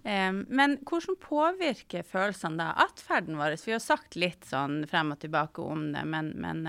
Um, 0.00 0.46
men 0.48 0.78
hvordan 0.88 1.16
påvirker 1.20 2.04
følelsene 2.08 2.60
da 2.60 2.70
atferden 2.84 3.36
vår? 3.40 3.58
Vi 3.64 3.76
har 3.76 3.84
sagt 3.84 4.16
litt 4.16 4.48
sånn 4.48 4.82
frem 4.88 5.12
og 5.12 5.20
tilbake 5.20 5.64
om 5.64 5.90
det, 5.92 6.04
men, 6.08 6.32
men 6.40 6.64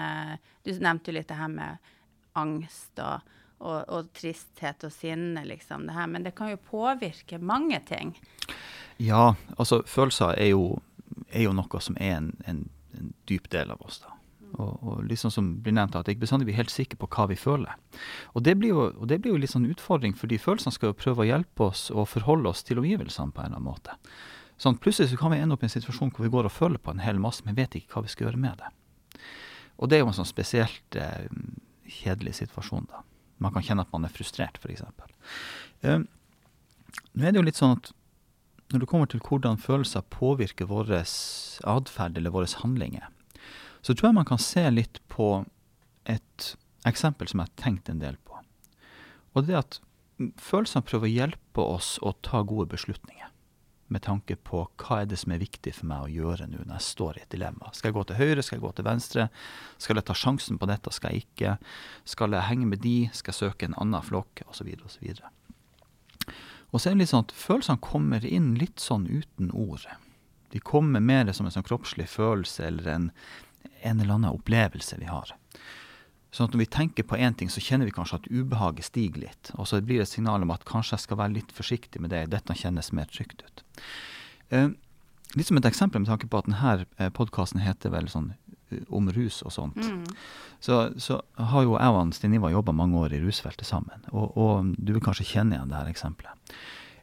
du 0.63 0.71
nevnte 0.75 1.11
jo 1.11 1.19
litt 1.19 1.31
det 1.31 1.39
her 1.39 1.51
med 1.51 1.91
angst 2.39 2.99
og, 3.01 3.27
og, 3.59 3.79
og, 3.87 4.11
tristhet 4.17 4.85
og 4.87 4.93
sinne, 4.93 5.43
liksom. 5.47 5.87
Det 5.87 5.97
her, 5.97 6.07
men 6.11 6.25
det 6.27 6.35
kan 6.37 6.51
jo 6.53 6.61
påvirke 6.69 7.39
mange 7.39 7.81
ting. 7.87 8.15
Ja, 9.01 9.33
altså 9.57 9.81
følelser 9.87 10.37
er 10.37 10.51
jo, 10.53 10.79
er 11.29 11.47
jo 11.47 11.53
noe 11.57 11.83
som 11.83 11.97
er 11.99 12.17
en, 12.19 12.33
en, 12.45 12.65
en 12.97 13.13
dyp 13.29 13.49
del 13.53 13.73
av 13.73 13.81
oss. 13.85 14.01
da. 14.05 14.17
Og, 14.59 14.83
og 14.83 15.03
liksom 15.07 15.31
som 15.31 15.47
blir 15.63 15.75
nevnt, 15.75 15.95
at 15.95 16.09
ikke 16.11 16.25
bestandig 16.25 16.49
blir 16.49 16.59
helt 16.59 16.73
sikre 16.73 16.99
på 16.99 17.07
hva 17.13 17.29
vi 17.31 17.37
føler. 17.39 17.77
Og 18.35 18.43
det 18.43 18.57
blir 18.59 18.73
jo, 18.73 18.89
og 18.91 19.07
det 19.07 19.21
blir 19.23 19.33
jo 19.35 19.39
litt 19.39 19.53
sånn 19.53 19.69
utfordring, 19.71 20.15
fordi 20.17 20.41
følelsene 20.41 20.75
skal 20.75 20.91
jo 20.91 20.99
prøve 20.99 21.23
å 21.23 21.29
hjelpe 21.29 21.69
oss 21.69 21.87
og 21.93 22.09
forholde 22.11 22.51
oss 22.51 22.65
til 22.67 22.81
omgivelsene 22.81 23.31
på 23.31 23.43
en 23.43 23.51
eller 23.51 23.61
annen 23.61 23.69
måte. 23.69 23.95
Sånn, 24.61 24.77
plutselig 24.77 25.09
så 25.09 25.17
kan 25.17 25.33
vi 25.33 25.39
ende 25.41 25.55
opp 25.55 25.63
i 25.63 25.69
en 25.69 25.73
situasjon 25.73 26.11
hvor 26.13 26.27
vi 26.27 26.33
går 26.33 26.45
og 26.45 26.53
føler 26.53 26.81
på 26.83 26.93
en 26.93 27.01
hel 27.01 27.17
masse, 27.21 27.45
men 27.47 27.57
vet 27.57 27.79
ikke 27.79 27.95
hva 27.95 28.05
vi 28.05 28.11
skal 28.13 28.27
gjøre 28.27 28.41
med 28.43 28.59
det. 28.61 28.69
Og 29.81 29.89
det 29.89 29.97
er 29.97 30.03
jo 30.03 30.11
en 30.11 30.19
sånn 30.19 30.29
spesielt 30.29 30.99
eh, 30.99 31.25
kjedelig 31.91 32.37
situasjon, 32.39 32.87
da. 32.91 33.03
Man 33.41 33.53
kan 33.55 33.65
kjenne 33.65 33.85
at 33.85 33.93
man 33.93 34.05
er 34.05 34.13
frustrert, 34.13 34.59
f.eks. 34.61 34.83
Eh, 35.81 36.03
nå 37.11 37.25
er 37.25 37.33
det 37.33 37.41
jo 37.41 37.47
litt 37.47 37.59
sånn 37.59 37.77
at 37.79 37.91
når 38.71 38.83
det 38.83 38.89
kommer 38.91 39.09
til 39.11 39.23
hvordan 39.25 39.59
følelser 39.59 40.05
påvirker 40.13 40.69
vår 40.69 40.93
atferd 40.95 42.17
eller 42.17 42.33
våre 42.33 42.49
handlinger, 42.61 43.07
så 43.81 43.95
tror 43.95 44.11
jeg 44.11 44.19
man 44.19 44.29
kan 44.29 44.41
se 44.41 44.63
litt 44.71 45.01
på 45.11 45.43
et 46.09 46.53
eksempel 46.87 47.29
som 47.29 47.41
jeg 47.41 47.49
har 47.49 47.63
tenkt 47.63 47.89
en 47.91 48.01
del 48.01 48.15
på. 48.27 48.37
Og 49.35 49.47
det 49.47 49.57
er 49.57 49.63
at 49.65 49.81
følelsene 50.41 50.85
prøver 50.85 51.09
å 51.09 51.15
hjelpe 51.15 51.65
oss 51.65 51.95
å 52.05 52.13
ta 52.23 52.43
gode 52.47 52.69
beslutninger. 52.71 53.30
Med 53.91 54.05
tanke 54.05 54.37
på 54.39 54.63
hva 54.79 55.01
er 55.01 55.09
det 55.11 55.17
som 55.19 55.33
er 55.35 55.41
viktig 55.41 55.73
for 55.75 55.89
meg 55.89 56.05
å 56.05 56.11
gjøre 56.11 56.47
nå 56.47 56.61
når 56.63 56.77
jeg 56.77 56.85
står 56.85 57.17
i 57.17 57.23
et 57.25 57.33
dilemma. 57.33 57.73
Skal 57.75 57.89
jeg 57.89 57.97
gå 57.97 58.03
til 58.07 58.19
høyre, 58.21 58.45
skal 58.45 58.57
jeg 58.57 58.63
gå 58.63 58.71
til 58.77 58.87
venstre? 58.87 59.25
Skal 59.83 59.99
jeg 59.99 60.07
ta 60.07 60.15
sjansen 60.15 60.59
på 60.61 60.69
dette, 60.71 60.93
skal 60.95 61.11
jeg 61.11 61.25
ikke? 61.25 61.57
Skal 62.07 62.37
jeg 62.37 62.47
henge 62.47 62.69
med 62.71 62.79
de? 62.85 62.95
Skal 63.11 63.33
jeg 63.33 63.41
søke 63.41 63.67
en 63.67 63.75
annen 63.83 64.07
flokk? 64.07 64.45
Osv. 64.47 64.69
osv. 64.87 65.11
Og 66.71 66.79
så 66.79 66.87
er 66.87 66.95
det 66.95 67.03
litt 67.03 67.11
sånn 67.11 67.27
at 67.27 67.35
følelsene 67.35 67.83
kommer 67.83 68.25
inn 68.25 68.53
litt 68.61 68.79
sånn 68.79 69.09
uten 69.11 69.51
ord. 69.51 69.83
De 70.55 70.63
kommer 70.63 71.03
mer 71.03 71.27
som 71.35 71.47
en 71.47 71.53
sånn 71.53 71.67
kroppslig 71.67 72.07
følelse 72.11 72.63
eller 72.69 72.87
en, 72.95 73.11
en 73.83 73.99
eller 73.99 74.15
annen 74.15 74.31
opplevelse 74.31 74.99
vi 75.03 75.11
har. 75.11 75.35
Sånn 76.31 76.47
at 76.47 76.53
når 76.55 76.61
vi 76.63 76.69
tenker 76.71 77.03
på 77.07 77.17
én 77.19 77.35
ting, 77.35 77.49
så 77.51 77.59
kjenner 77.63 77.89
vi 77.89 77.93
kanskje 77.95 78.21
at 78.21 78.29
ubehaget 78.31 78.87
stiger 78.87 79.25
litt. 79.25 79.51
Og 79.59 79.67
så 79.67 79.81
blir 79.83 79.99
det 79.99 80.07
et 80.07 80.13
signal 80.13 80.45
om 80.45 80.53
at 80.55 80.63
kanskje 80.67 80.95
jeg 80.95 81.05
skal 81.05 81.19
være 81.19 81.35
litt 81.35 81.51
forsiktig 81.51 81.99
med 82.03 82.13
det. 82.13 82.29
Dette 82.31 82.55
kjennes 82.55 82.91
mer 82.95 83.09
trygt 83.11 83.43
ut. 83.43 83.63
Eh, 84.55 84.69
litt 85.35 85.49
som 85.49 85.59
et 85.59 85.67
eksempel 85.67 86.03
med 86.03 86.11
tanke 86.11 86.29
på 86.31 86.39
at 86.39 86.47
denne 86.47 86.85
eh, 86.95 87.11
podkasten 87.11 87.59
heter 87.63 87.91
vel 87.91 88.07
sånn 88.11 88.31
eh, 88.71 88.79
om 88.87 89.11
rus 89.11 89.41
og 89.43 89.55
sånt. 89.57 89.83
Mm. 89.83 90.07
Så, 90.63 90.79
så, 91.03 91.19
har 91.51 91.67
jo 91.67 91.75
jeg 91.75 91.99
og 91.99 92.15
Stiniva 92.15 92.53
jobba 92.55 92.75
mange 92.79 93.03
år 93.03 93.17
i 93.17 93.21
rusfeltet 93.25 93.67
sammen. 93.67 94.07
Og, 94.15 94.31
og, 94.31 94.73
du 94.79 94.95
vil 94.95 95.03
kanskje 95.03 95.27
kjenne 95.33 95.59
igjen 95.59 95.75
det 95.75 95.81
her 95.81 95.91
eksempelet. 95.91 96.57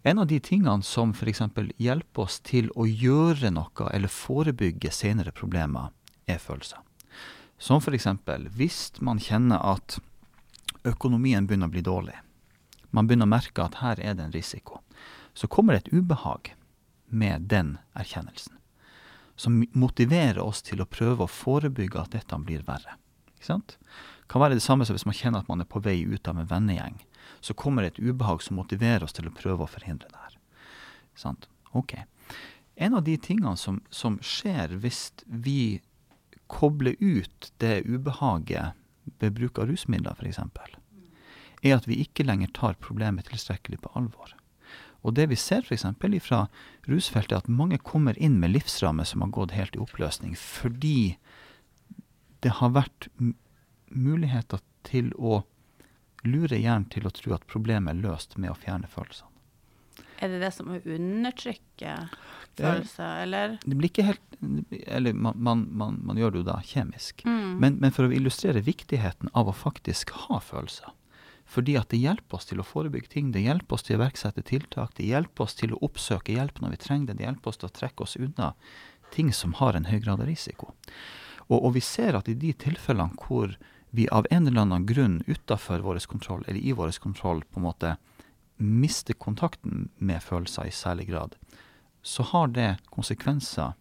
En 0.09 0.25
av 0.25 0.29
de 0.31 0.41
tingene 0.41 0.81
som 0.87 1.13
f.eks. 1.13 1.45
hjelper 1.77 2.25
oss 2.25 2.41
til 2.41 2.73
å 2.81 2.89
gjøre 2.89 3.53
noe 3.53 3.93
eller 3.93 4.09
forebygge 4.09 4.95
senere 4.95 5.37
problemer, 5.37 5.93
er 6.25 6.41
følelser. 6.41 6.81
Som 7.59 7.83
f.eks. 7.83 8.07
hvis 8.55 8.93
man 9.01 9.19
kjenner 9.19 9.59
at 9.59 9.99
økonomien 10.87 11.47
begynner 11.47 11.67
å 11.67 11.75
bli 11.75 11.83
dårlig, 11.83 12.15
man 12.91 13.09
begynner 13.09 13.27
å 13.29 13.35
merke 13.35 13.65
at 13.65 13.81
her 13.83 14.01
er 14.01 14.15
det 14.15 14.29
en 14.29 14.37
risiko, 14.37 14.81
så 15.35 15.51
kommer 15.51 15.75
det 15.75 15.87
et 15.87 15.93
ubehag 15.99 16.55
med 17.09 17.49
den 17.51 17.77
erkjennelsen. 17.99 18.55
Som 19.37 19.65
motiverer 19.73 20.41
oss 20.43 20.63
til 20.67 20.83
å 20.83 20.89
prøve 20.89 21.27
å 21.27 21.31
forebygge 21.31 22.01
at 22.01 22.15
dette 22.15 22.39
blir 22.43 22.65
verre. 22.67 22.97
Ikke 23.37 23.53
sant? 23.53 23.77
kan 24.29 24.43
være 24.43 24.59
det 24.59 24.65
samme 24.65 24.85
som 24.85 24.97
hvis 24.97 25.07
man 25.09 25.17
kjenner 25.17 25.43
at 25.43 25.49
man 25.49 25.63
er 25.63 25.69
på 25.69 25.81
vei 25.81 26.03
ut 26.05 26.29
av 26.29 26.39
en 26.39 26.49
vennegjeng. 26.49 26.99
Så 27.41 27.55
kommer 27.57 27.83
det 27.83 27.95
et 27.95 28.03
ubehag 28.11 28.43
som 28.45 28.59
motiverer 28.61 29.07
oss 29.07 29.17
til 29.17 29.29
å 29.29 29.35
prøve 29.35 29.65
å 29.65 29.71
forhindre 29.71 30.11
det 30.11 30.21
her. 30.21 30.35
Sant? 31.17 31.49
Ok. 31.73 31.97
En 32.77 32.95
av 32.95 33.05
de 33.07 33.17
tingene 33.19 33.57
som, 33.57 33.81
som 33.91 34.19
skjer 34.23 34.77
hvis 34.83 35.09
vi 35.25 35.81
koble 36.49 36.95
ut 37.01 37.53
det 37.63 37.83
ubehaget 37.87 38.77
ved 39.21 39.37
bruk 39.39 39.59
av 39.59 39.71
rusmidler 39.71 40.19
f.eks., 40.19 40.41
er 41.63 41.75
at 41.75 41.89
vi 41.91 41.99
ikke 42.05 42.27
lenger 42.27 42.53
tar 42.55 42.79
problemet 42.83 43.27
tilstrekkelig 43.31 43.81
på 43.83 43.93
alvor. 43.99 44.35
Og 45.07 45.15
det 45.15 45.29
vi 45.31 45.39
ser 45.39 45.65
f.eks. 45.67 45.87
fra 46.25 46.47
rusfeltet, 46.89 47.33
er 47.33 47.43
at 47.43 47.49
mange 47.51 47.79
kommer 47.79 48.19
inn 48.19 48.39
med 48.41 48.55
livsrammer 48.55 49.07
som 49.07 49.23
har 49.23 49.35
gått 49.35 49.57
helt 49.57 49.77
i 49.77 49.83
oppløsning, 49.83 50.37
fordi 50.37 51.17
det 52.43 52.59
har 52.61 52.75
vært 52.75 53.09
muligheter 53.91 54.63
til 54.87 55.11
å 55.17 55.43
lure 56.27 56.59
hjernen 56.59 56.89
til 56.91 57.07
å 57.07 57.15
tro 57.15 57.35
at 57.35 57.47
problemet 57.51 57.95
er 57.95 58.03
løst 58.03 58.37
med 58.39 58.53
å 58.53 58.59
fjerne 58.59 58.91
følelsene. 58.91 59.38
Er 60.19 60.33
det 60.33 60.41
det 60.43 60.51
som 60.55 60.71
å 60.73 60.79
undertrykke 60.83 61.95
følelser, 62.59 63.23
eller? 63.25 63.57
Det 63.63 63.77
blir 63.79 63.91
ikke 63.91 64.07
helt 64.09 64.39
Eller 64.87 65.15
man, 65.15 65.39
man, 65.39 65.65
man, 65.71 65.99
man 66.07 66.19
gjør 66.19 66.35
det 66.35 66.41
jo 66.43 66.47
da 66.49 66.59
kjemisk. 66.67 67.25
Mm. 67.27 67.59
Men, 67.63 67.79
men, 67.83 67.95
for 67.95 68.07
å 68.07 68.15
illustrere 68.15 68.63
viktigheten 68.67 69.31
av 69.35 69.51
å 69.51 69.57
faktisk 69.57 70.15
ha 70.27 70.41
følelser. 70.43 70.91
Fordi 71.49 71.79
at 71.81 71.89
det 71.95 72.03
hjelper 72.03 72.37
oss 72.37 72.47
til 72.51 72.61
å 72.61 72.67
forebygge 72.67 73.15
ting, 73.15 73.31
det 73.33 73.47
hjelper 73.47 73.79
oss 73.79 73.87
til 73.87 73.97
å 73.97 74.03
iverksette 74.03 74.45
tiltak, 74.45 74.93
det 74.99 75.09
hjelper 75.09 75.47
oss 75.47 75.57
til 75.57 75.73
å 75.73 75.81
oppsøke 75.87 76.35
hjelp 76.35 76.61
når 76.61 76.75
vi 76.75 76.81
trenger 76.83 77.09
det, 77.09 77.19
det 77.19 77.27
hjelper 77.27 77.51
oss 77.51 77.61
til 77.63 77.71
å 77.71 77.77
trekke 77.79 78.05
oss 78.05 78.19
unna 78.21 78.53
ting 79.15 79.33
som 79.33 79.55
har 79.57 79.79
en 79.79 79.89
høy 79.89 79.97
grad 80.05 80.21
av 80.21 80.29
risiko. 80.29 80.75
Og, 81.49 81.57
og 81.63 81.73
vi 81.79 81.83
ser 81.85 82.19
at 82.19 82.29
i 82.29 82.37
de 82.37 82.53
tilfellene 82.53 83.17
hvor 83.25 83.57
vi 83.97 84.05
av 84.13 84.29
en 84.31 84.47
eller 84.47 84.67
annen 84.67 84.85
grunn 84.87 85.23
utafor 85.27 85.81
vår 85.81 86.03
kontroll, 86.11 86.45
eller 86.47 86.61
i 86.61 86.75
vår 86.77 86.93
kontroll, 87.01 87.41
på 87.49 87.63
en 87.63 87.69
måte 87.71 87.97
mister 88.59 89.15
kontakten 89.15 89.89
med 89.97 90.23
følelser 90.23 90.69
i 90.69 90.75
særlig 90.75 91.09
grad, 91.09 91.37
så 92.03 92.23
har 92.23 92.53
det 92.55 92.71
konsekvenser 92.91 93.75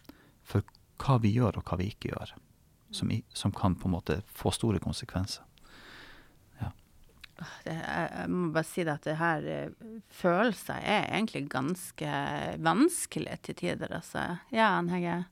for 0.44 0.66
hva 1.02 1.18
vi 1.22 1.34
gjør 1.38 1.60
og 1.60 1.70
hva 1.70 1.78
vi 1.82 1.92
ikke 1.92 2.14
gjør. 2.14 2.34
Som, 2.92 3.12
i, 3.12 3.20
som 3.36 3.52
kan 3.52 3.76
på 3.76 3.90
en 3.90 3.98
måte 3.98 4.22
få 4.32 4.52
store 4.56 4.80
konsekvenser. 4.80 5.44
Ja. 6.62 6.70
Det, 7.66 7.74
jeg 7.76 8.30
må 8.32 8.52
bare 8.56 8.66
si 8.66 8.86
det 8.88 8.94
at 8.94 9.08
det 9.10 9.18
her 9.20 9.48
eh, 9.52 9.90
følelser 10.08 10.80
er 10.80 11.10
egentlig 11.10 11.50
ganske 11.52 12.14
vanskelig 12.64 13.42
til 13.44 13.60
tider, 13.60 13.92
altså. 14.00 14.24
Ja, 14.56 14.78
Ann 14.78 14.94
Hege? 14.94 15.26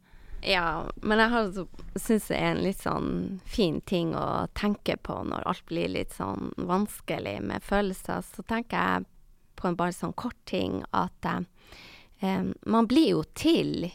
Ja, 0.46 0.86
men 1.02 1.24
jeg 1.24 1.66
syns 1.96 2.28
det 2.28 2.38
er 2.38 2.52
en 2.52 2.62
litt 2.62 2.84
sånn 2.84 3.40
fin 3.50 3.80
ting 3.88 4.12
å 4.20 4.46
tenke 4.54 4.98
på 5.02 5.16
når 5.26 5.48
alt 5.50 5.64
blir 5.72 5.90
litt 5.90 6.14
sånn 6.14 6.52
vanskelig 6.60 7.40
med 7.42 7.66
følelser. 7.66 8.22
Så 8.22 8.44
tenker 8.46 8.78
jeg 8.78 9.08
på 9.56 9.70
en 9.70 9.78
bare 9.80 9.96
sånn 9.96 10.16
kort 10.18 10.38
ting 10.50 10.84
at 10.96 11.26
eh, 11.30 12.44
Man 12.66 12.88
blir 12.88 13.10
jo 13.16 13.24
til 13.38 13.88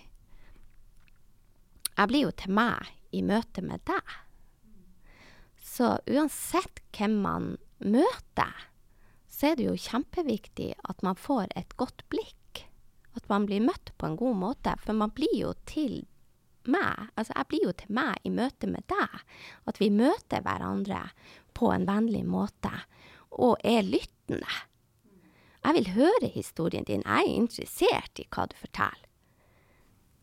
Jeg 1.96 2.10
blir 2.10 2.26
jo 2.28 2.32
til 2.32 2.54
meg 2.56 2.90
i 3.12 3.22
møte 3.26 3.62
med 3.66 3.82
deg. 3.88 4.12
Så 5.58 5.96
uansett 6.06 6.78
hvem 6.94 7.16
man 7.24 7.48
møter, 7.82 8.68
så 9.26 9.50
er 9.50 9.58
det 9.58 9.66
jo 9.66 9.74
kjempeviktig 9.74 10.68
at 10.88 11.02
man 11.02 11.18
får 11.18 11.50
et 11.58 11.74
godt 11.80 12.04
blikk. 12.12 12.62
At 13.18 13.26
man 13.28 13.48
blir 13.48 13.64
møtt 13.64 13.92
på 13.98 14.06
en 14.06 14.16
god 14.20 14.38
måte. 14.38 14.76
For 14.78 14.96
man 14.96 15.12
blir 15.16 15.32
jo 15.34 15.52
til 15.68 16.04
meg. 16.70 17.10
Altså, 17.16 17.34
jeg 17.34 17.48
blir 17.50 17.66
jo 17.66 17.74
til 17.82 17.94
meg 17.98 18.26
i 18.26 18.32
møte 18.34 18.70
med 18.70 18.86
deg. 18.90 19.20
At 19.66 19.80
vi 19.82 19.90
møter 19.94 20.44
hverandre 20.44 21.02
på 21.56 21.72
en 21.74 21.86
vennlig 21.88 22.24
måte 22.28 22.72
og 23.30 23.60
er 23.66 23.86
lyttende. 23.86 24.50
Jeg 25.60 25.76
vil 25.76 25.92
høre 25.94 26.32
historien 26.32 26.86
din. 26.88 27.04
Jeg 27.04 27.28
er 27.28 27.36
interessert 27.36 28.20
i 28.20 28.26
hva 28.32 28.48
du 28.48 28.56
forteller. 28.58 29.06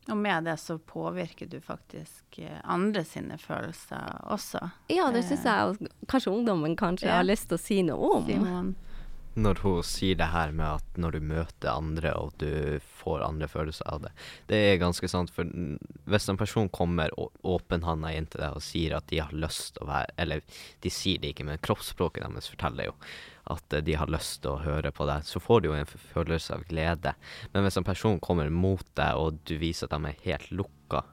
Og 0.08 0.18
med 0.18 0.46
det 0.48 0.56
så 0.62 0.78
påvirker 0.80 1.50
du 1.52 1.60
faktisk 1.62 2.40
eh, 2.40 2.60
andre 2.64 3.04
sine 3.04 3.38
følelser 3.38 4.22
også. 4.32 4.62
Ja, 4.88 5.10
det 5.12 5.26
syns 5.28 5.44
jeg 5.44 5.90
kanskje 6.08 6.32
ungdommen 6.32 6.78
kanskje 6.80 7.10
ja. 7.10 7.18
har 7.20 7.28
lyst 7.28 7.50
til 7.52 7.60
å 7.60 7.62
si 7.62 7.82
noe 7.84 8.12
om. 8.16 8.30
Simon. 8.30 8.76
Når 9.38 9.60
hun 9.62 9.84
sier 9.86 10.18
det 10.18 10.32
her 10.34 10.54
med 10.56 10.80
at 10.80 10.96
når 10.98 11.18
du 11.18 11.26
møter 11.30 11.70
andre 11.70 12.14
og 12.18 12.32
du 12.42 12.80
får 13.04 13.22
andre 13.28 13.50
følelser 13.52 13.86
av 13.92 14.08
det, 14.08 14.14
det 14.50 14.62
er 14.72 14.80
ganske 14.82 15.12
sant. 15.12 15.30
For 15.36 15.46
hvis 16.10 16.30
en 16.32 16.40
person 16.40 16.72
kommer 16.74 17.14
åpenhanda 17.46 18.16
inn 18.16 18.32
til 18.32 18.42
deg 18.48 18.58
og 18.58 18.66
sier 18.66 18.96
at 18.98 19.12
de 19.12 19.22
har 19.22 19.36
lyst 19.36 19.76
til 19.76 19.86
å 19.86 19.92
være 19.92 20.16
Eller 20.18 20.42
de 20.82 20.94
sier 20.94 21.22
det 21.22 21.36
ikke, 21.36 21.46
men 21.52 21.62
kroppsspråket 21.62 22.26
deres 22.26 22.50
forteller 22.50 22.90
jo 22.90 22.96
at 23.54 23.76
de 23.86 23.96
har 23.96 24.12
lyst 24.12 24.42
til 24.44 24.54
å 24.54 24.64
høre 24.64 24.92
på 24.96 25.08
deg, 25.10 25.26
så 25.28 25.42
får 25.44 25.62
du 25.62 25.70
jo 25.70 25.76
en 25.78 25.88
følelse 25.88 26.56
av 26.58 26.66
glede. 26.70 27.14
Men 27.54 27.66
hvis 27.66 27.80
en 27.80 27.88
person 27.88 28.20
kommer 28.24 28.50
mot 28.54 28.86
deg, 29.00 29.20
og 29.20 29.40
du 29.48 29.56
viser 29.62 29.88
at 29.88 29.96
de 29.96 30.10
er 30.12 30.26
helt 30.26 30.50
lukka, 30.52 31.04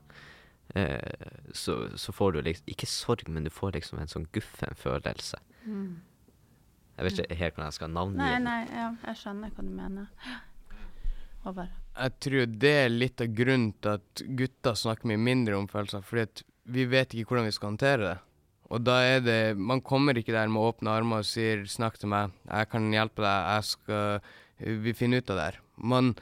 eh, 0.75 1.29
så, 1.53 1.77
så, 2.01 2.15
får 2.15 2.35
du 2.35 2.41
liksom 2.49 2.73
Ikke 2.75 2.91
sorg, 2.91 3.29
men 3.29 3.47
du 3.47 3.53
får 3.55 3.77
liksom 3.79 4.03
en 4.03 4.11
sånn 4.11 4.27
guffen 4.35 4.75
følelse. 4.79 5.41
Mm. 5.65 6.03
Jeg 6.95 7.07
vet 7.07 7.23
ikke 7.25 7.39
helt 7.41 7.57
hvordan 7.57 7.71
jeg 7.71 7.79
skal 7.79 7.95
navngi 7.95 8.19
Nei, 8.21 8.35
nei, 8.43 8.61
ja, 8.71 8.91
jeg 9.09 9.21
skjønner 9.23 9.55
hva 9.55 9.65
du 9.67 9.73
mener. 9.75 10.11
Over. 11.45 11.73
Jeg 11.95 12.13
tror 12.25 12.53
det 12.65 12.77
er 12.85 12.93
litt 12.93 13.21
av 13.21 13.35
grunnen 13.37 13.73
til 13.85 13.99
at 13.99 14.23
gutter 14.39 14.79
snakker 14.79 15.11
mye 15.11 15.21
mindre 15.21 15.59
om 15.59 15.67
følelser, 15.71 16.05
fordi 16.07 16.25
at 16.25 16.45
vi 16.75 16.87
vet 16.89 17.13
ikke 17.13 17.35
hvordan 17.35 17.51
vi 17.51 17.55
skal 17.55 17.75
håndtere 17.75 18.07
det. 18.07 18.15
Og 18.73 18.81
da 18.81 19.01
er 19.05 19.21
det 19.21 19.57
Man 19.59 19.83
kommer 19.85 20.17
ikke 20.17 20.33
der 20.33 20.49
med 20.49 20.63
åpne 20.63 20.91
armer 20.91 21.21
og 21.23 21.29
sier 21.29 21.65
'snakk 21.65 21.99
til 21.99 22.09
meg', 22.09 22.33
'jeg 22.49 22.69
kan 22.71 22.93
hjelpe 22.93 23.23
deg', 23.23 23.49
'jeg 23.51 23.65
skal 23.65 24.21
Vi 24.83 24.93
finner 24.93 25.19
ut 25.19 25.31
av 25.31 25.37
det 25.37 25.45
her'. 25.45 25.61
Man 25.77 26.15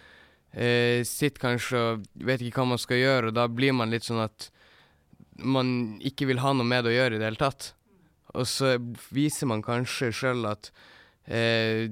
eh, 0.54 1.04
sitter 1.04 1.40
kanskje 1.40 1.76
og 1.76 2.04
vet 2.14 2.40
ikke 2.40 2.60
hva 2.62 2.68
man 2.74 2.78
skal 2.78 2.96
gjøre, 2.96 3.26
og 3.28 3.34
da 3.34 3.46
blir 3.46 3.72
man 3.72 3.90
litt 3.90 4.04
sånn 4.04 4.24
at 4.24 4.50
man 5.36 6.00
ikke 6.00 6.26
vil 6.26 6.38
ha 6.38 6.52
noe 6.52 6.64
med 6.64 6.84
det 6.84 6.92
å 6.92 6.98
gjøre 6.98 7.14
i 7.16 7.18
det 7.18 7.28
hele 7.28 7.40
tatt. 7.40 7.74
Og 8.34 8.46
så 8.48 8.78
viser 9.12 9.46
man 9.46 9.62
kanskje 9.62 10.12
sjøl 10.12 10.46
at 10.48 10.70
eh, 11.26 11.88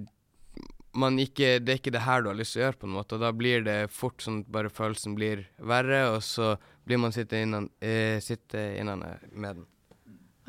man 0.93 1.19
ikke, 1.23 1.59
det 1.63 1.73
er 1.73 1.81
ikke 1.81 1.95
det 1.95 2.07
her 2.07 2.23
du 2.23 2.31
har 2.31 2.39
lyst 2.39 2.57
til 2.57 2.63
å 2.63 2.65
gjøre, 2.67 2.81
på 2.81 2.89
en 2.89 2.97
måte. 2.97 3.17
Og 3.17 3.25
da 3.25 3.33
blir 3.37 3.65
det 3.67 3.79
fort 3.95 4.25
sånn 4.25 4.43
at 4.43 4.53
bare 4.53 4.73
følelsen 4.73 5.17
blir 5.19 5.45
verre, 5.59 6.07
og 6.15 6.23
så 6.27 6.55
blir 6.89 7.01
man 7.03 7.15
sittende 7.15 7.47
innan, 7.47 7.69
eh, 7.85 8.19
sitte 8.25 8.65
innan 8.81 9.05
med 9.31 9.61
den. 9.61 9.69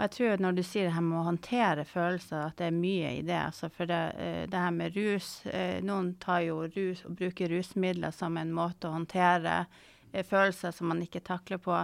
Og 0.02 0.08
jeg 0.08 0.14
tror 0.16 0.40
når 0.42 0.56
du 0.58 0.64
sier 0.66 0.88
det 0.88 0.96
her 0.96 1.04
med 1.06 1.20
å 1.20 1.28
håndtere 1.28 1.84
følelser, 1.86 2.48
at 2.48 2.56
det 2.58 2.72
er 2.72 2.74
mye 2.74 3.10
i 3.20 3.22
det. 3.22 3.38
Altså 3.38 3.68
for 3.70 3.86
det, 3.86 4.00
eh, 4.18 4.48
det 4.50 4.62
her 4.64 4.72
med 4.74 4.96
rus 4.98 5.28
eh, 5.46 5.78
Noen 5.86 6.16
tar 6.18 6.40
jo 6.42 6.64
rus 6.74 7.04
og 7.06 7.20
bruker 7.20 7.54
rusmidler 7.54 8.10
som 8.10 8.40
en 8.42 8.50
måte 8.50 8.90
å 8.90 8.96
håndtere 8.96 9.60
eh, 10.10 10.26
følelser 10.26 10.74
som 10.74 10.90
man 10.90 11.04
ikke 11.06 11.22
takler 11.22 11.62
på. 11.62 11.78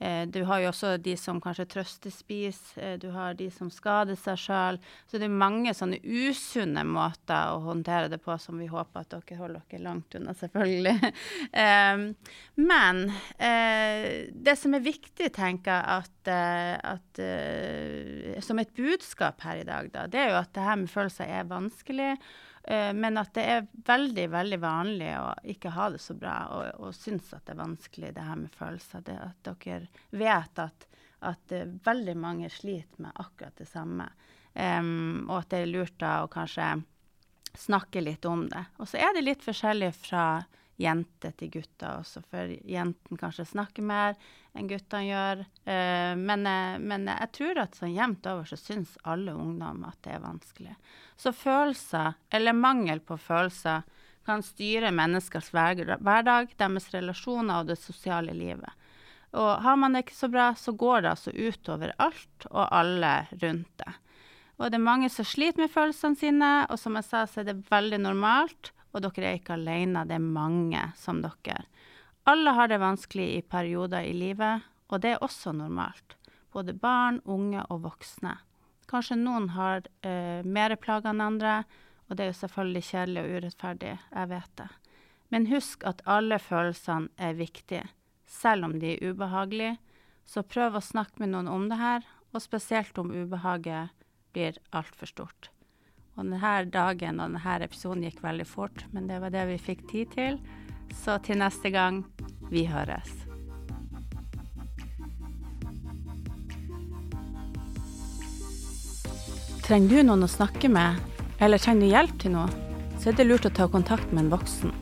Eh, 0.00 0.26
du 0.26 0.42
har 0.48 0.62
jo 0.62 0.70
også 0.70 0.94
de 1.02 1.12
som 1.20 1.40
kanskje 1.44 1.66
trøstespiser, 1.74 2.80
eh, 2.80 2.96
du 3.00 3.10
har 3.12 3.34
de 3.36 3.50
som 3.52 3.68
skader 3.72 4.16
seg 4.16 4.38
sjøl. 4.40 4.80
Så 5.10 5.20
det 5.20 5.28
er 5.28 5.40
mange 5.42 5.74
sånne 5.76 6.00
usunne 6.00 6.86
måter 6.88 7.52
å 7.52 7.60
håndtere 7.66 8.08
det 8.08 8.20
på 8.24 8.36
som 8.40 8.56
vi 8.60 8.70
håper 8.70 9.04
at 9.04 9.12
dere 9.12 9.40
holder 9.40 9.66
dere 9.68 9.84
langt 9.84 10.16
unna, 10.16 10.32
selvfølgelig. 10.40 11.12
eh, 11.64 12.06
men 12.56 13.02
eh, 13.36 14.08
det 14.32 14.56
som 14.56 14.76
er 14.76 14.86
viktig, 14.88 15.28
tenker 15.36 15.76
jeg, 15.76 16.00
at, 16.00 16.30
at 16.30 17.20
som 18.44 18.60
et 18.60 18.72
budskap 18.76 19.42
her 19.44 19.60
i 19.60 19.66
dag, 19.68 19.90
da, 19.92 20.06
det 20.08 20.20
er 20.22 20.32
jo 20.32 20.40
at 20.40 20.54
det 20.56 20.64
her 20.64 20.80
med 20.80 20.92
følelser 20.92 21.28
er 21.28 21.50
vanskelig. 21.50 22.14
Uh, 22.68 22.92
men 22.92 23.16
at 23.20 23.32
det 23.36 23.44
er 23.48 23.68
veldig 23.88 24.26
veldig 24.34 24.58
vanlig 24.60 25.10
å 25.16 25.30
ikke 25.48 25.72
ha 25.72 25.88
det 25.94 26.02
så 26.04 26.16
bra 26.18 26.34
og, 26.52 26.66
og 26.84 26.96
synes 26.96 27.30
at 27.32 27.46
det 27.46 27.54
er 27.54 27.62
vanskelig, 27.62 28.12
det 28.16 28.26
her 28.26 28.40
med 28.42 28.56
følelser. 28.56 29.04
Det 29.06 29.16
at 29.16 29.50
dere 29.64 29.88
vet 30.10 30.62
at, 30.66 30.86
at 31.32 31.56
uh, 31.56 31.66
veldig 31.86 32.16
mange 32.20 32.52
sliter 32.52 33.06
med 33.06 33.16
akkurat 33.16 33.56
det 33.56 33.68
samme. 33.70 34.10
Um, 34.54 35.28
og 35.28 35.42
at 35.42 35.52
det 35.52 35.62
er 35.62 35.70
lurt 35.70 35.98
da 36.02 36.20
å 36.24 36.30
kanskje 36.30 36.72
snakke 37.58 38.02
litt 38.02 38.24
om 38.28 38.46
det. 38.50 38.64
Og 38.78 38.88
så 38.90 39.00
er 39.00 39.14
det 39.14 39.26
litt 39.26 39.44
forskjellig 39.44 39.92
fra 39.96 40.24
jente 40.80 41.32
til 41.36 41.52
gutter 41.52 42.00
også, 42.00 42.22
for 42.30 42.50
jentene 42.64 43.20
kanskje 43.20 43.48
snakker 43.50 43.84
mer 43.86 44.16
enn 44.56 44.68
guttene 44.70 45.06
gjør. 45.06 45.44
Uh, 45.68 46.16
men, 46.18 46.48
men, 46.82 47.08
jeg 47.10 47.32
tror 47.36 47.62
at 47.64 47.78
sånn 47.78 47.94
jevnt 47.94 48.28
over 48.30 48.48
så 48.48 48.58
syns 48.60 48.96
alle 49.04 49.36
ungdom 49.36 49.84
at 49.88 50.00
det 50.06 50.16
er 50.16 50.24
vanskelig. 50.24 50.76
Så 51.20 51.34
følelser, 51.36 52.16
eller 52.32 52.56
mangel 52.56 53.02
på 53.04 53.18
følelser, 53.20 53.84
kan 54.26 54.42
styre 54.44 54.92
menneskers 54.94 55.48
hverdag, 55.54 56.52
deres 56.60 56.90
relasjoner 56.94 57.62
og 57.62 57.70
det 57.70 57.78
sosiale 57.80 58.34
livet. 58.36 58.70
Og 59.30 59.50
har 59.62 59.78
man 59.78 59.94
det 59.94 60.04
ikke 60.04 60.18
så 60.18 60.28
bra, 60.30 60.50
så 60.58 60.74
går 60.74 61.04
det 61.04 61.12
altså 61.12 61.32
utover 61.34 61.94
alt 62.02 62.46
og 62.50 62.64
alle 62.66 63.14
rundt 63.42 63.70
det. 63.82 63.92
Og 64.60 64.68
det 64.68 64.76
er 64.76 64.84
mange 64.84 65.08
som 65.08 65.24
sliter 65.24 65.62
med 65.62 65.72
følelsene 65.72 66.18
sine, 66.20 66.50
og 66.68 66.76
som 66.80 66.98
jeg 66.98 67.06
sa, 67.06 67.24
så 67.24 67.40
er 67.40 67.48
det 67.48 67.70
veldig 67.70 68.02
normalt. 68.02 68.72
Og 68.90 69.04
dere 69.04 69.28
er 69.28 69.38
ikke 69.38 69.54
alene, 69.54 70.04
det 70.08 70.16
er 70.18 70.24
mange 70.24 70.82
som 70.98 71.20
dere. 71.22 71.64
Alle 72.28 72.54
har 72.56 72.68
det 72.68 72.80
vanskelig 72.82 73.28
i 73.36 73.42
perioder 73.42 74.06
i 74.06 74.14
livet, 74.14 74.66
og 74.90 75.02
det 75.02 75.14
er 75.14 75.24
også 75.24 75.54
normalt. 75.56 76.16
Både 76.52 76.74
barn, 76.74 77.20
unge 77.24 77.62
og 77.70 77.84
voksne. 77.86 78.36
Kanskje 78.90 79.20
noen 79.20 79.52
har 79.54 79.86
eh, 80.02 80.42
mer 80.42 80.74
plager 80.82 81.12
enn 81.12 81.22
andre, 81.22 81.60
og 82.10 82.18
det 82.18 82.24
er 82.24 82.32
jo 82.32 82.40
selvfølgelig 82.40 82.86
kjedelig 82.88 83.22
og 83.22 83.34
urettferdig, 83.36 83.92
jeg 84.10 84.30
vet 84.32 84.56
det. 84.58 84.68
Men 85.30 85.46
husk 85.46 85.86
at 85.86 86.02
alle 86.10 86.40
følelsene 86.42 87.12
er 87.16 87.38
viktige, 87.38 87.84
selv 88.26 88.66
om 88.66 88.74
de 88.82 88.96
er 88.96 89.12
ubehagelige. 89.12 89.76
Så 90.26 90.42
prøv 90.42 90.78
å 90.78 90.82
snakke 90.82 91.22
med 91.22 91.32
noen 91.36 91.50
om 91.50 91.68
det 91.70 91.78
her, 91.78 92.02
og 92.34 92.42
spesielt 92.42 92.98
om 92.98 93.14
ubehaget 93.14 93.94
blir 94.34 94.58
altfor 94.74 95.10
stort. 95.10 95.50
Og 96.18 96.26
denne 96.26 96.54
dagen 96.72 97.20
og 97.20 97.30
denne 97.30 97.56
episoden 97.64 98.04
gikk 98.04 98.22
veldig 98.24 98.46
fort, 98.48 98.84
men 98.92 99.06
det 99.08 99.20
var 99.22 99.32
det 99.34 99.46
vi 99.52 99.58
fikk 99.70 99.86
tid 99.90 100.14
til. 100.14 100.38
Så 101.04 101.18
til 101.22 101.38
neste 101.38 101.70
gang, 101.70 102.02
vi 102.50 102.66
høres. 102.66 103.10
Trenger 109.70 109.88
du 109.88 110.02
noen 110.02 110.26
å 110.26 110.30
snakke 110.30 110.66
med, 110.66 110.98
eller 111.38 111.62
trenger 111.62 111.86
du 111.86 111.92
hjelp 111.92 112.16
til 112.18 112.32
noe, 112.34 112.48
så 112.98 113.12
er 113.12 113.20
det 113.20 113.28
lurt 113.28 113.46
å 113.46 113.52
ta 113.54 113.68
kontakt 113.70 114.10
med 114.10 114.24
en 114.24 114.32
voksen. 114.32 114.72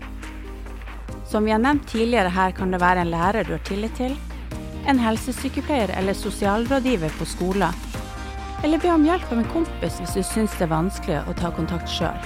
Som 1.29 1.45
vi 1.45 1.53
har 1.53 1.61
nevnt 1.61 1.85
tidligere 1.91 2.33
her, 2.33 2.55
kan 2.57 2.73
det 2.73 2.81
være 2.81 3.05
en 3.05 3.13
lærer 3.13 3.45
du 3.45 3.53
har 3.53 3.65
tillit 3.69 3.93
til, 4.01 4.17
en 4.89 5.03
helsesykepleier 5.03 5.93
eller 5.99 6.17
sosialrådgiver 6.17 7.13
på 7.19 7.29
skolen, 7.29 7.77
eller 8.63 8.79
be 8.79 8.91
om 8.91 9.05
hjelp 9.07 9.33
av 9.33 9.39
en 9.39 9.51
kompis 9.53 10.01
hvis 10.01 10.17
du 10.17 10.23
syns 10.27 10.57
det 10.59 10.67
er 10.67 10.73
vanskelig 10.73 11.23
å 11.31 11.37
ta 11.39 11.51
kontakt 11.55 11.91
sjøl. 11.91 12.19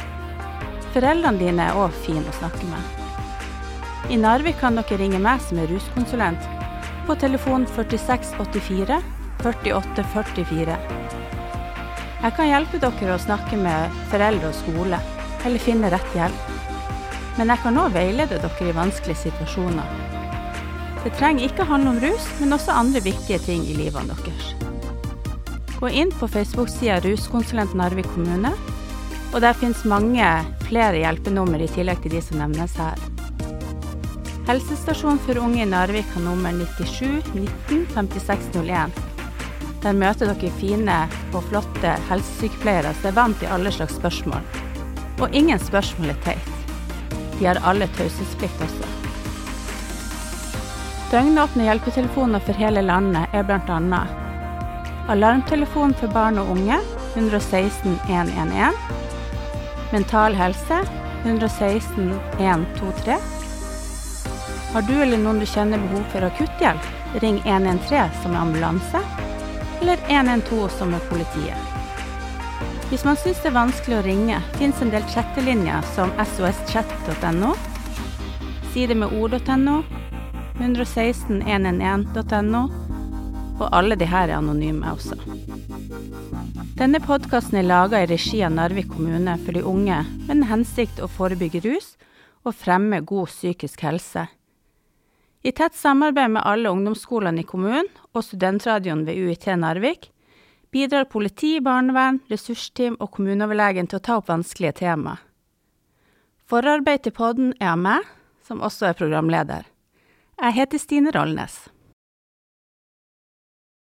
Foreldrene 0.93 1.41
dine 1.41 1.69
er 1.69 1.79
òg 1.79 1.95
fine 2.05 2.25
å 2.29 2.37
snakke 2.37 2.69
med. 2.69 2.99
I 4.13 4.19
Narvik 4.21 4.59
kan 4.61 4.77
dere 4.77 4.99
ringe 5.01 5.21
meg 5.23 5.41
som 5.45 5.61
er 5.63 5.71
ruskonsulent, 5.71 6.49
på 7.07 7.17
telefon 7.19 7.67
4684 7.67 9.01
4844. 9.43 10.77
Jeg 12.23 12.35
kan 12.37 12.47
hjelpe 12.47 12.79
dere 12.83 13.17
å 13.17 13.23
snakke 13.23 13.59
med 13.59 14.03
foreldre 14.13 14.53
og 14.53 14.59
skole, 14.61 15.01
eller 15.43 15.63
finne 15.63 15.91
rett 15.91 16.17
hjelp. 16.17 16.51
Men 17.39 17.51
jeg 17.51 17.65
kan 17.65 17.81
òg 17.83 17.95
veilede 17.97 18.39
dere 18.43 18.69
i 18.69 18.77
vanskelige 18.77 19.25
situasjoner. 19.25 19.97
Det 21.03 21.17
trenger 21.19 21.49
ikke 21.49 21.67
handle 21.67 21.97
om 21.97 22.03
rus, 22.05 22.29
men 22.39 22.55
også 22.55 22.77
andre 22.79 23.03
viktige 23.03 23.41
ting 23.43 23.65
i 23.67 23.75
livene 23.75 24.15
deres. 24.15 24.72
Gå 25.83 25.89
inn 25.89 26.11
på 26.11 26.29
Facebook-sida 26.29 27.01
Ruskonsulent 27.01 27.73
Narvik 27.75 28.07
kommune, 28.15 28.53
og 29.35 29.41
der 29.43 29.57
finnes 29.59 29.81
mange 29.83 30.29
flere 30.69 31.01
hjelpenummer 31.01 31.65
i 31.65 31.67
tillegg 31.75 32.05
til 32.05 32.15
de 32.15 32.21
som 32.23 32.39
nevnes 32.39 32.77
her. 32.79 33.03
Helsestasjonen 34.47 35.19
for 35.25 35.43
unge 35.43 35.65
i 35.65 35.67
Narvik 35.67 36.07
har 36.15 36.23
nummer 36.23 36.55
97 36.55 37.33
19 37.35 37.83
56 37.97 38.47
01. 38.63 39.03
Der 39.83 39.99
møter 40.05 40.31
dere 40.31 40.55
fine 40.63 41.01
og 41.33 41.51
flotte 41.51 41.99
helsesykepleiere 42.13 42.95
som 43.01 43.11
er 43.11 43.19
vant 43.19 43.43
til 43.43 43.51
alle 43.51 43.75
slags 43.75 43.99
spørsmål. 43.99 44.47
Og 45.19 45.35
ingen 45.35 45.59
spørsmål 45.67 46.15
er 46.15 46.25
teit. 46.31 46.57
De 47.41 47.51
har 47.51 47.65
alle 47.67 47.91
taushetsplikt 47.99 48.69
også. 48.71 48.95
Døgnåpne 51.11 51.73
hjelpetelefoner 51.73 52.47
for 52.47 52.55
hele 52.55 52.87
landet 52.87 53.35
er 53.35 53.51
bl.a. 53.51 54.05
Alarmtelefon 55.09 55.95
for 55.99 56.09
barn 56.15 56.39
og 56.39 56.51
unge 56.55 56.79
116 57.15 57.99
111. 58.07 58.73
Mental 59.93 60.35
helse 60.35 60.79
116 61.25 62.21
123. 62.39 63.17
Har 64.73 64.83
du 64.83 65.03
eller 65.03 65.19
noen 65.19 65.41
du 65.43 65.47
kjenner 65.47 65.79
behov 65.83 66.05
for 66.15 66.23
akutthjelp, 66.27 66.85
ring 67.21 67.43
113 67.45 68.11
som 68.23 68.33
er 68.33 68.41
ambulanse, 68.45 69.01
eller 69.83 69.99
112 70.09 70.69
som 70.79 70.95
er 70.95 71.09
politiet. 71.11 71.59
Hvis 72.89 73.05
man 73.05 73.17
syns 73.17 73.43
det 73.43 73.49
er 73.51 73.59
vanskelig 73.59 73.97
å 73.99 74.07
ringe, 74.07 74.41
fins 74.59 74.83
en 74.85 74.93
del 74.93 75.05
chattelinjer 75.13 75.81
som 75.97 76.09
soschat.no, 76.37 77.53
side 78.73 78.95
med 78.97 79.09
ord.no, 79.19 79.77
116111.no, 80.61 82.63
og 83.59 83.69
alle 83.73 83.97
de 83.99 84.09
her 84.09 84.31
er 84.31 84.39
anonyme 84.39 84.93
også. 84.93 85.19
Denne 86.79 87.01
podkasten 87.05 87.61
er 87.61 87.69
laga 87.69 88.03
i 88.03 88.09
regi 88.11 88.41
av 88.47 88.55
Narvik 88.57 88.89
kommune 88.95 89.37
for 89.45 89.57
de 89.57 89.65
unge 89.67 89.99
med 90.27 90.31
den 90.33 90.47
hensikt 90.51 91.03
å 91.03 91.11
forebygge 91.11 91.63
rus 91.67 91.93
og 92.43 92.57
fremme 92.59 93.03
god 93.07 93.31
psykisk 93.31 93.85
helse. 93.87 94.27
I 95.43 95.51
tett 95.51 95.75
samarbeid 95.75 96.37
med 96.37 96.47
alle 96.47 96.71
ungdomsskolene 96.71 97.43
i 97.43 97.47
kommunen 97.47 97.91
og 98.13 98.25
studentradioen 98.25 99.05
ved 99.07 99.19
UiT 99.19 99.49
Narvik 99.59 100.09
bidrar 100.73 101.09
politi, 101.11 101.59
barnevern, 101.61 102.23
ressursteam 102.31 102.97
og 103.01 103.11
kommuneoverlegen 103.17 103.91
til 103.91 104.01
å 104.01 104.05
ta 104.07 104.17
opp 104.21 104.31
vanskelige 104.31 104.79
temaer. 104.85 105.21
Forarbeid 106.49 107.05
til 107.05 107.15
podden 107.17 107.53
er 107.61 107.73
av 107.73 107.81
meg, 107.81 108.09
som 108.45 108.61
også 108.65 108.91
er 108.91 108.99
programleder. 108.99 109.69
Jeg 110.43 110.57
heter 110.59 110.81
Stine 110.81 111.13
Rollnes. 111.15 111.72